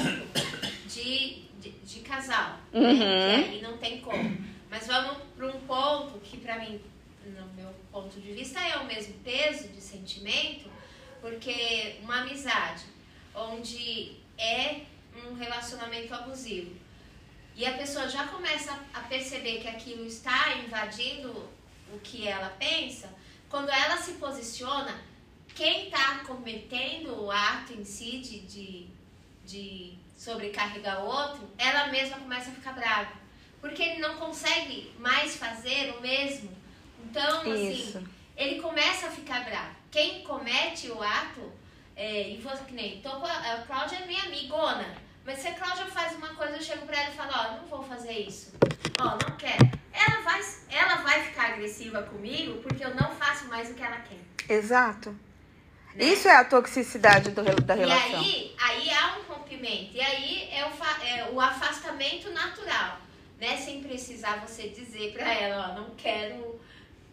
de, 0.89 1.43
de, 1.61 1.71
de 1.71 2.01
casal, 2.01 2.59
Uhum. 2.73 2.99
né? 2.99 3.43
Que 3.45 3.49
aí 3.51 3.63
não 3.63 3.77
tem 3.79 4.01
como. 4.01 4.37
Mas 4.71 4.87
vamos 4.87 5.19
para 5.37 5.47
um 5.47 5.61
ponto 5.61 6.19
que 6.21 6.39
para 6.39 6.59
mim, 6.59 6.81
no 7.25 7.47
meu 7.55 7.73
ponto 7.91 8.19
de 8.21 8.33
vista, 8.33 8.59
é 8.61 8.77
o 8.79 8.85
mesmo 8.87 9.15
peso 9.25 9.69
de 9.69 9.81
sentimento, 9.81 10.71
porque 11.21 11.97
uma 12.03 12.23
amizade 12.23 12.85
onde 13.35 14.17
é 14.39 14.81
um 15.27 15.35
relacionamento 15.35 16.13
abusivo 16.15 16.75
e 17.55 17.67
a 17.67 17.73
pessoa 17.77 18.09
já 18.09 18.27
começa 18.29 18.79
a 18.95 19.01
perceber 19.01 19.61
que 19.61 19.69
aquilo 19.69 20.07
está 20.07 20.55
invadindo 20.57 21.29
o 21.93 21.99
que 22.03 22.27
ela 22.27 22.49
pensa, 22.59 23.13
quando 23.51 23.69
ela 23.69 23.99
se 23.99 24.13
posiciona, 24.15 24.99
quem 25.55 25.87
está 25.87 26.21
cometendo 26.27 27.23
o 27.23 27.31
ato 27.31 27.73
em 27.73 27.85
si 27.85 28.19
de, 28.19 28.41
de, 28.41 28.87
de 29.45 29.99
sobrecarregar 30.17 31.03
o 31.03 31.07
outro, 31.07 31.49
ela 31.59 31.89
mesma 31.89 32.19
começa 32.19 32.51
a 32.51 32.55
ficar 32.55 32.73
brava. 32.73 33.13
Porque 33.61 33.83
ele 33.83 34.01
não 34.01 34.17
consegue 34.17 34.93
mais 34.99 35.37
fazer 35.37 35.95
o 35.97 36.01
mesmo. 36.01 36.51
Então, 37.05 37.41
assim, 37.41 37.73
Isso. 37.73 38.03
ele 38.37 38.61
começa 38.61 39.07
a 39.07 39.11
ficar 39.11 39.45
bravo. 39.45 39.77
Quem 39.91 40.23
comete 40.23 40.91
o 40.91 41.03
ato, 41.03 41.53
é, 41.95 42.31
e 42.31 42.39
você 42.39 42.65
que 42.65 42.75
nem, 42.75 43.01
tô 43.01 43.11
com 43.11 43.27
a, 43.27 43.55
a 43.55 43.63
Cláudia 43.63 43.99
é 43.99 44.07
minha 44.07 44.25
amigona, 44.25 44.97
mas 45.25 45.39
se 45.39 45.49
a 45.49 45.55
Cláudia 45.55 45.87
faz 45.87 46.17
uma 46.17 46.35
coisa, 46.35 46.57
eu 46.57 46.63
chego 46.63 46.87
pra 46.87 47.01
ela 47.01 47.11
e 47.11 47.17
falo, 47.17 47.33
ó, 47.35 47.57
não 47.59 47.67
vou 47.67 47.83
fazer 47.83 48.13
isso. 48.13 48.53
Ó, 49.01 49.05
não 49.05 49.37
quero. 49.37 49.71
Ela 49.93 50.23
vai, 50.23 50.41
ela 50.71 50.95
vai 50.97 51.23
ficar 51.23 51.53
agressiva 51.53 52.03
comigo 52.03 52.61
porque 52.63 52.85
eu 52.85 52.95
não 52.95 53.15
faço 53.15 53.47
mais 53.47 53.71
o 53.71 53.75
que 53.75 53.83
ela 53.83 54.01
quer. 54.01 54.53
Exato. 54.53 55.15
Isso 55.97 56.29
é 56.29 56.37
a 56.37 56.45
toxicidade 56.45 57.31
do, 57.31 57.43
da 57.43 57.75
relação. 57.75 58.23
E 58.23 58.27
aí, 58.27 58.55
aí 58.59 58.91
há 58.91 59.19
um 59.19 59.35
rompimento. 59.35 59.95
E 59.95 60.01
aí 60.01 60.49
é 60.53 60.65
o, 60.65 61.07
é 61.07 61.31
o 61.33 61.41
afastamento 61.41 62.31
natural, 62.31 62.99
né? 63.39 63.57
Sem 63.57 63.83
precisar 63.83 64.45
você 64.47 64.69
dizer 64.69 65.13
pra 65.13 65.33
ela, 65.33 65.71
ó, 65.71 65.81
não 65.81 65.91
quero 65.97 66.61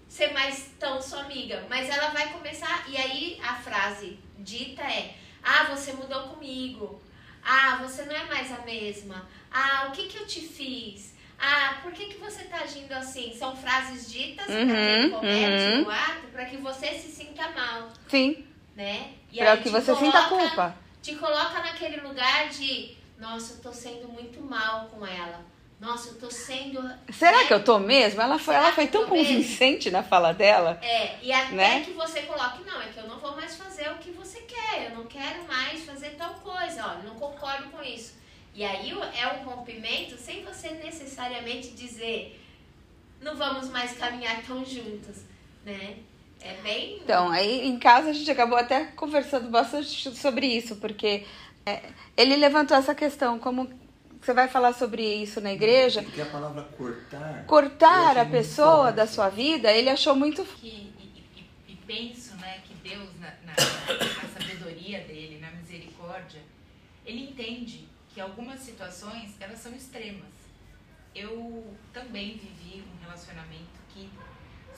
ser 0.08 0.32
mais 0.34 0.70
tão 0.80 1.02
sua 1.02 1.22
amiga. 1.22 1.66
Mas 1.70 1.90
ela 1.90 2.10
vai 2.10 2.32
começar, 2.32 2.86
e 2.88 2.98
aí 2.98 3.40
a 3.44 3.56
frase 3.56 4.18
dita 4.38 4.82
é: 4.84 5.16
Ah, 5.44 5.66
você 5.66 5.94
mudou 5.94 6.30
comigo. 6.30 7.02
Ah, 7.44 7.80
você 7.82 8.04
não 8.04 8.16
é 8.16 8.26
mais 8.26 8.52
a 8.52 8.60
mesma. 8.66 9.28
Ah, 9.52 9.88
o 9.88 9.92
que 9.92 10.08
que 10.08 10.18
eu 10.18 10.28
te 10.28 10.42
fiz? 10.42 11.14
Ah, 11.42 11.80
por 11.82 11.94
que, 11.94 12.08
que 12.08 12.18
você 12.18 12.44
tá 12.44 12.58
agindo 12.58 12.92
assim? 12.92 13.34
São 13.34 13.56
frases 13.56 14.12
ditas 14.12 14.46
quem 14.46 14.58
Uhum, 14.58 15.10
comete 15.12 15.64
uhum. 15.78 15.86
o 15.86 15.90
ato 15.90 16.28
para 16.34 16.44
que 16.46 16.58
você 16.58 16.88
se 16.96 17.10
sinta 17.10 17.48
mal, 17.52 17.90
Sim, 18.10 18.46
né? 18.80 19.12
E 19.32 19.38
para 19.40 19.52
aí 19.52 19.62
que 19.62 19.70
você 19.70 19.94
sinta 19.94 20.22
coloca- 20.24 20.48
culpa. 20.48 20.76
te 21.02 21.16
coloca 21.16 21.60
naquele 21.60 21.98
lugar 22.00 22.48
de 22.50 22.96
nossa, 23.18 23.56
eu 23.56 23.62
tô 23.62 23.74
sendo 23.74 24.08
muito 24.08 24.42
mal 24.42 24.86
com 24.86 25.06
ela. 25.06 25.44
Nossa, 25.82 26.10
eu 26.10 26.16
tô 26.20 26.32
sendo. 26.32 26.82
Será 27.12 27.38
né? 27.40 27.46
que 27.46 27.54
eu 27.54 27.64
tô 27.64 27.78
mesmo? 27.80 28.22
Ela 28.22 28.38
foi, 28.40 28.54
Será 28.54 28.68
ela 28.68 28.76
foi 28.76 28.88
tão 28.88 29.06
tô 29.06 29.14
mesmo? 29.14 29.28
convincente 29.34 29.92
na 29.92 30.02
fala 30.04 30.34
dela. 30.34 30.80
É, 30.82 31.18
e 31.22 31.32
até 31.32 31.52
Né? 31.54 31.82
que 31.86 31.92
você 31.92 32.22
coloque, 32.22 32.64
não, 32.64 32.82
é 32.82 32.88
que 32.88 32.98
eu 33.00 33.08
não 33.08 33.18
vou 33.20 33.36
mais 33.36 33.56
fazer 33.58 33.90
o 33.92 33.98
que 33.98 34.12
você 34.12 34.40
quer, 34.42 34.90
eu 34.90 34.98
não 34.98 35.06
quero 35.06 35.44
mais 35.48 35.84
fazer 35.86 36.12
tal 36.12 36.34
coisa, 36.36 36.86
ó, 36.86 37.04
não 37.08 37.16
concordo 37.16 37.70
com 37.70 37.82
isso. 37.84 38.14
E 38.54 38.64
aí 38.66 38.92
é 38.92 39.28
um 39.34 39.44
rompimento 39.50 40.18
sem 40.18 40.44
você 40.44 40.70
necessariamente 40.72 41.70
dizer, 41.72 42.42
não 43.22 43.36
vamos 43.36 43.70
mais 43.70 43.98
caminhar 43.98 44.42
tão 44.44 44.64
juntos, 44.66 45.18
né? 45.66 45.96
É 46.42 46.54
bem. 46.62 47.00
Então, 47.04 47.30
aí 47.30 47.68
em 47.68 47.78
casa 47.78 48.10
a 48.10 48.14
gente 48.14 48.30
acabou 48.32 48.58
até 48.58 48.86
conversando 48.86 49.50
bastante 49.50 50.16
sobre 50.16 50.48
isso, 50.48 50.78
porque 50.78 51.26
é, 51.66 51.82
ele 52.16 52.36
levantou 52.38 52.78
essa 52.78 52.96
questão, 52.96 53.38
como 53.40 53.70
você 54.22 54.34
vai 54.34 54.48
falar 54.48 54.74
sobre 54.74 55.04
isso 55.22 55.40
na 55.42 55.52
igreja, 55.54 56.02
Porque 56.04 56.22
a 56.22 56.26
palavra 56.26 56.64
cortar. 56.78 57.46
cortar 57.46 58.18
a 58.18 58.26
pessoa 58.26 58.84
forte. 58.86 58.96
da 58.96 59.08
sua 59.08 59.30
vida, 59.30 59.72
ele 59.72 59.90
achou 59.90 60.16
muito 60.16 60.44
que, 60.44 60.68
e, 60.68 61.24
e- 61.38 61.72
e 61.74 61.76
penso 61.88 62.36
né, 62.38 62.62
que 62.66 62.74
Deus, 62.88 63.10
na, 63.20 63.28
na- 63.46 63.54
na 63.56 64.30
sabedoria 64.40 65.00
dele, 65.02 65.40
na 65.42 65.52
misericórdia, 65.52 66.42
ele 67.06 67.24
entende 67.30 67.88
que 68.14 68.20
algumas 68.22 68.60
situações 68.62 69.32
elas 69.40 69.60
são 69.60 69.74
extremas. 69.74 70.28
Eu 71.16 71.66
também 71.94 72.32
vivi 72.38 72.84
um 72.84 73.04
relacionamento 73.04 73.80
que 73.94 74.10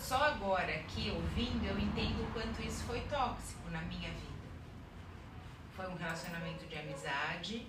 só 0.02 0.24
agora 0.24 0.74
aqui 0.74 1.12
ouvindo 1.12 1.66
eu 1.66 1.78
entendo 1.78 2.24
o 2.24 2.32
quanto 2.34 2.62
isso 2.62 2.84
foi 2.86 2.99
tóxico 3.02 3.70
na 3.70 3.82
minha 3.82 4.10
vida. 4.10 4.32
Foi 5.76 5.88
um 5.88 5.95
relacionamento 5.95 6.66
de 6.66 6.78
amizade 6.78 7.68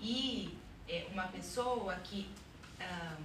e 0.00 0.58
é, 0.88 1.06
uma 1.12 1.24
pessoa 1.28 1.94
que 2.02 2.28
ahn, 2.80 3.22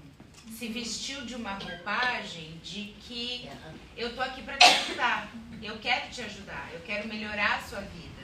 se 0.52 0.68
vestiu 0.68 1.26
de 1.26 1.36
uma 1.36 1.54
roupagem 1.54 2.60
de 2.64 2.94
que 3.02 3.50
eu 3.98 4.16
tô 4.16 4.22
aqui 4.22 4.44
para 4.44 4.58
te 4.58 4.66
ajudar, 4.66 5.30
eu 5.62 5.80
quero 5.80 6.10
te 6.10 6.22
ajudar, 6.22 6.70
eu 6.72 6.82
quero 6.82 7.08
melhorar 7.08 7.58
a 7.58 7.62
sua 7.62 7.82
vida. 7.82 8.24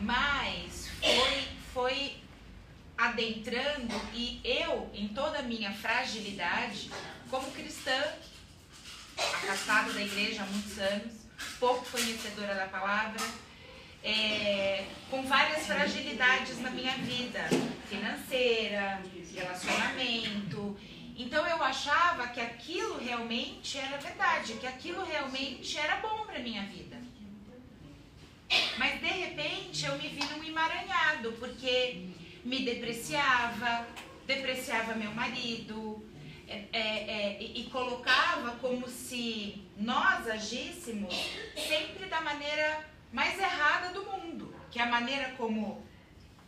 Mas 0.00 0.88
foi, 1.00 1.48
foi 1.72 2.16
adentrando 2.96 3.94
e 4.12 4.40
eu, 4.44 4.90
em 4.94 5.08
toda 5.08 5.40
a 5.40 5.42
minha 5.42 5.72
fragilidade, 5.72 6.90
como 7.30 7.50
cristã, 7.52 8.02
afastada 9.16 9.92
da 9.92 10.00
igreja 10.00 10.42
há 10.42 10.46
muitos 10.46 10.78
anos, 10.78 11.12
pouco 11.58 11.84
conhecedora 11.90 12.54
da 12.54 12.66
palavra, 12.66 13.20
é, 14.02 14.84
com 15.10 15.22
várias 15.22 15.66
fragilidades 15.66 16.60
na 16.60 16.70
minha 16.70 16.94
vida, 16.98 17.48
financeira, 17.88 19.02
relacionamento. 19.34 20.76
Então 21.16 21.46
eu 21.46 21.62
achava 21.62 22.28
que 22.28 22.40
aquilo 22.40 22.98
realmente 22.98 23.78
era 23.78 23.96
verdade, 23.98 24.54
que 24.54 24.66
aquilo 24.66 25.04
realmente 25.04 25.78
era 25.78 25.96
bom 25.96 26.26
para 26.26 26.38
minha 26.40 26.62
vida. 26.64 26.96
Mas 28.78 29.00
de 29.00 29.06
repente 29.06 29.86
eu 29.86 29.96
me 29.96 30.08
vi 30.08 30.24
num 30.24 30.44
emaranhado, 30.44 31.32
porque 31.32 32.08
me 32.44 32.64
depreciava, 32.64 33.86
depreciava 34.26 34.94
meu 34.94 35.12
marido, 35.12 36.04
é, 36.48 36.64
é, 36.72 36.78
é, 36.78 37.42
e, 37.42 37.64
colocava 37.64 38.52
como 38.56 38.88
se 38.88 39.64
nós 39.76 40.28
agíssemos 40.28 41.14
sempre 41.54 42.06
da 42.06 42.20
maneira 42.20 42.84
mais 43.12 43.38
errada 43.38 43.90
do 43.90 44.04
mundo, 44.04 44.54
que 44.70 44.78
a 44.78 44.86
maneira 44.86 45.34
como 45.36 45.84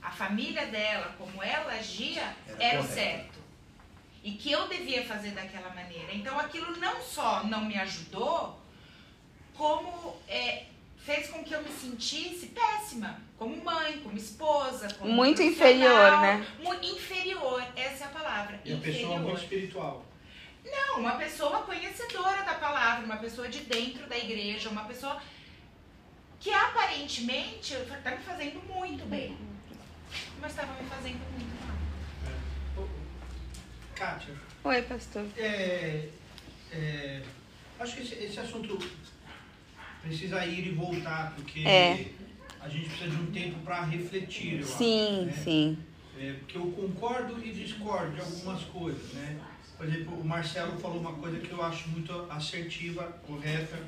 a 0.03 0.11
família 0.11 0.67
dela, 0.67 1.15
como 1.19 1.43
ela 1.43 1.73
agia, 1.73 2.37
Era 2.47 2.65
era 2.65 2.81
o 2.81 2.87
certo. 2.87 3.39
E 4.23 4.33
que 4.33 4.51
eu 4.51 4.69
devia 4.69 5.05
fazer 5.05 5.31
daquela 5.31 5.71
maneira. 5.71 6.13
Então 6.13 6.39
aquilo 6.39 6.77
não 6.79 7.01
só 7.01 7.45
não 7.45 7.65
me 7.65 7.79
ajudou, 7.79 8.61
como 9.55 10.17
é, 10.29 10.67
fez 10.99 11.29
com 11.29 11.43
que 11.43 11.55
eu 11.55 11.63
me 11.63 11.71
sentisse 11.71 12.49
péssima, 12.49 13.21
como 13.39 13.63
mãe, 13.65 14.01
como 14.03 14.17
esposa, 14.17 14.89
como 14.95 15.13
Muito 15.13 15.43
inferior, 15.43 16.21
né? 16.21 16.47
Mu- 16.61 16.75
inferior, 16.75 17.63
essa 17.77 18.05
é 18.05 18.07
a 18.07 18.11
palavra. 18.11 18.61
E 18.65 18.73
a 18.73 18.77
pessoa 18.79 19.19
muito 19.19 19.41
espiritual. 19.41 20.05
Não, 20.65 20.99
uma 21.01 21.13
pessoa 21.17 21.63
conhecedora 21.63 22.43
da 22.43 22.55
palavra, 22.55 23.05
uma 23.05 23.19
pessoa 23.19 23.49
de 23.49 23.61
dentro 23.61 24.07
da 24.09 24.17
igreja, 24.19 24.69
uma 24.69 24.85
pessoa 24.85 25.21
que 26.41 26.51
aparentemente 26.53 27.75
está 27.75 28.11
me 28.11 28.19
fazendo 28.19 28.61
muito 28.73 29.05
bem, 29.07 29.37
mas 30.41 30.51
estava 30.53 30.73
me 30.83 30.89
fazendo 30.89 31.19
muito 31.33 31.67
mal. 31.67 32.89
Kátia, 33.95 34.35
Oi, 34.65 34.83
pastor. 34.83 35.25
é, 35.39 36.09
é, 36.73 37.23
acho 37.81 37.97
que 37.97 38.03
esse, 38.03 38.15
esse 38.15 38.41
assunto 38.41 38.79
precisa 40.03 40.45
ir 40.45 40.67
e 40.67 40.71
voltar, 40.73 41.33
porque 41.37 41.61
É. 41.61 42.07
a 42.61 42.69
gente 42.69 42.89
precisa 42.89 43.11
de 43.11 43.23
um 43.23 43.27
tempo 43.27 43.61
para 43.61 43.83
refletir, 43.85 44.61
eu 44.61 44.67
Sim, 44.67 45.17
acho. 45.17 45.25
né? 45.27 45.33
sim. 45.45 45.79
É, 46.19 46.33
porque 46.33 46.57
eu 46.57 46.71
concordo 46.73 47.45
e 47.45 47.53
discordo 47.53 48.15
de 48.15 48.21
algumas 48.21 48.63
coisas, 48.65 49.13
né? 49.13 49.39
Por 49.77 49.87
exemplo, 49.87 50.19
o 50.19 50.25
Marcelo 50.25 50.79
falou 50.79 50.99
uma 50.99 51.13
coisa 51.13 51.39
que 51.39 51.51
eu 51.51 51.63
acho 51.63 51.89
muito 51.91 52.11
assertiva, 52.31 53.03
correta, 53.27 53.79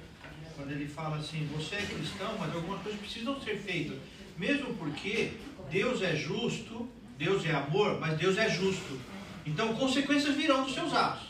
quando 0.55 0.73
ele 0.73 0.87
fala 0.87 1.17
assim, 1.17 1.49
você 1.57 1.77
é 1.77 1.83
cristão, 1.83 2.37
mas 2.39 2.55
algumas 2.55 2.83
coisas 2.83 3.01
precisam 3.01 3.41
ser 3.41 3.57
feitas. 3.59 3.97
Mesmo 4.37 4.75
porque 4.75 5.33
Deus 5.71 6.03
é 6.03 6.15
justo, 6.15 6.89
Deus 7.17 7.47
é 7.47 7.53
amor, 7.53 7.99
mas 7.99 8.19
Deus 8.19 8.37
é 8.37 8.51
justo. 8.51 8.99
Então 9.47 9.75
consequências 9.75 10.35
virão 10.37 10.65
dos 10.65 10.75
seus 10.75 10.93
atos. 10.93 11.29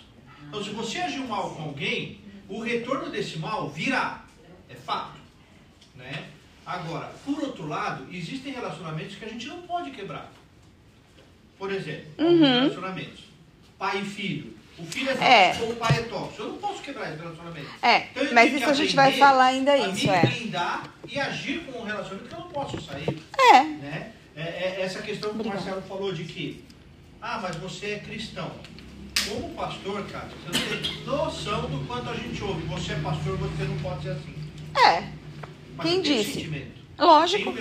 Então 0.49 0.65
se 0.65 0.71
você 0.71 0.99
agir 0.99 1.21
mal 1.21 1.55
com 1.55 1.63
alguém, 1.63 2.21
o 2.49 2.61
retorno 2.61 3.11
desse 3.11 3.39
mal 3.39 3.69
virá. 3.69 4.25
É 4.69 4.75
fato. 4.75 5.19
Né? 5.95 6.31
Agora, 6.69 7.11
por 7.25 7.43
outro 7.43 7.67
lado, 7.67 8.07
existem 8.13 8.53
relacionamentos 8.53 9.17
que 9.17 9.25
a 9.25 9.29
gente 9.29 9.47
não 9.47 9.63
pode 9.63 9.91
quebrar. 9.91 10.31
Por 11.59 11.73
exemplo, 11.73 12.05
Uhum. 12.19 12.41
relacionamentos. 12.41 13.25
Pai 13.79 14.01
e 14.03 14.05
filho. 14.05 14.55
O 14.79 14.85
filho 14.85 15.09
é 15.11 15.15
É. 15.15 15.47
tóxico 15.49 15.65
ou 15.67 15.73
o 15.73 15.77
pai 15.77 15.99
é 15.99 16.03
tóxico. 16.03 16.43
Eu 16.43 16.49
não 16.51 16.57
posso 16.59 16.83
quebrar 16.83 17.09
esse 17.11 17.23
relacionamento. 17.23 17.69
É, 17.83 17.97
Então, 18.11 18.35
mas 18.35 18.53
isso 18.53 18.69
a 18.69 18.75
gente 18.75 18.95
vai 18.95 19.13
falar 19.13 19.47
ainda 19.47 19.73
a 19.73 19.79
isso, 19.89 20.07
me 20.07 20.13
é. 20.13 20.27
blindar 20.27 20.85
e 21.09 21.19
agir 21.19 21.61
com 21.65 21.81
um 21.81 21.85
relacionamento 21.85 22.29
que 22.29 22.35
eu 22.35 22.41
não 22.41 22.49
posso 22.51 22.81
sair. 22.83 23.19
É, 23.39 23.63
Né? 23.65 24.13
É, 24.37 24.43
é 24.43 24.83
essa 24.83 25.01
questão 25.01 25.33
que 25.35 25.41
o. 25.41 25.49
Marcelo 25.49 25.81
falou 25.83 26.13
de 26.13 26.25
que, 26.25 26.63
ah, 27.23 27.41
mas 27.43 27.57
você 27.57 27.93
é 27.93 27.99
cristão. 27.99 28.53
Como 29.29 29.49
pastor, 29.55 30.05
cara, 30.07 30.29
você 30.47 30.59
não 30.75 30.83
tem 30.83 31.05
noção 31.05 31.63
do 31.71 31.85
quanto 31.87 32.11
a 32.11 32.15
gente 32.15 32.45
ouve. 32.45 32.63
Você 32.67 32.93
é 32.93 32.97
pastor, 32.97 33.37
você 33.39 33.65
não 33.65 33.79
pode 33.79 34.03
ser 34.03 34.11
assim. 34.11 34.35
é. 34.87 35.18
Mas 35.79 35.87
Quem 35.87 36.03
disse? 36.03 36.33
sentimento. 36.33 36.79
Lógico. 36.99 37.55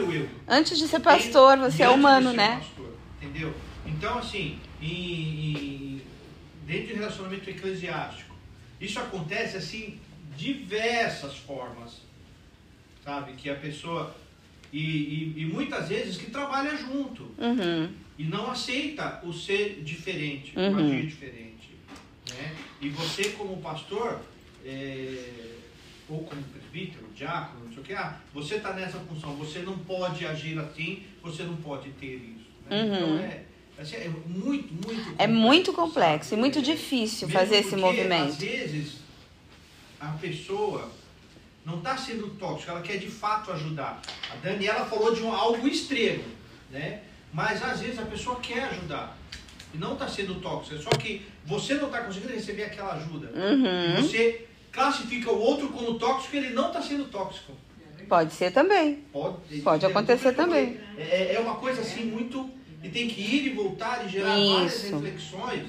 Antes 0.47 0.77
de 0.79 0.87
ser 0.87 0.99
pastor, 0.99 1.57
você 1.59 1.83
é 1.83 1.89
humano, 1.89 2.33
né? 2.33 2.57
pastor, 2.57 2.91
entendeu? 3.21 3.53
Então, 3.85 4.17
assim, 4.17 4.59
em- 4.81 4.87
em- 4.87 6.01
dentro 6.65 6.87
de 6.87 6.93
relacionamento 6.95 7.47
eclesiástico, 7.49 8.35
isso 8.81 8.99
acontece, 8.99 9.55
assim, 9.57 9.99
diversas 10.35 11.37
formas, 11.37 12.01
sabe? 13.05 13.33
Que 13.33 13.49
a 13.49 13.55
pessoa... 13.55 14.15
E, 14.73 14.79
e- 14.81 15.33
e 15.37 15.45
muitas 15.45 15.87
vezes 15.87 16.17
que 16.17 16.29
trabalha 16.29 16.75
junto 16.75 17.31
Uhum. 17.37 17.89
e 18.17 18.23
não 18.25 18.51
aceita 18.51 19.21
o 19.23 19.31
ser 19.31 19.81
diferente, 19.83 20.51
o 20.57 20.59
Uhum. 20.59 20.77
agir 20.87 21.05
diferente. 21.05 21.69
Né? 22.29 22.53
E 22.81 22.89
você, 22.89 23.29
como 23.29 23.57
pastor, 23.61 24.19
é, 24.65 25.53
ou 26.09 26.23
como 26.23 26.41
presbítero, 26.43 27.07
diácono, 27.15 27.66
sei 27.77 27.81
o 27.81 27.85
que, 27.85 27.93
ah, 27.93 28.17
você 28.33 28.55
está 28.55 28.73
nessa 28.73 28.99
função, 28.99 29.35
você 29.35 29.59
não 29.59 29.77
pode 29.79 30.25
agir 30.25 30.57
assim, 30.59 31.03
você 31.21 31.43
não 31.43 31.55
pode 31.57 31.89
ter 31.91 32.15
isso. 32.15 32.47
Né? 32.69 32.81
Uhum. 32.81 32.95
Então 32.95 33.17
é, 33.19 33.43
assim, 33.79 33.95
é 33.95 34.09
muito, 34.25 34.73
muito 34.73 35.15
É 35.17 35.27
muito 35.27 35.73
complexo 35.73 36.27
e 36.27 36.29
sabe? 36.31 36.41
muito 36.41 36.59
É, 36.59 36.61
difícil 36.61 37.27
mesmo 37.27 37.39
fazer 37.39 37.57
esse 37.57 37.75
movimento. 37.75 38.29
Às 38.29 38.37
vezes, 38.37 38.93
a 39.99 40.07
pessoa 40.13 40.91
não 41.65 41.77
está 41.79 41.97
sendo 41.97 42.29
tóxica, 42.35 42.71
ela 42.71 42.81
quer 42.81 42.97
de 42.97 43.09
fato 43.09 43.51
ajudar. 43.51 44.01
A 44.31 44.35
Daniela 44.35 44.85
falou 44.85 45.13
de 45.13 45.21
um, 45.21 45.33
algo 45.33 45.67
extremo, 45.67 46.23
né? 46.71 47.01
Mas 47.33 47.61
às 47.61 47.81
vezes 47.81 47.99
a 47.99 48.03
pessoa 48.05 48.39
quer 48.39 48.63
ajudar 48.65 49.17
e 49.73 49.77
não 49.77 49.93
está 49.93 50.07
sendo 50.07 50.39
tóxica, 50.39 50.77
só 50.81 50.89
que 50.91 51.25
você 51.45 51.73
não 51.75 51.87
está 51.87 52.01
conseguindo 52.01 52.33
receber 52.33 52.63
aquela 52.63 52.93
ajuda. 52.93 53.31
Uhum. 53.35 54.01
Você 54.01 54.47
classifica 54.71 55.31
o 55.31 55.39
outro 55.39 55.69
como 55.69 55.99
tóxico 55.99 56.35
e 56.35 56.39
ele 56.39 56.49
não 56.53 56.67
está 56.67 56.81
sendo 56.81 57.05
tóxico. 57.05 57.51
Pode 58.07 58.33
ser 58.33 58.51
também. 58.51 59.03
Pode, 59.11 59.61
Pode 59.61 59.85
acontecer 59.85 60.33
também. 60.33 60.79
É, 60.97 61.35
é 61.35 61.39
uma 61.39 61.55
coisa 61.55 61.81
assim 61.81 62.05
muito. 62.05 62.49
E 62.83 62.89
tem 62.89 63.07
que 63.07 63.21
ir 63.21 63.47
e 63.47 63.49
voltar 63.49 64.05
e 64.05 64.09
gerar 64.09 64.37
várias 64.37 64.83
Isso. 64.83 64.95
reflexões 64.95 65.67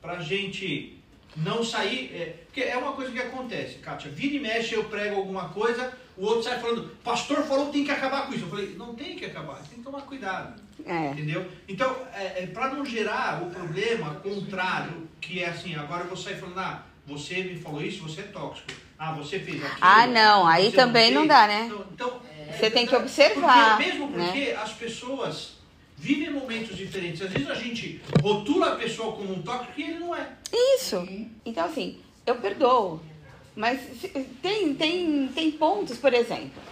pra 0.00 0.20
gente 0.20 0.98
não 1.36 1.62
sair. 1.62 2.10
é, 2.14 2.36
porque 2.46 2.62
é 2.62 2.76
uma 2.76 2.92
coisa 2.92 3.12
que 3.12 3.18
acontece, 3.18 3.78
Kátia. 3.78 4.10
Vira 4.10 4.36
e 4.36 4.40
mexe, 4.40 4.74
eu 4.74 4.84
prego 4.84 5.16
alguma 5.16 5.48
coisa, 5.50 5.92
o 6.16 6.24
outro 6.24 6.42
sai 6.42 6.58
falando, 6.58 6.88
pastor 7.04 7.44
falou 7.44 7.66
que 7.66 7.72
tem 7.72 7.84
que 7.84 7.90
acabar 7.90 8.26
com 8.26 8.34
isso. 8.34 8.44
Eu 8.44 8.50
falei, 8.50 8.74
não 8.76 8.94
tem 8.94 9.16
que 9.16 9.24
acabar, 9.24 9.62
tem 9.68 9.78
que 9.78 9.84
tomar 9.84 10.02
cuidado. 10.02 10.60
É. 10.84 11.10
Entendeu? 11.10 11.46
Então, 11.68 11.94
é, 12.14 12.42
é, 12.42 12.46
para 12.46 12.74
não 12.74 12.84
gerar 12.84 13.42
o 13.42 13.50
problema 13.50 14.14
contrário, 14.16 15.08
que 15.20 15.42
é 15.42 15.48
assim, 15.48 15.74
agora 15.74 16.02
eu 16.04 16.08
vou 16.08 16.16
sair 16.16 16.36
falando, 16.36 16.58
ah, 16.58 16.86
você 17.10 17.42
me 17.42 17.56
falou 17.58 17.82
isso, 17.82 18.02
você 18.02 18.20
é 18.20 18.24
tóxico. 18.24 18.70
Ah, 18.98 19.12
você 19.12 19.38
fez 19.40 19.56
aquilo. 19.62 19.78
Ah, 19.80 20.06
não, 20.06 20.46
aí 20.46 20.70
também 20.72 21.10
não 21.10 21.22
fez. 21.22 21.28
dá, 21.28 21.46
né? 21.46 21.66
Então, 21.66 21.84
então, 21.92 22.20
Você 22.56 22.70
tem 22.70 22.86
que 22.86 22.94
observar, 22.94 23.76
Porque, 23.76 23.90
mesmo 23.90 24.08
né? 24.10 24.24
porque 24.26 24.50
as 24.52 24.72
pessoas 24.72 25.52
vivem 25.96 26.30
momentos 26.30 26.76
diferentes. 26.76 27.22
Às 27.22 27.30
vezes 27.32 27.48
a 27.50 27.54
gente 27.54 28.00
rotula 28.22 28.72
a 28.72 28.76
pessoa 28.76 29.12
como 29.16 29.32
um 29.32 29.42
tóxico 29.42 29.72
e 29.78 29.82
ele 29.84 29.98
não 29.98 30.14
é. 30.14 30.28
Isso. 30.52 31.06
Então, 31.44 31.64
assim, 31.64 31.98
eu 32.26 32.36
perdoo. 32.36 33.00
Mas 33.56 33.80
tem, 34.40 34.74
tem, 34.74 35.28
tem 35.28 35.50
pontos, 35.50 35.98
por 35.98 36.12
exemplo, 36.14 36.62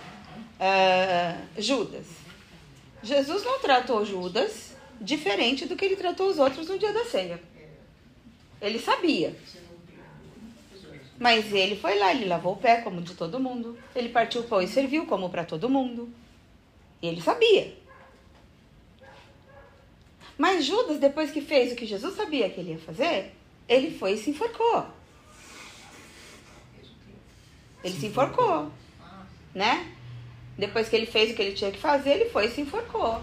ah, 0.60 1.36
Judas. 1.58 2.06
Jesus 3.02 3.44
não 3.44 3.58
tratou 3.60 4.04
Judas 4.04 4.76
diferente 5.00 5.66
do 5.66 5.76
que 5.76 5.84
ele 5.84 5.96
tratou 5.96 6.28
os 6.28 6.38
outros 6.38 6.68
no 6.68 6.78
dia 6.78 6.92
da 6.92 7.04
ceia. 7.04 7.40
Ele 8.60 8.78
sabia. 8.78 9.36
Mas 11.18 11.52
ele 11.52 11.76
foi 11.76 11.98
lá, 11.98 12.12
ele 12.12 12.26
lavou 12.26 12.52
o 12.52 12.56
pé 12.56 12.80
como 12.80 13.02
de 13.02 13.14
todo 13.14 13.40
mundo. 13.40 13.76
Ele 13.94 14.08
partiu 14.08 14.42
o 14.42 14.44
pão 14.44 14.62
e 14.62 14.68
serviu 14.68 15.04
como 15.06 15.28
para 15.28 15.44
todo 15.44 15.68
mundo. 15.68 16.08
Ele 17.02 17.20
sabia. 17.20 17.76
Mas 20.36 20.64
Judas, 20.64 21.00
depois 21.00 21.32
que 21.32 21.40
fez 21.40 21.72
o 21.72 21.76
que 21.76 21.84
Jesus 21.84 22.14
sabia 22.14 22.48
que 22.48 22.60
ele 22.60 22.70
ia 22.70 22.78
fazer, 22.78 23.34
ele 23.68 23.90
foi 23.98 24.12
e 24.12 24.18
se 24.18 24.30
enforcou. 24.30 24.86
Ele 27.82 27.94
se 27.94 28.06
enforcou, 28.06 28.70
né? 29.52 29.92
Depois 30.56 30.88
que 30.88 30.94
ele 30.96 31.06
fez 31.06 31.30
o 31.30 31.34
que 31.34 31.42
ele 31.42 31.54
tinha 31.54 31.72
que 31.72 31.78
fazer, 31.78 32.10
ele 32.10 32.30
foi 32.30 32.46
e 32.46 32.50
se 32.50 32.60
enforcou. 32.60 33.20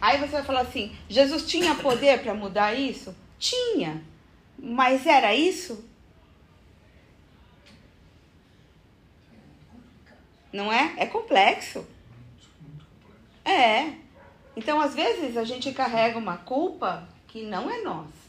Aí 0.00 0.18
você 0.18 0.28
vai 0.32 0.44
falar 0.44 0.60
assim: 0.60 0.94
Jesus 1.08 1.46
tinha 1.46 1.74
poder 1.74 2.22
para 2.22 2.34
mudar 2.34 2.74
isso? 2.74 3.14
Tinha. 3.38 4.02
Mas 4.58 5.06
era 5.06 5.34
isso? 5.34 5.87
Não 10.52 10.72
é? 10.72 10.94
É 10.96 11.06
complexo. 11.06 11.86
É. 13.44 13.92
Então, 14.56 14.80
às 14.80 14.94
vezes, 14.94 15.36
a 15.36 15.44
gente 15.44 15.72
carrega 15.72 16.18
uma 16.18 16.36
culpa 16.36 17.08
que 17.28 17.42
não 17.42 17.70
é 17.70 17.80
nossa. 17.82 18.28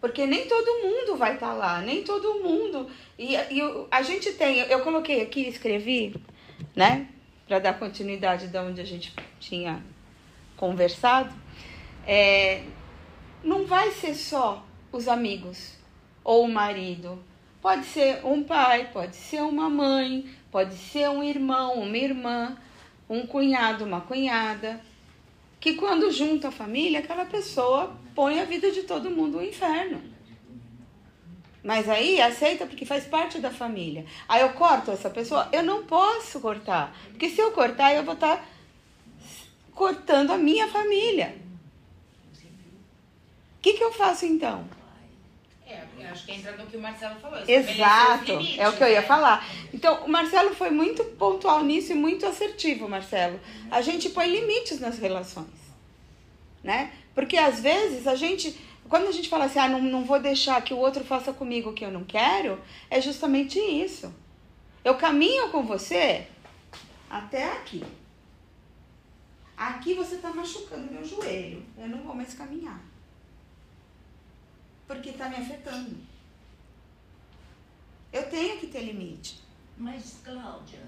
Porque 0.00 0.26
nem 0.26 0.48
todo 0.48 0.82
mundo 0.82 1.16
vai 1.16 1.34
estar 1.34 1.54
lá, 1.54 1.80
nem 1.80 2.02
todo 2.02 2.42
mundo. 2.42 2.90
E, 3.16 3.34
e 3.34 3.86
a 3.90 4.02
gente 4.02 4.32
tem, 4.32 4.58
eu 4.58 4.80
coloquei 4.80 5.22
aqui, 5.22 5.46
escrevi, 5.46 6.14
né? 6.74 7.08
Para 7.46 7.60
dar 7.60 7.78
continuidade 7.78 8.48
de 8.48 8.58
onde 8.58 8.80
a 8.80 8.84
gente 8.84 9.14
tinha 9.38 9.80
conversado. 10.56 11.32
É, 12.04 12.64
não 13.44 13.64
vai 13.64 13.92
ser 13.92 14.14
só 14.14 14.66
os 14.90 15.06
amigos 15.06 15.76
ou 16.24 16.44
o 16.44 16.52
marido. 16.52 17.22
Pode 17.60 17.84
ser 17.86 18.26
um 18.26 18.42
pai, 18.42 18.90
pode 18.92 19.14
ser 19.14 19.42
uma 19.42 19.70
mãe, 19.70 20.28
pode 20.52 20.76
ser 20.76 21.08
um 21.08 21.22
irmão, 21.22 21.80
uma 21.80 21.96
irmã, 21.96 22.56
um 23.08 23.26
cunhado, 23.26 23.84
uma 23.84 24.02
cunhada. 24.02 24.80
Que 25.58 25.74
quando 25.74 26.12
junta 26.12 26.48
a 26.48 26.52
família, 26.52 26.98
aquela 26.98 27.24
pessoa 27.24 27.96
põe 28.14 28.38
a 28.38 28.44
vida 28.44 28.70
de 28.70 28.82
todo 28.82 29.10
mundo 29.10 29.38
no 29.38 29.44
inferno. 29.44 30.02
Mas 31.64 31.88
aí 31.88 32.20
aceita 32.20 32.66
porque 32.66 32.84
faz 32.84 33.04
parte 33.04 33.38
da 33.38 33.50
família. 33.50 34.04
Aí 34.28 34.42
eu 34.42 34.50
corto 34.50 34.90
essa 34.90 35.08
pessoa? 35.08 35.48
Eu 35.52 35.62
não 35.62 35.84
posso 35.84 36.40
cortar. 36.40 36.94
Porque 37.10 37.30
se 37.30 37.40
eu 37.40 37.52
cortar, 37.52 37.94
eu 37.94 38.04
vou 38.04 38.14
estar 38.14 38.44
cortando 39.72 40.32
a 40.32 40.38
minha 40.38 40.68
família. 40.68 41.36
O 43.56 43.62
que, 43.62 43.74
que 43.74 43.84
eu 43.84 43.92
faço 43.92 44.26
então? 44.26 44.66
É, 45.72 46.08
acho 46.10 46.26
que 46.26 46.32
entra 46.32 46.52
no 46.52 46.66
que 46.66 46.76
o 46.76 46.80
Marcelo 46.80 47.18
falou. 47.20 47.38
Exato, 47.46 48.32
limites, 48.32 48.58
é 48.58 48.68
o 48.68 48.72
que 48.76 48.82
eu 48.82 48.88
ia 48.88 49.00
né? 49.00 49.06
falar. 49.06 49.46
Então, 49.72 50.04
o 50.04 50.08
Marcelo 50.08 50.54
foi 50.54 50.70
muito 50.70 51.02
pontual 51.04 51.64
nisso 51.64 51.92
e 51.92 51.94
muito 51.94 52.26
assertivo, 52.26 52.88
Marcelo. 52.88 53.40
A 53.70 53.80
gente 53.80 54.10
põe 54.10 54.26
limites 54.28 54.80
nas 54.80 54.98
relações, 54.98 55.46
né? 56.62 56.92
Porque 57.14 57.36
às 57.36 57.60
vezes 57.60 58.06
a 58.06 58.14
gente, 58.14 58.58
quando 58.88 59.08
a 59.08 59.12
gente 59.12 59.28
fala 59.28 59.46
assim, 59.46 59.58
ah, 59.58 59.68
não, 59.68 59.80
não 59.80 60.04
vou 60.04 60.20
deixar 60.20 60.60
que 60.62 60.74
o 60.74 60.78
outro 60.78 61.04
faça 61.04 61.32
comigo 61.32 61.70
o 61.70 61.72
que 61.72 61.84
eu 61.84 61.90
não 61.90 62.04
quero, 62.04 62.60
é 62.90 63.00
justamente 63.00 63.58
isso. 63.58 64.12
Eu 64.84 64.96
caminho 64.96 65.48
com 65.48 65.62
você 65.62 66.26
até 67.08 67.52
aqui. 67.52 67.82
Aqui 69.56 69.94
você 69.94 70.16
está 70.16 70.30
machucando 70.30 70.92
meu 70.92 71.04
joelho. 71.04 71.64
Eu 71.78 71.88
não 71.88 71.98
vou 71.98 72.14
mais 72.14 72.34
caminhar. 72.34 72.91
Porque 74.92 75.08
está 75.08 75.26
me 75.30 75.36
afetando. 75.36 75.96
Eu 78.12 78.24
tenho 78.28 78.58
que 78.58 78.66
ter 78.66 78.82
limite. 78.82 79.40
Mas, 79.78 80.20
Cláudia, 80.22 80.80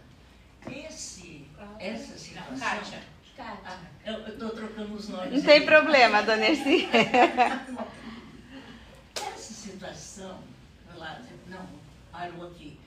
esse, 0.70 1.46
essa 1.78 2.18
situação. 2.18 2.58
Kátia. 2.58 3.02
Ah, 3.38 3.78
eu 4.04 4.28
estou 4.28 4.50
trocando 4.50 4.94
os 4.94 5.08
nomes. 5.08 5.32
Não 5.32 5.42
tem 5.42 5.64
problema, 5.64 6.22
dona 6.22 6.46
Erci. 6.46 6.86
Essa 9.16 9.54
situação, 9.54 10.38
lá, 10.96 11.20
não, 11.48 11.66
parou 12.12 12.46
aqui. 12.48 12.78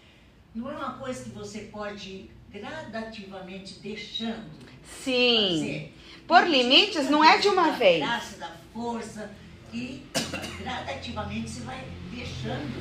Não 0.55 0.71
é 0.71 0.75
uma 0.77 0.93
coisa 0.99 1.23
que 1.23 1.31
você 1.31 1.61
pode 1.71 2.09
ir 2.09 2.31
gradativamente 2.51 3.79
deixando 3.79 4.49
Sim. 4.85 5.49
fazer. 5.59 5.93
Por 6.27 6.47
limites 6.47 7.09
não 7.09 7.23
é 7.23 7.39
de 7.39 7.47
uma 7.49 7.71
Da 7.71 7.77
vez. 7.77 7.99
graça, 7.99 8.37
da 8.37 8.55
força 8.73 9.29
e 9.73 10.03
gradativamente 10.59 11.49
você 11.49 11.61
vai 11.61 11.83
deixando 12.11 12.71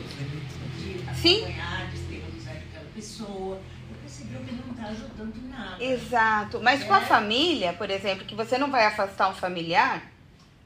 de 0.76 1.03
acompanhar, 1.03 1.91
de 1.91 1.99
ter 2.01 2.24
amizade 2.24 2.61
com 2.61 2.76
aquela 2.76 2.91
pessoa. 2.95 3.61
Eu 3.91 3.97
percebi 4.01 4.37
que 4.45 4.55
não 4.55 4.72
está 4.72 4.89
ajudando 4.89 5.49
nada. 5.49 5.84
Exato. 5.84 6.61
Mas 6.61 6.84
com 6.84 6.95
a 6.95 7.01
família, 7.01 7.72
por 7.72 7.91
exemplo, 7.91 8.24
que 8.24 8.34
você 8.34 8.57
não 8.59 8.70
vai 8.70 8.87
afastar 8.87 9.28
um 9.28 9.34
familiar, 9.34 10.11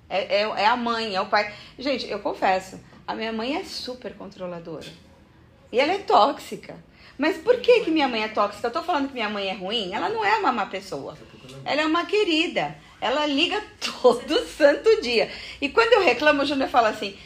é, 0.08 0.40
é, 0.40 0.42
é 0.42 0.66
a 0.66 0.76
mãe, 0.76 1.14
é 1.14 1.20
o 1.20 1.26
pai. 1.26 1.54
Gente, 1.78 2.06
eu 2.08 2.18
confesso, 2.20 2.80
a 3.06 3.14
minha 3.14 3.32
mãe 3.32 3.56
é 3.56 3.64
super 3.64 4.14
controladora. 4.14 4.86
E 5.72 5.78
ela 5.78 5.92
é 5.92 5.98
tóxica. 5.98 6.76
Mas 7.16 7.36
por 7.36 7.60
que, 7.60 7.80
que 7.80 7.90
minha 7.90 8.08
mãe 8.08 8.24
é 8.24 8.28
tóxica? 8.28 8.66
Eu 8.66 8.72
tô 8.72 8.82
falando 8.82 9.08
que 9.08 9.14
minha 9.14 9.28
mãe 9.28 9.48
é 9.48 9.54
ruim? 9.54 9.92
Ela 9.92 10.08
não 10.08 10.24
é 10.24 10.36
uma 10.38 10.50
má 10.50 10.66
pessoa. 10.66 11.16
Ela 11.64 11.82
é 11.82 11.86
uma 11.86 12.06
querida. 12.06 12.76
Ela 13.00 13.26
liga 13.26 13.62
todo 14.02 14.38
santo 14.46 15.00
dia. 15.00 15.30
E 15.60 15.68
quando 15.68 15.94
eu 15.94 16.02
reclamo, 16.02 16.42
o 16.42 16.46
Júnior 16.46 16.68
fala 16.68 16.90
assim: 16.90 17.16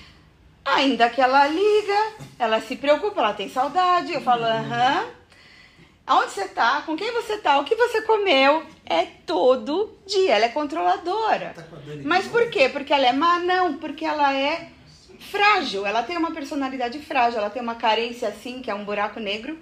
ainda 0.64 1.10
que 1.10 1.20
ela 1.20 1.46
liga, 1.46 2.12
ela 2.38 2.60
se 2.60 2.76
preocupa, 2.76 3.20
ela 3.20 3.34
tem 3.34 3.48
saudade. 3.48 4.12
Eu 4.12 4.20
falo, 4.20 4.44
aham. 4.44 5.06
Aonde 6.06 6.32
você 6.32 6.46
tá? 6.48 6.82
Com 6.82 6.96
quem 6.96 7.10
você 7.12 7.38
tá? 7.38 7.58
O 7.58 7.64
que 7.64 7.74
você 7.74 8.02
comeu? 8.02 8.62
É 8.84 9.06
todo 9.24 9.96
dia. 10.06 10.34
Ela 10.34 10.44
é 10.46 10.48
controladora. 10.50 11.54
Mas 12.04 12.26
por 12.26 12.50
quê? 12.50 12.68
Porque 12.68 12.92
ela 12.92 13.06
é 13.06 13.12
má? 13.12 13.38
Não, 13.38 13.78
porque 13.78 14.04
ela 14.04 14.34
é 14.34 14.68
frágil. 15.18 15.86
Ela 15.86 16.02
tem 16.02 16.18
uma 16.18 16.30
personalidade 16.30 16.98
frágil. 16.98 17.38
Ela 17.38 17.48
tem 17.48 17.62
uma 17.62 17.76
carência 17.76 18.28
assim, 18.28 18.60
que 18.60 18.70
é 18.70 18.74
um 18.74 18.84
buraco 18.84 19.18
negro. 19.18 19.58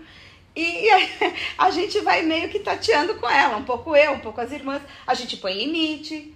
E 0.55 0.89
a 1.57 1.71
gente 1.71 2.01
vai 2.01 2.23
meio 2.23 2.49
que 2.49 2.59
tateando 2.59 3.15
com 3.17 3.29
ela. 3.29 3.57
Um 3.57 3.65
pouco 3.65 3.97
eu, 3.97 4.13
um 4.13 4.21
pouco 4.21 4.41
as 4.41 4.53
irmãs. 4.53 4.83
A 5.07 5.15
gente 5.15 5.37
põe 5.37 5.55
limite. 5.55 6.35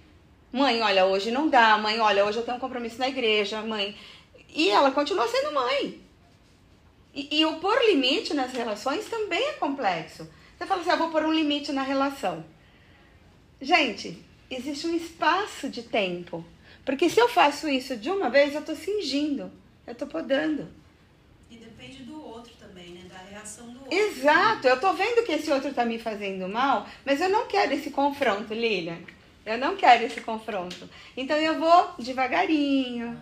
Mãe, 0.51 0.81
olha, 0.81 1.05
hoje 1.05 1.31
não 1.31 1.47
dá. 1.49 1.77
Mãe, 1.77 1.99
olha, 1.99 2.25
hoje 2.25 2.39
eu 2.39 2.43
tenho 2.43 2.57
um 2.57 2.59
compromisso 2.59 2.97
na 2.97 3.07
igreja. 3.07 3.61
Mãe. 3.61 3.95
E 4.49 4.69
ela 4.69 4.91
continua 4.91 5.27
sendo 5.27 5.53
mãe. 5.53 6.01
E, 7.13 7.39
e 7.39 7.45
o 7.45 7.57
pôr 7.59 7.77
limite 7.85 8.33
nas 8.33 8.51
relações 8.51 9.05
também 9.05 9.43
é 9.43 9.53
complexo. 9.53 10.27
Você 10.57 10.65
fala 10.65 10.81
assim, 10.81 10.89
ah, 10.89 10.95
vou 10.95 11.09
pôr 11.09 11.23
um 11.23 11.33
limite 11.33 11.71
na 11.71 11.83
relação. 11.83 12.43
Gente, 13.61 14.23
existe 14.49 14.87
um 14.87 14.95
espaço 14.95 15.69
de 15.69 15.83
tempo. 15.83 16.45
Porque 16.85 17.09
se 17.09 17.19
eu 17.19 17.27
faço 17.27 17.67
isso 17.67 17.97
de 17.97 18.09
uma 18.09 18.29
vez, 18.29 18.55
eu 18.55 18.63
tô 18.63 18.75
fingindo. 18.75 19.51
Eu 19.85 19.93
tô 19.93 20.07
podando. 20.07 20.67
E 21.49 21.57
depende 21.57 22.03
do 22.03 22.23
outro 22.23 22.53
também, 22.59 22.91
né? 22.91 23.01
Da 23.09 23.17
reação 23.47 23.67
do 23.69 23.79
outro. 23.79 23.93
Exato, 23.97 24.67
eu 24.67 24.79
tô 24.79 24.93
vendo 24.93 25.25
que 25.25 25.31
esse 25.31 25.49
outro 25.51 25.73
tá 25.73 25.85
me 25.85 25.97
fazendo 25.97 26.47
mal, 26.47 26.87
mas 27.05 27.21
eu 27.21 27.29
não 27.29 27.47
quero 27.47 27.73
esse 27.73 27.89
confronto, 27.91 28.53
Lilian. 28.53 28.99
Eu 29.45 29.57
não 29.57 29.77
quero 29.77 30.03
esse 30.03 30.19
confronto. 30.19 30.89
Então 31.15 31.37
eu 31.37 31.57
vou 31.59 31.91
devagarinho. 31.97 33.17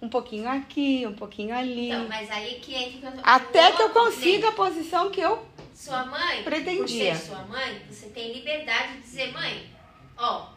Um 0.00 0.08
pouquinho 0.08 0.48
aqui, 0.48 1.06
um 1.06 1.14
pouquinho 1.14 1.54
ali. 1.54 1.90
Então, 1.90 2.08
mas 2.08 2.30
aí 2.30 2.60
que 2.60 2.74
entra... 2.74 3.14
Até 3.22 3.72
que 3.72 3.82
eu 3.82 3.90
consiga 3.90 4.48
a 4.48 4.52
posição 4.52 5.10
que 5.10 5.20
eu. 5.20 5.46
Sua 5.74 6.04
mãe, 6.06 6.42
Pretendia. 6.42 6.82
por 6.82 6.88
ser 6.88 7.16
sua 7.16 7.42
mãe, 7.44 7.82
você 7.90 8.06
tem 8.08 8.32
liberdade 8.32 8.94
de 8.94 9.00
dizer, 9.00 9.32
mãe, 9.32 9.70
ó, 10.16 10.48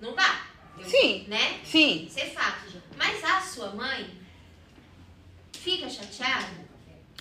não 0.00 0.14
dá. 0.14 0.46
Eu- 0.78 0.88
Sim. 0.88 1.24
Né? 1.28 1.60
Sim. 1.64 2.06
Isso 2.06 2.20
é 2.20 2.26
fato. 2.26 2.72
Mas 2.96 3.22
a 3.24 3.40
sua 3.40 3.70
mãe 3.70 4.08
fica 5.52 5.88
chateada, 5.88 6.48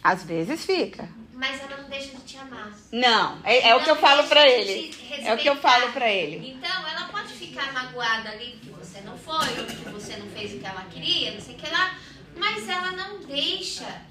Às 0.04 0.24
vezes 0.24 0.66
fica. 0.66 1.10
mas 1.34 1.60
ela 1.62 1.78
não 1.78 1.89
deixa 1.89 2.16
de 2.18 2.24
te 2.24 2.38
amar. 2.38 2.72
Não, 2.91 3.39
é, 3.43 3.70
é 3.70 3.76
o 3.76 3.84
que 3.84 3.89
eu 3.89 3.95
falo 3.95 4.24
de 4.24 4.38
ele. 4.38 4.95
É 5.24 5.34
o 5.34 5.38
que 5.38 5.50
eu 5.50 5.56
falo 5.56 5.91
pra 5.91 6.12
ele. 6.12 6.52
Então, 6.52 6.88
ela 6.88 7.08
pode 7.08 7.34
ficar 7.34 7.72
magoada 7.74 8.30
ali 8.30 8.58
porque 8.60 8.72
você 8.72 9.02
não 9.02 9.18
foi, 9.18 9.47
ou 9.60 9.66
porque 9.66 9.89
você 9.89 10.18
não 10.18 10.28
fez 10.28 10.54
o 10.54 10.60
que 10.60 10.66
ela 10.66 10.86
queria, 10.91 11.32
não 11.32 11.41
sei 11.41 11.56
o 11.56 11.58
que 11.58 11.70
lá, 11.70 11.97
mas 12.36 12.68
ela 12.68 12.91
não 12.91 13.20
deixa, 13.20 14.02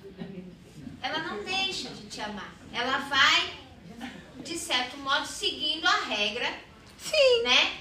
ela 1.03 1.19
não 1.21 1.43
deixa 1.45 1.89
de 1.91 2.07
te 2.07 2.21
amar. 2.21 2.55
Ela 2.73 2.99
vai, 2.99 3.55
de 4.43 4.59
certo 4.59 4.97
modo, 4.99 5.27
seguindo 5.27 5.87
a 5.87 6.05
regra, 6.05 6.51
Sim. 6.99 7.43
né? 7.45 7.73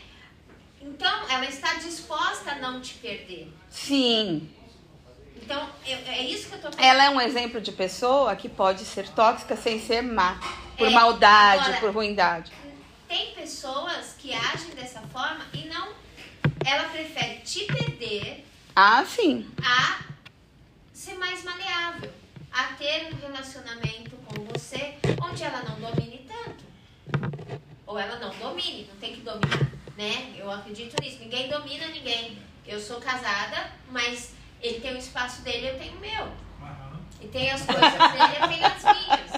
Então, 0.82 1.30
ela 1.30 1.46
está 1.46 1.74
disposta 1.76 2.52
a 2.52 2.56
não 2.56 2.80
te 2.82 2.94
perder. 2.96 3.52
Sim. 3.70 4.50
Então, 5.48 5.70
eu- 5.86 5.98
é 6.08 6.22
isso 6.24 6.50
que 6.50 6.56
eu 6.56 6.60
tô 6.60 6.70
falando. 6.70 6.82
Ela 6.86 7.06
é 7.06 7.10
um 7.10 7.22
exemplo 7.22 7.62
de 7.62 7.72
pessoa 7.72 8.36
que 8.36 8.50
pode 8.50 8.84
ser 8.84 9.08
tóxica 9.08 9.56
sem 9.56 9.80
ser 9.80 10.02
má. 10.02 10.38
Por 10.78 10.88
É, 10.88 10.90
maldade, 10.90 11.64
agora- 11.64 11.80
por 11.80 11.92
ruindade. 11.94 12.52
Tem 13.08 13.34
pessoas 13.34 14.14
que 14.20 14.34
agem 14.34 14.72
dessa 14.72 15.00
forma 15.04 15.46
e 15.54 15.66
não. 15.70 15.94
Ela 16.66 16.90
prefere 16.90 17.36
te 17.46 17.64
perder 17.64 18.46
Ah, 18.76 19.06
sim. 19.06 19.50
a 19.64 20.02
ser 20.92 21.14
mais 21.14 21.42
maleável, 21.46 22.12
a 22.52 22.64
ter 22.74 23.08
um 23.14 23.18
relacionamento 23.18 24.18
com 24.26 24.44
você 24.52 24.96
onde 25.22 25.44
ela 25.46 25.64
não 25.64 25.80
domine 25.80 26.28
tanto. 26.28 26.66
Ou 27.86 27.98
ela 27.98 28.20
não 28.20 28.32
domine, 28.38 28.86
não 28.92 29.00
tem 29.00 29.14
que 29.16 29.22
dominar, 29.22 29.72
né? 29.98 30.34
Eu 30.38 30.52
acredito 30.52 31.02
nisso. 31.02 31.20
Ninguém 31.22 31.48
domina 31.48 31.88
ninguém. 31.88 32.38
Eu 32.68 32.82
sou 32.82 33.00
casada, 33.00 33.72
mas 33.90 34.34
ele 34.62 34.80
tem 34.80 34.94
o 34.96 34.98
espaço 34.98 35.42
dele, 35.42 35.70
eu 35.70 35.78
tenho 35.78 35.94
o 35.98 36.00
meu. 36.00 36.24
Aham. 36.62 37.00
E 37.22 37.28
tem 37.28 37.50
as 37.52 37.62
coisas 37.66 37.92
dele, 37.92 38.36
eu 38.42 38.48
tenho 38.50 38.66
as 38.66 38.84
minhas, 38.84 39.32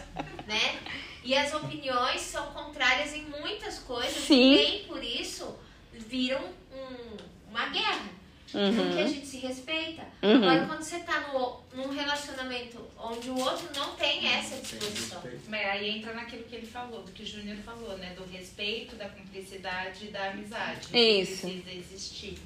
né? 0.47 0.79
E 1.23 1.35
as 1.35 1.53
opiniões 1.53 2.21
são 2.21 2.47
contrárias 2.53 3.13
em 3.13 3.23
muitas 3.25 3.79
coisas 3.79 4.23
Sim. 4.23 4.53
e 4.53 4.55
nem 4.55 4.83
por 4.85 5.03
isso 5.03 5.55
viram 5.93 6.41
um- 6.73 7.17
uma 7.49 7.67
guerra. 7.69 8.19
Uhum. 8.51 8.75
Porque 8.75 8.99
a 9.01 9.05
gente 9.07 9.27
se 9.27 9.37
respeita. 9.37 10.01
Uhum. 10.23 10.37
Agora, 10.37 10.65
quando 10.65 10.81
você 10.81 10.97
tá 10.99 11.19
no, 11.31 11.59
num 11.71 11.89
relacionamento 11.93 12.83
onde 12.97 13.29
o 13.29 13.37
outro 13.37 13.69
não 13.75 13.95
tem 13.95 14.25
essa 14.25 14.55
disposição. 14.59 15.21
Mas 15.47 15.67
aí 15.67 15.97
entra 15.99 16.13
naquilo 16.15 16.43
que 16.45 16.55
ele 16.55 16.65
falou, 16.65 17.03
do 17.03 17.11
que 17.11 17.21
o 17.21 17.25
Júnior 17.27 17.57
falou, 17.57 17.95
né? 17.99 18.15
Do 18.17 18.25
respeito, 18.25 18.95
da 18.95 19.07
cumplicidade 19.07 20.07
e 20.07 20.07
da 20.09 20.31
amizade. 20.31 20.87
Isso. 20.97 21.41
Precisa 21.47 21.71
existir. 21.71 22.39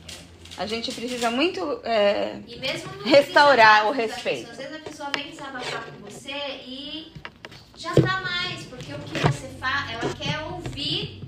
A 0.58 0.66
gente 0.66 0.92
precisa 0.92 1.32
muito. 1.32 1.82
é, 1.84 2.40
E 2.48 2.56
Restaurar 3.10 3.88
o 3.88 3.92
respeito. 3.92 4.48
pessoa, 4.48 4.52
Às 4.52 4.58
vezes 4.58 4.76
a 4.76 4.90
pessoa 4.90 5.10
vem 5.16 5.30
desabafar 5.32 5.84
com 5.86 6.10
você 6.10 6.32
e 6.66 7.12
já 7.76 7.94
dá 7.94 8.22
mais, 8.22 8.64
porque 8.66 8.94
o 8.94 9.00
que 9.00 9.18
você 9.20 9.48
faz, 9.60 9.92
ela 9.92 10.14
quer 10.14 10.40
ouvir, 10.42 11.24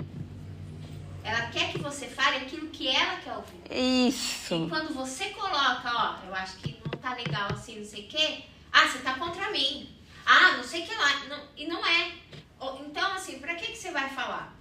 ela 1.24 1.48
quer 1.48 1.72
que 1.72 1.80
você 1.80 2.06
fale 2.08 2.38
aquilo 2.38 2.68
que 2.70 2.88
ela 2.88 3.18
quer 3.18 3.34
ouvir. 3.34 3.62
E 3.72 4.10
Isso. 4.10 4.68
quando 4.70 4.94
você 4.94 5.26
coloca, 5.30 5.92
ó, 5.92 6.28
eu 6.28 6.34
acho 6.36 6.58
que 6.58 6.80
não 6.86 7.00
tá 7.00 7.14
legal 7.16 7.48
assim, 7.52 7.80
não 7.80 7.86
sei 7.86 8.06
o 8.06 8.08
quê, 8.08 8.44
ah, 8.72 8.88
você 8.88 9.00
tá 9.00 9.16
contra 9.16 9.50
mim. 9.52 9.90
Ah, 10.26 10.54
não 10.58 10.64
sei 10.64 10.84
o 10.84 10.88
que 10.88 10.96
lá. 10.96 11.26
Não, 11.30 11.40
e 11.56 11.68
não 11.68 11.86
é. 11.86 12.12
Então, 12.80 13.14
assim, 13.14 13.38
pra 13.40 13.54
que, 13.56 13.68
que 13.72 13.78
você 13.78 13.92
vai 13.92 14.10
falar? 14.10 14.54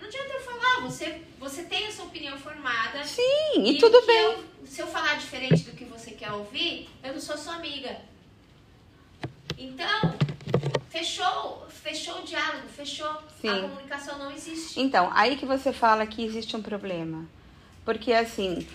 Não 0.00 0.06
adianta 0.08 0.32
eu 0.32 0.40
falar, 0.40 0.80
você, 0.80 1.20
você 1.38 1.62
tem 1.64 1.86
a 1.86 1.92
sua 1.92 2.06
opinião 2.06 2.38
formada. 2.38 3.04
Sim, 3.04 3.64
e 3.64 3.78
tudo 3.78 4.00
que 4.00 4.06
bem. 4.06 4.24
eu- 4.32 4.44
se 4.66 4.80
eu 4.80 4.86
falar 4.86 5.14
diferente 5.18 5.62
do 5.64 5.72
que 5.72 5.84
você 5.84 6.12
quer 6.12 6.32
ouvir, 6.32 6.88
eu 7.02 7.12
não 7.12 7.20
sou 7.20 7.36
sua 7.36 7.54
amiga. 7.56 7.96
Então, 9.58 10.14
fechou, 10.88 11.66
fechou 11.68 12.20
o 12.20 12.22
diálogo, 12.22 12.68
fechou. 12.68 13.06
A 13.08 13.22
Sim. 13.40 13.60
comunicação 13.62 14.18
não 14.18 14.30
existe. 14.30 14.80
Então, 14.80 15.10
aí 15.14 15.36
que 15.36 15.44
você 15.46 15.72
fala 15.72 16.06
que 16.06 16.24
existe 16.24 16.56
um 16.56 16.62
problema. 16.62 17.26
Porque 17.84 18.12
assim, 18.12 18.66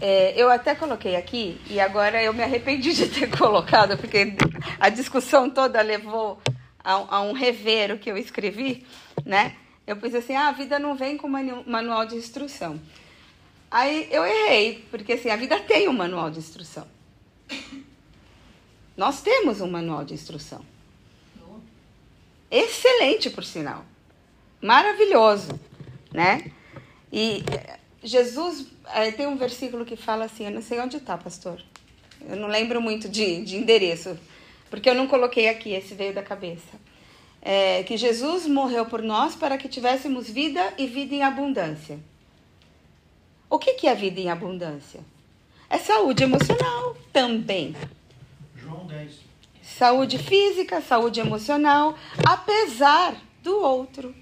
é, 0.00 0.32
eu 0.36 0.48
até 0.50 0.74
coloquei 0.74 1.16
aqui 1.16 1.60
e 1.68 1.78
agora 1.80 2.22
eu 2.22 2.32
me 2.32 2.42
arrependi 2.42 2.92
de 2.94 3.08
ter 3.08 3.28
colocado, 3.36 3.96
porque 3.98 4.34
a 4.80 4.88
discussão 4.88 5.50
toda 5.50 5.80
levou 5.82 6.40
a, 6.82 7.16
a 7.16 7.20
um 7.22 7.32
rever 7.32 7.92
o 7.92 7.98
que 7.98 8.10
eu 8.10 8.16
escrevi, 8.16 8.86
né? 9.24 9.56
Eu 9.88 9.96
pus 9.96 10.14
assim, 10.14 10.34
ah, 10.36 10.48
a 10.48 10.52
vida 10.52 10.78
não 10.78 10.94
vem 10.94 11.16
com 11.16 11.26
manu- 11.26 11.64
manual 11.66 12.04
de 12.04 12.14
instrução. 12.14 12.78
Aí 13.70 14.06
eu 14.10 14.22
errei, 14.22 14.84
porque 14.90 15.14
assim, 15.14 15.30
a 15.30 15.36
vida 15.36 15.58
tem 15.60 15.88
um 15.88 15.94
manual 15.94 16.30
de 16.30 16.38
instrução. 16.38 16.86
Nós 18.94 19.22
temos 19.22 19.62
um 19.62 19.70
manual 19.70 20.04
de 20.04 20.12
instrução. 20.12 20.62
Excelente, 22.50 23.30
por 23.30 23.42
sinal. 23.42 23.82
Maravilhoso, 24.60 25.58
né? 26.12 26.52
E 27.10 27.42
eh, 27.50 27.78
Jesus, 28.02 28.66
eh, 28.94 29.10
tem 29.12 29.26
um 29.26 29.38
versículo 29.38 29.86
que 29.86 29.96
fala 29.96 30.26
assim, 30.26 30.44
eu 30.44 30.50
não 30.50 30.60
sei 30.60 30.80
onde 30.80 30.98
está, 30.98 31.16
pastor. 31.16 31.62
Eu 32.28 32.36
não 32.36 32.48
lembro 32.48 32.78
muito 32.78 33.08
de, 33.08 33.42
de 33.42 33.56
endereço, 33.56 34.18
porque 34.68 34.90
eu 34.90 34.94
não 34.94 35.06
coloquei 35.06 35.48
aqui, 35.48 35.70
esse 35.72 35.94
veio 35.94 36.12
da 36.12 36.22
cabeça. 36.22 36.76
É, 37.40 37.82
que 37.84 37.96
Jesus 37.96 38.46
morreu 38.46 38.86
por 38.86 39.02
nós 39.02 39.34
para 39.34 39.56
que 39.56 39.68
tivéssemos 39.68 40.28
vida 40.28 40.74
e 40.76 40.86
vida 40.86 41.14
em 41.14 41.22
abundância. 41.22 41.98
O 43.48 43.58
que, 43.58 43.74
que 43.74 43.86
é 43.86 43.94
vida 43.94 44.20
em 44.20 44.28
abundância? 44.28 45.00
É 45.70 45.78
saúde 45.78 46.22
emocional 46.22 46.96
também. 47.12 47.74
João 48.56 48.86
10. 48.86 49.12
Saúde 49.62 50.18
física, 50.18 50.80
saúde 50.80 51.20
emocional, 51.20 51.96
apesar 52.26 53.14
do 53.42 53.56
outro. 53.56 54.14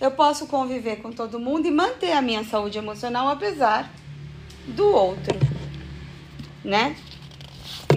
Eu 0.00 0.10
posso 0.10 0.46
conviver 0.46 0.96
com 0.96 1.12
todo 1.12 1.38
mundo 1.38 1.66
e 1.66 1.70
manter 1.70 2.12
a 2.12 2.20
minha 2.20 2.44
saúde 2.44 2.76
emocional 2.76 3.28
apesar 3.28 3.90
do 4.66 4.86
outro, 4.86 5.38
né? 6.64 6.96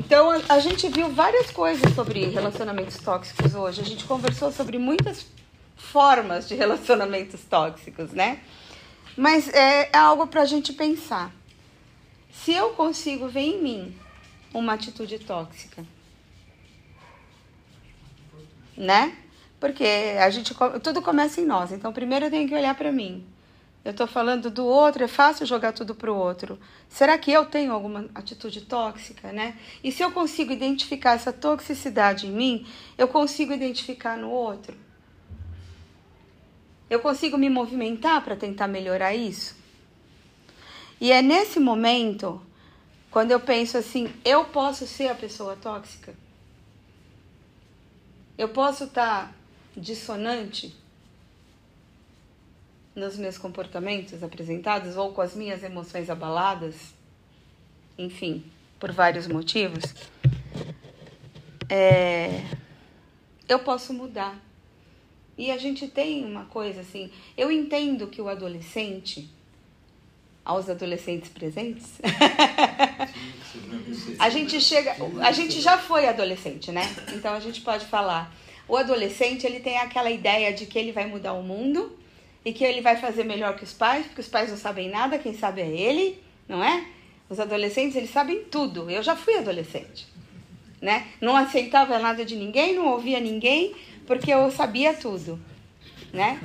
Então 0.07 0.31
a, 0.31 0.39
a 0.47 0.59
gente 0.59 0.87
viu 0.87 1.09
várias 1.09 1.51
coisas 1.51 1.93
sobre 1.93 2.27
relacionamentos 2.27 2.95
tóxicos 2.95 3.53
hoje. 3.53 3.81
A 3.81 3.83
gente 3.83 4.05
conversou 4.05 4.53
sobre 4.53 4.77
muitas 4.77 5.25
formas 5.75 6.47
de 6.47 6.55
relacionamentos 6.55 7.41
tóxicos, 7.43 8.11
né? 8.13 8.39
Mas 9.17 9.49
é, 9.49 9.89
é 9.91 9.97
algo 9.97 10.25
para 10.25 10.43
a 10.43 10.45
gente 10.45 10.71
pensar. 10.71 11.29
Se 12.31 12.53
eu 12.53 12.69
consigo 12.69 13.27
ver 13.27 13.41
em 13.41 13.61
mim 13.61 13.97
uma 14.53 14.75
atitude 14.75 15.19
tóxica, 15.19 15.85
né? 18.77 19.13
Porque 19.59 19.83
a 20.21 20.29
gente 20.29 20.55
tudo 20.81 21.01
começa 21.01 21.41
em 21.41 21.45
nós. 21.45 21.73
Então, 21.73 21.91
primeiro 21.91 22.27
eu 22.27 22.31
tenho 22.31 22.47
que 22.47 22.55
olhar 22.55 22.75
para 22.75 22.93
mim. 22.93 23.27
Eu 23.87 23.91
estou 23.91 24.05
falando 24.05 24.51
do 24.51 24.65
outro, 24.65 25.01
é 25.01 25.07
fácil 25.07 25.45
jogar 25.45 25.71
tudo 25.71 25.95
para 25.95 26.11
o 26.11 26.15
outro. 26.17 26.59
Será 26.89 27.17
que 27.17 27.31
eu 27.31 27.45
tenho 27.45 27.71
alguma 27.71 28.09
atitude 28.13 28.59
tóxica, 28.65 29.31
né? 29.31 29.57
E 29.81 29.93
se 29.93 30.03
eu 30.03 30.11
consigo 30.11 30.51
identificar 30.51 31.13
essa 31.13 31.31
toxicidade 31.31 32.27
em 32.27 32.31
mim, 32.31 32.67
eu 32.97 33.07
consigo 33.07 33.53
identificar 33.53 34.17
no 34.17 34.29
outro. 34.29 34.75
Eu 36.89 36.99
consigo 36.99 37.37
me 37.37 37.49
movimentar 37.49 38.21
para 38.25 38.35
tentar 38.35 38.67
melhorar 38.67 39.15
isso. 39.15 39.55
E 40.99 41.09
é 41.09 41.21
nesse 41.21 41.57
momento, 41.57 42.41
quando 43.09 43.31
eu 43.31 43.39
penso 43.39 43.77
assim, 43.77 44.13
eu 44.25 44.43
posso 44.43 44.85
ser 44.85 45.07
a 45.07 45.15
pessoa 45.15 45.55
tóxica? 45.55 46.13
Eu 48.37 48.49
posso 48.49 48.83
estar 48.83 49.33
dissonante 49.77 50.75
nos 52.97 53.15
meus 53.15 53.37
comportamentos 53.37 54.23
apresentados 54.23 54.97
ou 54.97 55.13
com 55.13 55.21
as 55.21 55.35
minhas 55.35 55.63
emoções 55.63 56.09
abaladas? 56.09 56.95
Enfim, 57.95 58.43
por 58.79 58.91
vários 58.91 59.27
motivos. 59.27 59.83
É, 61.69 62.41
eu 63.47 63.59
posso 63.59 63.93
mudar. 63.93 64.35
E 65.37 65.51
a 65.51 65.57
gente 65.57 65.87
tem 65.87 66.25
uma 66.25 66.45
coisa 66.45 66.81
assim, 66.81 67.11
eu 67.37 67.51
entendo 67.51 68.07
que 68.07 68.19
o 68.19 68.27
adolescente, 68.27 69.29
aos 70.43 70.67
adolescentes 70.67 71.29
presentes, 71.29 72.01
a 74.17 74.29
gente 74.31 74.59
chega, 74.59 74.95
a 75.21 75.31
gente 75.31 75.61
já 75.61 75.77
foi 75.77 76.07
adolescente, 76.07 76.71
né? 76.71 76.81
Então 77.13 77.35
a 77.35 77.39
gente 77.39 77.61
pode 77.61 77.85
falar, 77.85 78.35
o 78.67 78.75
adolescente 78.75 79.45
ele 79.45 79.59
tem 79.59 79.77
aquela 79.77 80.09
ideia 80.09 80.51
de 80.51 80.65
que 80.65 80.79
ele 80.79 80.91
vai 80.91 81.05
mudar 81.05 81.33
o 81.33 81.43
mundo 81.43 81.95
e 82.47 82.53
que 82.53 82.63
ele 82.63 82.79
vai 82.79 82.95
fazer 82.95 83.25
melhor 83.25 83.57
que 83.57 83.65
os 83.65 83.73
pais, 83.73 84.05
porque 84.05 84.21
os 84.21 84.29
pais 84.29 84.49
não 84.49 84.55
sabem 84.55 84.89
nada, 84.89 85.19
quem 85.19 85.33
sabe 85.33 85.59
é 85.59 85.67
ele, 85.67 86.23
não 86.47 86.63
é? 86.63 86.85
Os 87.29 87.41
adolescentes, 87.41 87.97
eles 87.97 88.09
sabem 88.09 88.45
tudo. 88.45 88.89
Eu 88.89 89.03
já 89.03 89.17
fui 89.17 89.35
adolescente, 89.35 90.07
né? 90.81 91.07
Não 91.19 91.35
aceitava 91.35 91.99
nada 91.99 92.23
de 92.23 92.37
ninguém, 92.37 92.73
não 92.73 92.87
ouvia 92.87 93.19
ninguém, 93.19 93.75
porque 94.05 94.33
eu 94.33 94.49
sabia 94.49 94.93
tudo, 94.93 95.37
né? 96.13 96.39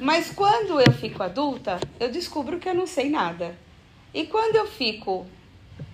Mas 0.00 0.32
quando 0.32 0.80
eu 0.80 0.90
fico 0.90 1.22
adulta, 1.22 1.78
eu 2.00 2.10
descubro 2.10 2.58
que 2.58 2.68
eu 2.68 2.74
não 2.74 2.84
sei 2.88 3.08
nada. 3.08 3.56
E 4.12 4.26
quando 4.26 4.56
eu 4.56 4.66
fico 4.66 5.28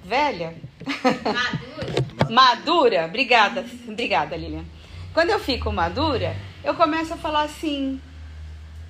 velha, 0.02 0.56
Madura. 1.04 2.32
madura, 2.32 3.04
obrigada, 3.04 3.66
obrigada, 3.86 4.34
Lilian. 4.34 4.64
Quando 5.12 5.28
eu 5.28 5.38
fico 5.38 5.70
madura, 5.70 6.34
eu 6.64 6.74
começo 6.74 7.12
a 7.12 7.18
falar 7.18 7.42
assim: 7.42 8.00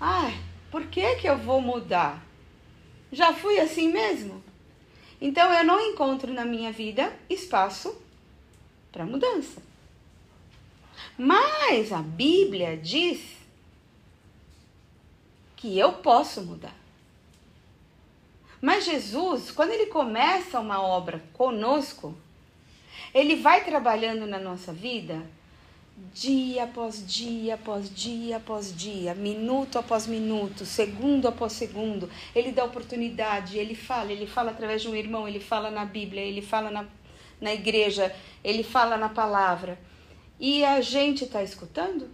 ai, 0.01 0.33
por 0.73 0.87
que 0.87 1.17
que 1.17 1.29
eu 1.29 1.37
vou 1.37 1.61
mudar? 1.61 2.25
Já 3.13 3.35
fui 3.35 3.61
assim 3.61 3.93
mesmo. 3.93 4.43
Então 5.21 5.53
eu 5.53 5.63
não 5.63 5.79
encontro 5.79 6.33
na 6.33 6.47
minha 6.47 6.73
vida 6.73 7.15
espaço 7.29 7.95
para 8.91 9.05
mudança. 9.05 9.63
Mas 11.17 11.93
a 11.93 12.01
Bíblia 12.01 12.75
diz 12.75 13.21
que 15.57 15.79
eu 15.79 15.93
posso 15.93 16.41
mudar. 16.41 16.75
Mas 18.59 18.87
Jesus, 18.87 19.51
quando 19.51 19.73
ele 19.73 19.87
começa 19.87 20.59
uma 20.59 20.81
obra 20.81 21.23
conosco, 21.35 22.17
ele 23.13 23.37
vai 23.37 23.63
trabalhando 23.63 24.27
na 24.27 24.39
nossa 24.39 24.73
vida 24.73 25.23
dia 26.13 26.65
após 26.65 27.07
dia, 27.07 27.55
após 27.55 27.95
dia, 27.95 28.37
após 28.37 28.75
dia, 28.77 29.15
minuto 29.15 29.79
após 29.79 30.07
minuto, 30.07 30.65
segundo 30.65 31.29
após 31.29 31.53
segundo. 31.53 32.11
Ele 32.35 32.53
dá 32.53 32.65
oportunidade, 32.65 33.59
ele 33.59 33.75
fala, 33.75 34.13
ele 34.13 34.27
fala 34.27 34.51
através 34.51 34.83
de 34.83 34.89
um 34.89 34.95
irmão, 34.95 35.29
ele 35.29 35.41
fala 35.41 35.71
na 35.71 35.85
Bíblia, 35.85 36.23
ele 36.23 36.43
fala 36.43 36.71
na, 36.71 36.87
na 37.41 37.55
igreja, 37.55 38.15
ele 38.43 38.63
fala 38.63 38.97
na 38.97 39.09
palavra. 39.09 39.79
E 40.41 40.65
a 40.65 40.81
gente 40.81 41.25
está 41.25 41.43
escutando? 41.43 42.11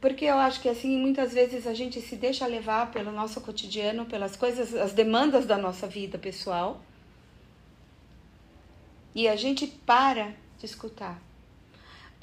Porque 0.00 0.26
eu 0.26 0.36
acho 0.36 0.60
que 0.60 0.68
assim, 0.68 0.98
muitas 0.98 1.32
vezes 1.32 1.66
a 1.66 1.72
gente 1.72 1.98
se 2.00 2.16
deixa 2.16 2.46
levar 2.46 2.90
pelo 2.90 3.10
nosso 3.10 3.40
cotidiano, 3.40 4.04
pelas 4.04 4.36
coisas, 4.36 4.74
as 4.74 4.92
demandas 4.92 5.46
da 5.46 5.56
nossa 5.56 5.86
vida 5.86 6.18
pessoal. 6.18 6.82
E 9.14 9.26
a 9.26 9.34
gente 9.34 9.66
para 9.66 10.34
de 10.58 10.66
escutar. 10.66 11.22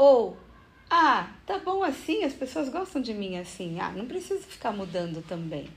Ou, 0.02 0.36
ah, 0.90 1.30
tá 1.46 1.60
bom 1.60 1.84
assim, 1.84 2.24
as 2.24 2.34
pessoas 2.34 2.70
gostam 2.70 3.00
de 3.00 3.14
mim 3.14 3.38
assim. 3.38 3.80
Ah, 3.80 3.92
não 3.92 4.08
preciso 4.08 4.42
ficar 4.42 4.72
mudando 4.72 5.24
também. 5.28 5.70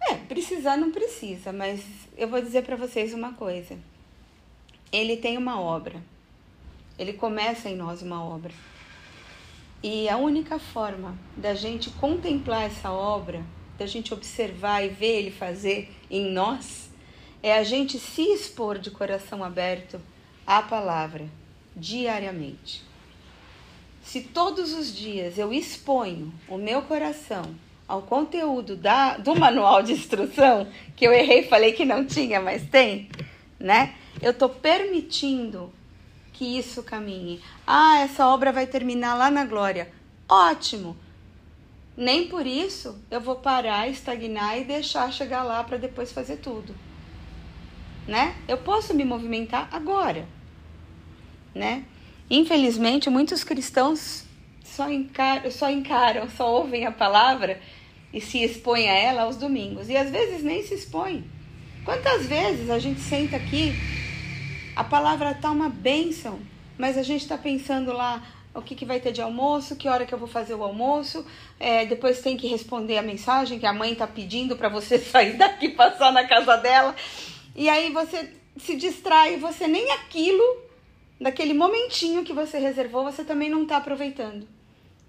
É, 0.00 0.14
precisar 0.14 0.76
não 0.76 0.92
precisa, 0.92 1.52
mas 1.52 1.84
eu 2.16 2.28
vou 2.28 2.40
dizer 2.40 2.62
para 2.62 2.76
vocês 2.76 3.12
uma 3.12 3.32
coisa. 3.32 3.76
Ele 4.92 5.16
tem 5.16 5.36
uma 5.36 5.60
obra. 5.60 6.00
Ele 6.96 7.14
começa 7.14 7.68
em 7.68 7.74
nós 7.74 8.02
uma 8.02 8.24
obra. 8.24 8.52
E 9.82 10.08
a 10.08 10.16
única 10.16 10.60
forma 10.60 11.18
da 11.36 11.56
gente 11.56 11.90
contemplar 11.90 12.66
essa 12.66 12.92
obra, 12.92 13.44
da 13.76 13.86
gente 13.86 14.14
observar 14.14 14.84
e 14.84 14.90
ver 14.90 15.18
ele 15.18 15.32
fazer 15.32 15.92
em 16.08 16.30
nós, 16.30 16.88
é 17.42 17.58
a 17.58 17.64
gente 17.64 17.98
se 17.98 18.22
expor 18.22 18.78
de 18.78 18.92
coração 18.92 19.42
aberto 19.42 20.00
à 20.46 20.62
palavra 20.62 21.28
diariamente. 21.76 22.82
Se 24.02 24.20
todos 24.20 24.72
os 24.72 24.94
dias 24.94 25.38
eu 25.38 25.52
exponho 25.52 26.32
o 26.48 26.56
meu 26.56 26.82
coração 26.82 27.54
ao 27.88 28.02
conteúdo 28.02 28.76
da, 28.76 29.16
do 29.16 29.34
manual 29.34 29.82
de 29.82 29.92
instrução, 29.92 30.68
que 30.94 31.06
eu 31.06 31.12
errei 31.12 31.40
e 31.40 31.48
falei 31.48 31.72
que 31.72 31.84
não 31.84 32.04
tinha, 32.04 32.40
mas 32.40 32.68
tem, 32.68 33.08
né? 33.58 33.94
Eu 34.22 34.30
estou 34.30 34.48
permitindo 34.48 35.72
que 36.32 36.58
isso 36.58 36.82
caminhe. 36.82 37.40
Ah, 37.66 38.00
essa 38.00 38.26
obra 38.28 38.52
vai 38.52 38.66
terminar 38.66 39.14
lá 39.14 39.30
na 39.30 39.44
glória. 39.44 39.90
Ótimo! 40.28 40.96
Nem 41.96 42.28
por 42.28 42.46
isso 42.46 42.98
eu 43.10 43.20
vou 43.20 43.36
parar, 43.36 43.88
estagnar 43.88 44.58
e 44.58 44.64
deixar 44.64 45.12
chegar 45.12 45.44
lá 45.44 45.62
para 45.62 45.76
depois 45.76 46.12
fazer 46.12 46.38
tudo. 46.38 46.74
Né? 48.06 48.36
Eu 48.48 48.58
posso 48.58 48.92
me 48.92 49.04
movimentar 49.04 49.68
agora 49.72 50.26
né? 51.54 51.84
Infelizmente, 52.28 53.10
muitos 53.10 53.44
cristãos 53.44 54.24
só 54.64 54.90
encaram, 54.90 55.50
só 55.50 55.70
encaram, 55.70 56.28
só 56.28 56.52
ouvem 56.52 56.86
a 56.86 56.92
palavra 56.92 57.60
e 58.12 58.20
se 58.20 58.42
expõem 58.42 58.88
a 58.88 58.94
ela 58.94 59.22
aos 59.22 59.36
domingos. 59.36 59.88
E 59.88 59.96
às 59.96 60.10
vezes 60.10 60.42
nem 60.42 60.62
se 60.62 60.74
expõem. 60.74 61.24
Quantas 61.84 62.26
vezes 62.26 62.70
a 62.70 62.78
gente 62.78 63.00
senta 63.00 63.36
aqui, 63.36 63.74
a 64.74 64.82
palavra 64.82 65.32
está 65.32 65.50
uma 65.50 65.68
bênção, 65.68 66.40
mas 66.78 66.96
a 66.96 67.02
gente 67.02 67.22
está 67.22 67.36
pensando 67.36 67.92
lá 67.92 68.22
o 68.54 68.62
que, 68.62 68.74
que 68.74 68.84
vai 68.84 69.00
ter 69.00 69.12
de 69.12 69.20
almoço, 69.20 69.76
que 69.76 69.88
hora 69.88 70.06
que 70.06 70.14
eu 70.14 70.18
vou 70.18 70.28
fazer 70.28 70.54
o 70.54 70.62
almoço, 70.62 71.26
é, 71.58 71.84
depois 71.84 72.20
tem 72.20 72.36
que 72.36 72.46
responder 72.46 72.96
a 72.96 73.02
mensagem 73.02 73.58
que 73.58 73.66
a 73.66 73.72
mãe 73.72 73.92
está 73.92 74.06
pedindo 74.06 74.56
para 74.56 74.68
você 74.68 74.96
sair 74.98 75.36
daqui 75.36 75.70
passar 75.70 76.12
na 76.12 76.26
casa 76.26 76.56
dela. 76.56 76.94
E 77.54 77.68
aí 77.68 77.92
você 77.92 78.32
se 78.56 78.76
distrai, 78.76 79.36
você 79.36 79.66
nem 79.66 79.90
aquilo 79.92 80.63
daquele 81.20 81.54
momentinho 81.54 82.24
que 82.24 82.32
você 82.32 82.58
reservou, 82.58 83.04
você 83.04 83.24
também 83.24 83.48
não 83.48 83.62
está 83.62 83.76
aproveitando, 83.76 84.46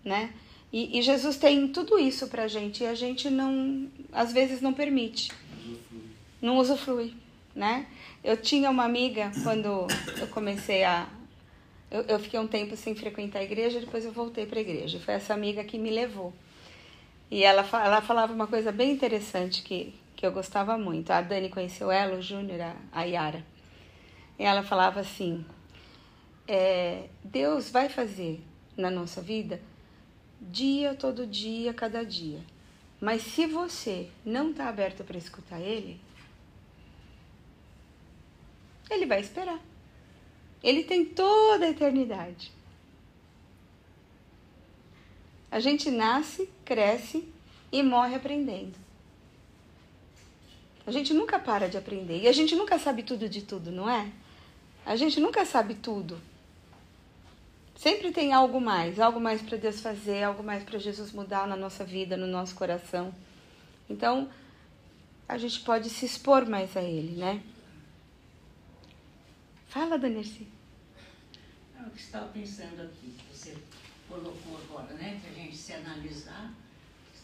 né? 0.03 0.34
E, 0.72 0.99
e, 0.99 1.01
Jesus 1.01 1.38
tem 1.38 1.68
tudo 1.70 1.97
isso 1.97 2.28
pra 2.28 2.47
gente 2.47 2.84
e 2.84 2.88
a 2.88 2.95
gente 2.95 3.30
não, 3.30 3.89
às 4.12 4.34
vezes 4.34 4.62
não 4.62 4.74
permite, 4.74 5.32
não 6.41 6.58
usufrui, 6.58 7.14
né? 7.56 7.88
Eu 8.24 8.36
tinha 8.36 8.70
uma 8.70 8.84
amiga 8.84 9.32
quando 9.43 9.88
eu 10.20 10.28
comecei 10.28 10.84
a, 10.84 11.08
eu, 11.89 12.01
eu 12.03 12.20
fiquei 12.20 12.39
um 12.39 12.47
tempo 12.47 12.76
sem 12.76 12.95
frequentar 12.95 13.39
a 13.39 13.43
igreja, 13.43 13.80
depois 13.80 14.03
eu 14.03 14.12
voltei 14.12 14.45
para 14.45 14.60
a 14.60 14.62
igreja. 14.62 14.99
Foi 14.99 15.14
essa 15.14 15.34
amiga 15.34 15.64
que 15.64 15.78
me 15.78 15.89
levou. 15.89 16.34
E 17.30 17.43
ela, 17.43 17.66
ela 17.74 18.01
falava 18.01 18.34
uma 18.34 18.47
coisa 18.47 18.72
bem 18.72 18.91
interessante 18.91 19.64
que, 19.64 19.93
que 20.16 20.26
eu 20.26 20.32
gostava 20.32 20.78
muito. 20.78 21.12
A 21.12 21.22
Dani 21.22 21.49
conheceu 21.49 21.91
ela, 21.91 22.18
o 22.18 22.22
Júnior, 22.22 22.60
a, 22.62 22.76
a 22.91 23.03
Yara. 23.03 23.45
E 24.38 24.43
ela 24.43 24.64
falava 24.64 24.99
assim: 24.99 25.45
é, 26.48 27.08
Deus 27.24 27.70
vai 27.70 27.89
fazer 27.89 28.41
na 28.78 28.89
nossa 28.89 29.22
vida 29.22 29.60
dia, 30.41 30.93
todo 30.93 31.26
dia, 31.26 31.74
cada 31.74 32.04
dia. 32.04 32.39
Mas 33.00 33.22
se 33.24 33.46
você 33.46 34.10
não 34.26 34.52
está 34.52 34.68
aberto 34.68 35.04
para 35.04 35.18
escutar 35.18 35.60
Ele, 35.60 36.00
Ele 38.89 39.06
vai 39.06 39.20
esperar. 39.20 39.60
Ele 40.64 40.84
tem 40.84 41.06
toda 41.06 41.66
a 41.66 41.70
eternidade. 41.70 42.52
A 45.52 45.60
gente 45.60 45.89
nasce, 45.91 46.50
cresce 46.64 47.28
e 47.72 47.84
morre 47.84 48.16
aprendendo. 48.16 48.76
A 50.86 50.91
gente 50.91 51.14
nunca 51.14 51.39
para 51.39 51.68
de 51.68 51.78
aprender. 51.78 52.22
E 52.22 52.28
a 52.28 52.32
gente 52.32 52.56
nunca 52.56 52.78
sabe 52.78 53.04
tudo 53.04 53.28
de 53.28 53.41
tudo, 53.41 53.72
não 53.72 53.89
é? 53.89 54.12
A 54.86 54.96
gente 54.96 55.20
nunca 55.20 55.46
sabe 55.46 55.76
tudo. 55.76 56.20
Sempre 57.76 58.11
tem 58.11 58.34
algo 58.34 58.59
mais, 58.61 58.99
algo 58.99 59.19
mais 59.19 59.41
para 59.41 59.57
Deus 59.57 59.82
fazer, 59.82 60.23
algo 60.23 60.41
mais 60.41 60.63
para 60.63 60.80
Jesus 60.80 61.11
mudar 61.11 61.45
na 61.47 61.55
nossa 61.55 61.84
vida, 61.84 62.15
no 62.15 62.26
nosso 62.26 62.55
coração. 62.55 63.13
Então, 63.89 64.30
a 65.28 65.38
gente 65.38 65.59
pode 65.61 65.89
se 65.89 66.05
expor 66.05 66.47
mais 66.47 66.76
a 66.78 66.82
Ele, 66.82 67.17
né? 67.17 67.43
Fala, 69.67 69.99
Danirci. 69.99 70.47
Eu 71.78 71.91
estava 71.95 72.28
pensando 72.30 72.82
aqui, 72.82 73.13
que 73.17 73.38
você 73.38 73.57
colocou 74.07 74.57
agora, 74.57 74.93
né? 74.93 75.19
Que 75.21 75.30
a 75.30 75.43
gente 75.43 75.55
se 75.55 75.73
analisar, 75.73 76.53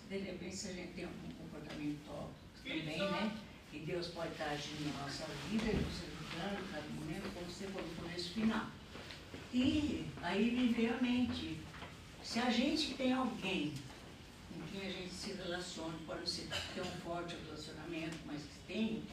de 0.10 0.18
repente 0.18 0.56
se 0.56 0.68
a 0.68 0.74
gente 0.74 0.92
tem 0.94 1.06
algum 1.06 1.32
comportamento 1.40 1.98
tóxico 2.06 2.64
também, 2.64 3.00
né? 3.00 3.38
E 3.72 3.80
Deus 3.80 4.08
pode 4.08 4.34
estar 4.34 4.50
agindo 4.50 4.94
na 4.94 5.04
nossa 5.04 5.26
vida, 5.50 5.72
nos 5.72 6.02
ajudando, 6.04 6.72
cada 6.72 6.90
momento, 6.90 7.34
como 7.34 7.50
você 7.50 7.66
colocou 7.68 8.06
nesse 8.10 8.30
final. 8.30 8.68
E 9.54 10.06
aí 10.22 10.52
me 10.52 10.68
veio 10.74 10.94
à 10.96 11.02
mente, 11.02 11.58
se 12.24 12.40
a 12.40 12.50
gente 12.50 12.94
tem 12.94 13.12
alguém 13.14 13.74
com 14.54 14.62
quem 14.72 14.88
a 14.88 14.92
gente 14.92 15.10
se 15.14 15.34
relaciona, 15.34 15.94
pode 16.08 16.30
ser 16.30 16.48
ter 16.74 16.82
um 16.82 16.86
forte 17.04 17.36
relacionamento, 17.46 18.18
mas 18.26 18.42
que 18.42 18.74
tem, 18.74 19.04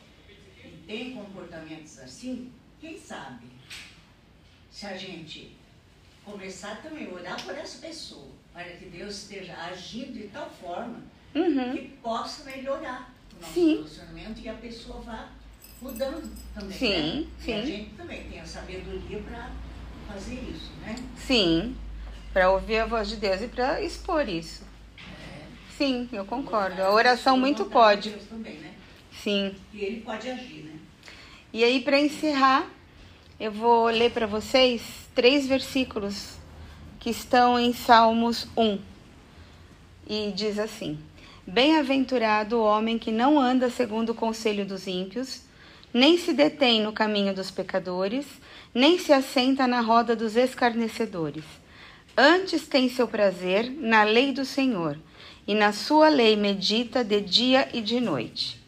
e 0.64 0.68
tem 0.86 1.14
comportamentos 1.14 1.99
assim, 1.99 2.53
quem 2.80 2.99
sabe? 3.01 3.47
Se 4.70 4.86
a 4.86 4.97
gente 4.97 5.57
começar 6.24 6.82
também 6.82 7.07
a 7.09 7.14
orar 7.14 7.43
por 7.45 7.55
essa 7.57 7.78
pessoa, 7.78 8.28
para 8.53 8.64
que 8.76 8.84
Deus 8.86 9.22
esteja 9.22 9.57
agindo 9.57 10.12
de 10.12 10.28
tal 10.28 10.49
forma 10.51 11.03
Uhum. 11.34 11.76
que 11.76 11.89
possa 12.03 12.43
melhorar 12.45 13.12
o 13.36 13.41
nosso 13.41 13.53
Sim. 13.55 13.74
relacionamento 13.76 14.41
e 14.41 14.49
a 14.49 14.55
pessoa 14.55 15.01
vá 15.03 15.28
mudando 15.82 16.34
também. 16.55 16.78
Sim, 16.78 17.20
né? 17.20 17.26
E 17.47 17.53
a 17.53 17.61
sim. 17.61 17.66
gente 17.66 17.91
também 17.97 18.28
tem 18.30 18.41
a 18.41 18.47
sabedoria 18.47 19.20
para 19.22 19.51
fazer 20.13 20.35
isso, 20.35 20.71
né? 20.83 20.97
Sim, 21.17 21.77
para 22.33 22.51
ouvir 22.51 22.79
a 22.79 22.87
voz 22.87 23.09
de 23.09 23.17
Deus 23.17 23.41
e 23.43 23.49
para 23.49 23.83
expor 23.83 24.29
isso, 24.29 24.63
Sim, 25.79 26.09
eu 26.13 26.25
concordo. 26.25 26.83
A 26.83 26.93
oração 26.93 27.39
muito 27.39 27.65
pode. 27.67 28.11
Deus 28.11 28.25
também, 28.25 28.55
né? 28.55 28.73
Sim. 29.23 29.55
E 29.73 29.85
ele 29.85 30.01
pode 30.01 30.29
agir, 30.29 30.65
né? 30.65 30.73
E 31.53 31.63
aí, 31.63 31.81
para 31.81 32.01
encerrar, 32.01 32.69
eu 33.39 33.53
vou 33.53 33.87
ler 33.87 34.11
para 34.11 34.27
vocês 34.27 34.83
três 35.15 35.47
versículos 35.47 36.37
que 36.99 37.11
estão 37.11 37.61
em 37.61 37.73
Salmos 37.73 38.49
1. 38.57 38.81
E 40.09 40.33
diz 40.35 40.59
assim: 40.59 40.99
Bem-aventurado 41.47 42.57
o 42.57 42.65
homem 42.65 42.99
que 42.99 43.13
não 43.13 43.39
anda 43.39 43.71
segundo 43.71 44.11
o 44.11 44.15
conselho 44.15 44.67
dos 44.67 44.89
ímpios, 44.89 45.43
nem 45.93 46.18
se 46.18 46.32
detém 46.32 46.80
no 46.80 46.93
caminho 46.93 47.34
dos 47.34 47.51
pecadores, 47.51 48.26
nem 48.74 48.99
se 48.99 49.12
assenta 49.12 49.66
na 49.66 49.80
roda 49.80 50.14
dos 50.14 50.36
escarnecedores. 50.36 51.45
Antes 52.16 52.66
tem 52.66 52.89
seu 52.89 53.07
prazer 53.07 53.70
na 53.70 54.03
lei 54.03 54.32
do 54.32 54.45
Senhor, 54.45 54.99
e 55.47 55.55
na 55.55 55.72
sua 55.72 56.09
lei 56.09 56.36
medita 56.36 57.03
de 57.03 57.20
dia 57.20 57.68
e 57.72 57.80
de 57.80 58.01
noite. 58.01 58.61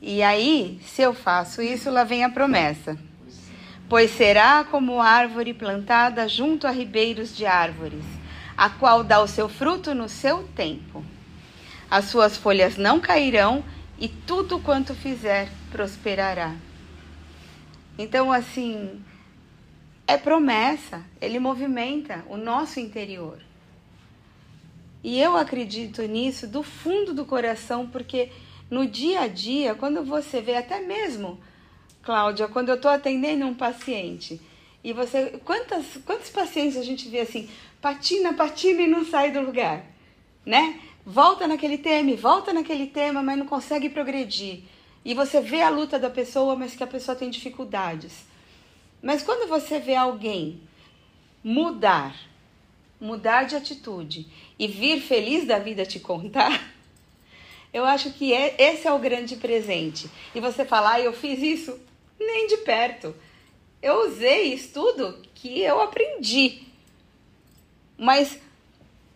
E 0.00 0.22
aí, 0.22 0.80
se 0.84 1.02
eu 1.02 1.12
faço 1.12 1.62
isso, 1.62 1.90
lá 1.90 2.04
vem 2.04 2.24
a 2.24 2.30
promessa. 2.30 2.98
Pois 3.88 4.10
será 4.10 4.64
como 4.64 5.00
árvore 5.00 5.52
plantada 5.52 6.26
junto 6.26 6.66
a 6.66 6.70
ribeiros 6.70 7.36
de 7.36 7.44
árvores, 7.44 8.04
a 8.56 8.70
qual 8.70 9.04
dá 9.04 9.20
o 9.20 9.28
seu 9.28 9.48
fruto 9.48 9.94
no 9.94 10.08
seu 10.08 10.44
tempo. 10.56 11.04
As 11.90 12.06
suas 12.06 12.36
folhas 12.36 12.76
não 12.78 12.98
cairão, 12.98 13.62
e 14.02 14.08
tudo 14.08 14.58
quanto 14.58 14.96
fizer 14.96 15.48
prosperará. 15.70 16.56
Então, 17.96 18.32
assim, 18.32 19.00
é 20.08 20.16
promessa, 20.18 21.04
ele 21.20 21.38
movimenta 21.38 22.24
o 22.28 22.36
nosso 22.36 22.80
interior. 22.80 23.38
E 25.04 25.20
eu 25.20 25.36
acredito 25.36 26.02
nisso 26.02 26.48
do 26.48 26.64
fundo 26.64 27.14
do 27.14 27.24
coração, 27.24 27.86
porque 27.86 28.32
no 28.68 28.88
dia 28.88 29.20
a 29.20 29.28
dia, 29.28 29.72
quando 29.76 30.04
você 30.04 30.40
vê, 30.40 30.56
até 30.56 30.80
mesmo, 30.80 31.38
Cláudia, 32.02 32.48
quando 32.48 32.70
eu 32.70 32.74
estou 32.74 32.90
atendendo 32.90 33.46
um 33.46 33.54
paciente, 33.54 34.40
e 34.82 34.92
você. 34.92 35.40
Quantas, 35.44 35.84
quantos 36.04 36.28
pacientes 36.28 36.76
a 36.76 36.82
gente 36.82 37.08
vê 37.08 37.20
assim, 37.20 37.48
patina, 37.80 38.32
patina 38.32 38.82
e 38.82 38.88
não 38.88 39.04
sai 39.04 39.30
do 39.30 39.40
lugar? 39.40 39.86
Né? 40.44 40.80
Volta 41.04 41.48
naquele 41.48 41.78
tema, 41.78 42.14
volta 42.14 42.52
naquele 42.52 42.86
tema, 42.86 43.22
mas 43.22 43.38
não 43.38 43.46
consegue 43.46 43.88
progredir. 43.88 44.60
E 45.04 45.14
você 45.14 45.40
vê 45.40 45.60
a 45.60 45.68
luta 45.68 45.98
da 45.98 46.08
pessoa, 46.08 46.54
mas 46.54 46.76
que 46.76 46.84
a 46.84 46.86
pessoa 46.86 47.16
tem 47.16 47.28
dificuldades. 47.28 48.24
Mas 49.02 49.22
quando 49.22 49.48
você 49.48 49.80
vê 49.80 49.96
alguém 49.96 50.60
mudar, 51.42 52.14
mudar 53.00 53.44
de 53.44 53.56
atitude 53.56 54.28
e 54.56 54.68
vir 54.68 55.00
feliz 55.00 55.44
da 55.44 55.58
vida 55.58 55.84
te 55.84 55.98
contar, 55.98 56.72
eu 57.74 57.84
acho 57.84 58.12
que 58.12 58.32
é, 58.32 58.54
esse 58.56 58.86
é 58.86 58.92
o 58.92 58.98
grande 59.00 59.34
presente. 59.36 60.08
E 60.32 60.38
você 60.38 60.64
falar, 60.64 60.92
ah, 60.92 61.00
eu 61.00 61.12
fiz 61.12 61.40
isso 61.42 61.80
nem 62.16 62.46
de 62.46 62.58
perto. 62.58 63.12
Eu 63.82 64.06
usei 64.06 64.54
estudo 64.54 65.20
que 65.34 65.60
eu 65.60 65.80
aprendi. 65.80 66.62
Mas 67.98 68.38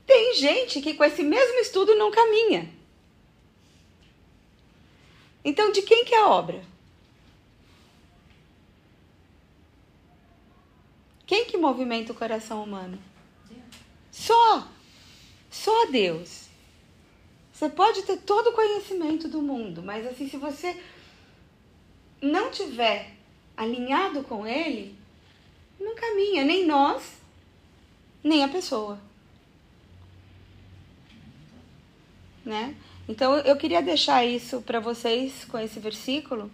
tem 0.06 0.34
gente 0.34 0.80
que 0.80 0.94
com 0.94 1.04
esse 1.04 1.22
mesmo 1.22 1.58
estudo 1.58 1.94
não 1.96 2.10
caminha. 2.10 2.70
Então, 5.44 5.72
de 5.72 5.82
quem 5.82 6.04
que 6.04 6.14
é 6.14 6.20
a 6.20 6.28
obra? 6.28 6.62
Quem 11.26 11.44
que 11.44 11.56
movimenta 11.56 12.12
o 12.12 12.16
coração 12.16 12.62
humano? 12.62 12.98
Só. 14.12 14.68
Só 15.50 15.86
Deus. 15.86 16.46
Você 17.52 17.68
pode 17.68 18.02
ter 18.02 18.18
todo 18.18 18.50
o 18.50 18.52
conhecimento 18.52 19.28
do 19.28 19.42
mundo, 19.42 19.82
mas 19.82 20.06
assim, 20.06 20.28
se 20.28 20.36
você 20.36 20.80
não 22.20 22.50
tiver 22.50 23.12
alinhado 23.56 24.22
com 24.22 24.46
ele, 24.46 24.96
não 25.80 25.94
caminha, 25.94 26.44
nem 26.44 26.66
nós, 26.66 27.02
nem 28.22 28.44
a 28.44 28.48
pessoa. 28.48 29.00
Né? 32.46 32.76
Então 33.08 33.36
eu 33.38 33.56
queria 33.56 33.82
deixar 33.82 34.24
isso 34.24 34.62
para 34.62 34.78
vocês 34.78 35.44
com 35.46 35.58
esse 35.58 35.80
versículo, 35.80 36.48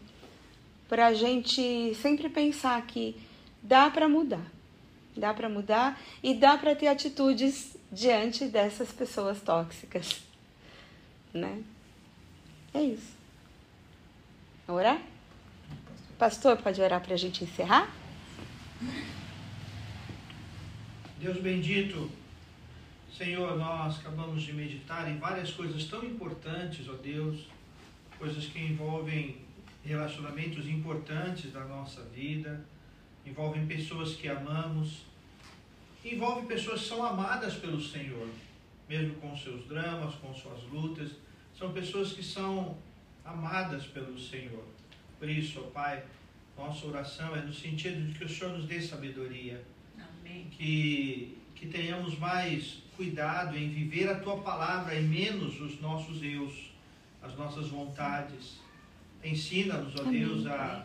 para 0.88 1.08
a 1.08 1.14
gente 1.14 1.94
sempre 1.96 2.30
pensar 2.30 2.80
que 2.86 3.14
dá 3.62 3.90
para 3.90 4.08
mudar. 4.08 4.44
Dá 5.14 5.34
para 5.34 5.50
mudar 5.50 6.00
e 6.22 6.32
dá 6.32 6.56
para 6.56 6.74
ter 6.74 6.88
atitudes 6.88 7.76
diante 7.90 8.46
dessas 8.46 8.90
pessoas 8.90 9.42
tóxicas. 9.42 10.22
Né? 11.32 11.62
É 12.72 12.80
isso. 12.80 13.12
Orar? 14.66 15.02
Pastor, 16.18 16.56
pode 16.56 16.80
orar 16.80 17.02
para 17.02 17.12
a 17.12 17.18
gente 17.18 17.44
encerrar? 17.44 17.94
Deus 21.20 21.36
bendito, 21.38 22.10
Senhor, 23.16 23.58
nós 23.58 24.00
acabamos 24.00 24.42
de 24.42 24.54
meditar 24.54 25.10
em 25.10 25.18
várias 25.18 25.50
coisas 25.50 25.84
tão 25.84 26.02
importantes, 26.02 26.88
ó 26.88 26.94
Deus, 26.94 27.46
coisas 28.18 28.46
que 28.46 28.58
envolvem 28.58 29.42
relacionamentos 29.84 30.66
importantes 30.66 31.52
da 31.52 31.64
nossa 31.64 32.02
vida, 32.04 32.64
envolvem 33.26 33.66
pessoas 33.66 34.14
que 34.14 34.28
amamos, 34.28 35.02
envolve 36.02 36.46
pessoas 36.46 36.80
que 36.80 36.88
são 36.88 37.04
amadas 37.04 37.54
pelo 37.54 37.80
Senhor, 37.80 38.28
mesmo 38.88 39.14
com 39.16 39.36
seus 39.36 39.66
dramas, 39.68 40.14
com 40.14 40.32
suas 40.34 40.62
lutas, 40.64 41.10
são 41.56 41.72
pessoas 41.72 42.12
que 42.12 42.22
são 42.22 42.78
amadas 43.24 43.84
pelo 43.86 44.18
Senhor. 44.18 44.64
Por 45.18 45.28
isso, 45.28 45.60
ó 45.60 45.70
Pai, 45.70 46.02
nossa 46.56 46.86
oração 46.86 47.36
é 47.36 47.42
no 47.42 47.52
sentido 47.52 48.06
de 48.06 48.18
que 48.18 48.24
o 48.24 48.28
Senhor 48.28 48.56
nos 48.56 48.64
dê 48.66 48.80
sabedoria, 48.80 49.62
Amém. 49.96 50.48
que, 50.50 51.38
que 51.62 51.68
tenhamos 51.68 52.18
mais 52.18 52.78
cuidado 52.96 53.56
em 53.56 53.68
viver 53.68 54.08
a 54.08 54.16
Tua 54.16 54.38
palavra 54.38 54.96
e 54.96 55.02
menos 55.02 55.60
os 55.60 55.80
nossos 55.80 56.20
eus, 56.20 56.72
as 57.22 57.36
nossas 57.36 57.68
vontades. 57.68 58.60
Ensina-nos, 59.22 59.94
ó 59.94 60.00
Amém. 60.00 60.26
Deus, 60.26 60.44
a, 60.48 60.84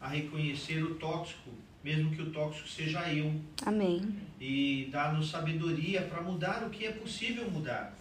a 0.00 0.08
reconhecer 0.08 0.82
o 0.82 0.96
tóxico, 0.96 1.50
mesmo 1.84 2.10
que 2.10 2.22
o 2.22 2.32
tóxico 2.32 2.68
seja 2.68 3.08
eu. 3.12 3.32
Amém. 3.64 4.16
E 4.40 4.88
dá-nos 4.90 5.30
sabedoria 5.30 6.02
para 6.02 6.20
mudar 6.22 6.64
o 6.64 6.70
que 6.70 6.86
é 6.86 6.90
possível 6.90 7.48
mudar. 7.48 7.96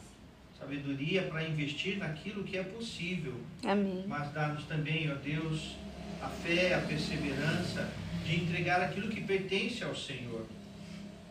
Sabedoria 0.60 1.27
para 1.27 1.47
investir 1.47 1.99
naquilo 1.99 2.43
que 2.43 2.57
é 2.57 2.64
possível. 2.64 3.39
Amém. 3.64 4.03
Mas 4.07 4.34
dá-nos 4.34 4.64
também, 4.64 5.11
ó 5.11 5.15
Deus, 5.15 5.76
a 6.19 6.27
fé, 6.27 6.73
a 6.73 6.80
perseverança 6.80 7.88
de 8.26 8.35
entregar 8.35 8.81
aquilo 8.81 9.10
que 9.10 9.22
pertence 9.22 9.84
ao 9.84 9.95
Senhor. 9.95 10.55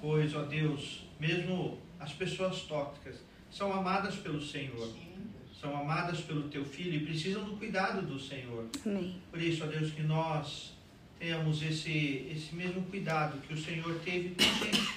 Pois, 0.04 0.34
ó 0.34 0.42
Deus, 0.42 1.06
mesmo 1.18 1.78
as 1.98 2.12
pessoas 2.12 2.60
tóxicas 2.64 3.24
são 3.50 3.72
amadas 3.72 4.16
pelo 4.16 4.38
Senhor, 4.38 4.92
são 5.58 5.74
amadas 5.74 6.20
pelo 6.20 6.42
Teu 6.50 6.62
Filho 6.62 6.96
e 6.96 7.06
precisam 7.06 7.42
do 7.42 7.56
cuidado 7.56 8.02
do 8.02 8.20
Senhor. 8.20 8.68
Amém. 8.84 9.16
Por 9.30 9.40
isso, 9.40 9.64
ó 9.64 9.66
Deus, 9.66 9.92
que 9.92 10.02
nós 10.02 10.74
tenhamos 11.18 11.62
esse, 11.62 12.28
esse 12.30 12.54
mesmo 12.54 12.82
cuidado 12.82 13.40
que 13.48 13.54
o 13.54 13.56
Senhor 13.56 13.98
teve 14.00 14.34
com 14.34 14.42
a 14.42 14.66
gente, 14.66 14.94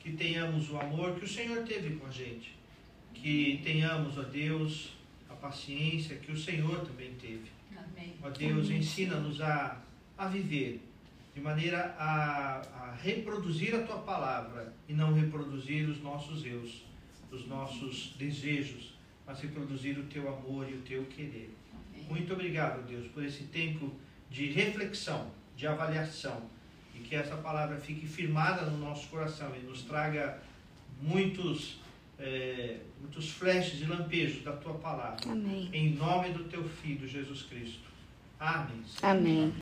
que 0.00 0.12
tenhamos 0.12 0.68
o 0.70 0.78
amor 0.78 1.18
que 1.18 1.24
o 1.24 1.28
Senhor 1.28 1.64
teve 1.64 1.96
com 1.96 2.06
a 2.06 2.10
gente, 2.10 2.54
que 3.14 3.62
tenhamos, 3.64 4.18
ó 4.18 4.22
Deus, 4.22 4.90
a 5.30 5.34
paciência 5.34 6.16
que 6.16 6.30
o 6.30 6.36
Senhor 6.36 6.84
também 6.84 7.14
teve. 7.14 7.50
Amém. 7.74 8.12
Ó 8.22 8.28
Deus, 8.28 8.68
ensina-nos 8.68 9.40
a, 9.40 9.80
a 10.18 10.28
viver 10.28 10.82
de 11.36 11.42
maneira 11.42 11.94
a, 11.98 12.62
a 12.74 12.94
reproduzir 12.94 13.74
a 13.74 13.82
tua 13.82 13.98
palavra 13.98 14.72
e 14.88 14.94
não 14.94 15.12
reproduzir 15.12 15.86
os 15.86 16.02
nossos 16.02 16.46
eus, 16.46 16.82
os 17.30 17.46
nossos 17.46 18.14
desejos, 18.18 18.94
mas 19.26 19.42
reproduzir 19.42 19.98
o 19.98 20.04
teu 20.04 20.34
amor 20.34 20.66
e 20.66 20.72
o 20.72 20.80
teu 20.80 21.04
querer. 21.04 21.54
Amém. 21.70 22.06
Muito 22.08 22.32
obrigado, 22.32 22.86
Deus, 22.86 23.06
por 23.08 23.22
esse 23.22 23.44
tempo 23.44 23.92
de 24.30 24.46
reflexão, 24.46 25.30
de 25.54 25.66
avaliação 25.66 26.40
e 26.94 27.00
que 27.00 27.14
essa 27.14 27.36
palavra 27.36 27.76
fique 27.76 28.06
firmada 28.06 28.62
no 28.70 28.78
nosso 28.78 29.06
coração 29.08 29.54
e 29.54 29.58
nos 29.58 29.82
traga 29.82 30.42
muitos, 31.02 31.80
eh, 32.18 32.78
muitos 32.98 33.28
flashes 33.28 33.82
e 33.82 33.84
lampejos 33.84 34.42
da 34.42 34.52
tua 34.52 34.72
palavra. 34.72 35.30
Amém. 35.30 35.68
Em 35.70 35.90
nome 35.90 36.30
do 36.30 36.44
teu 36.44 36.64
Filho 36.64 37.06
Jesus 37.06 37.42
Cristo. 37.42 37.84
Amém. 38.40 38.82
Amém. 39.02 39.52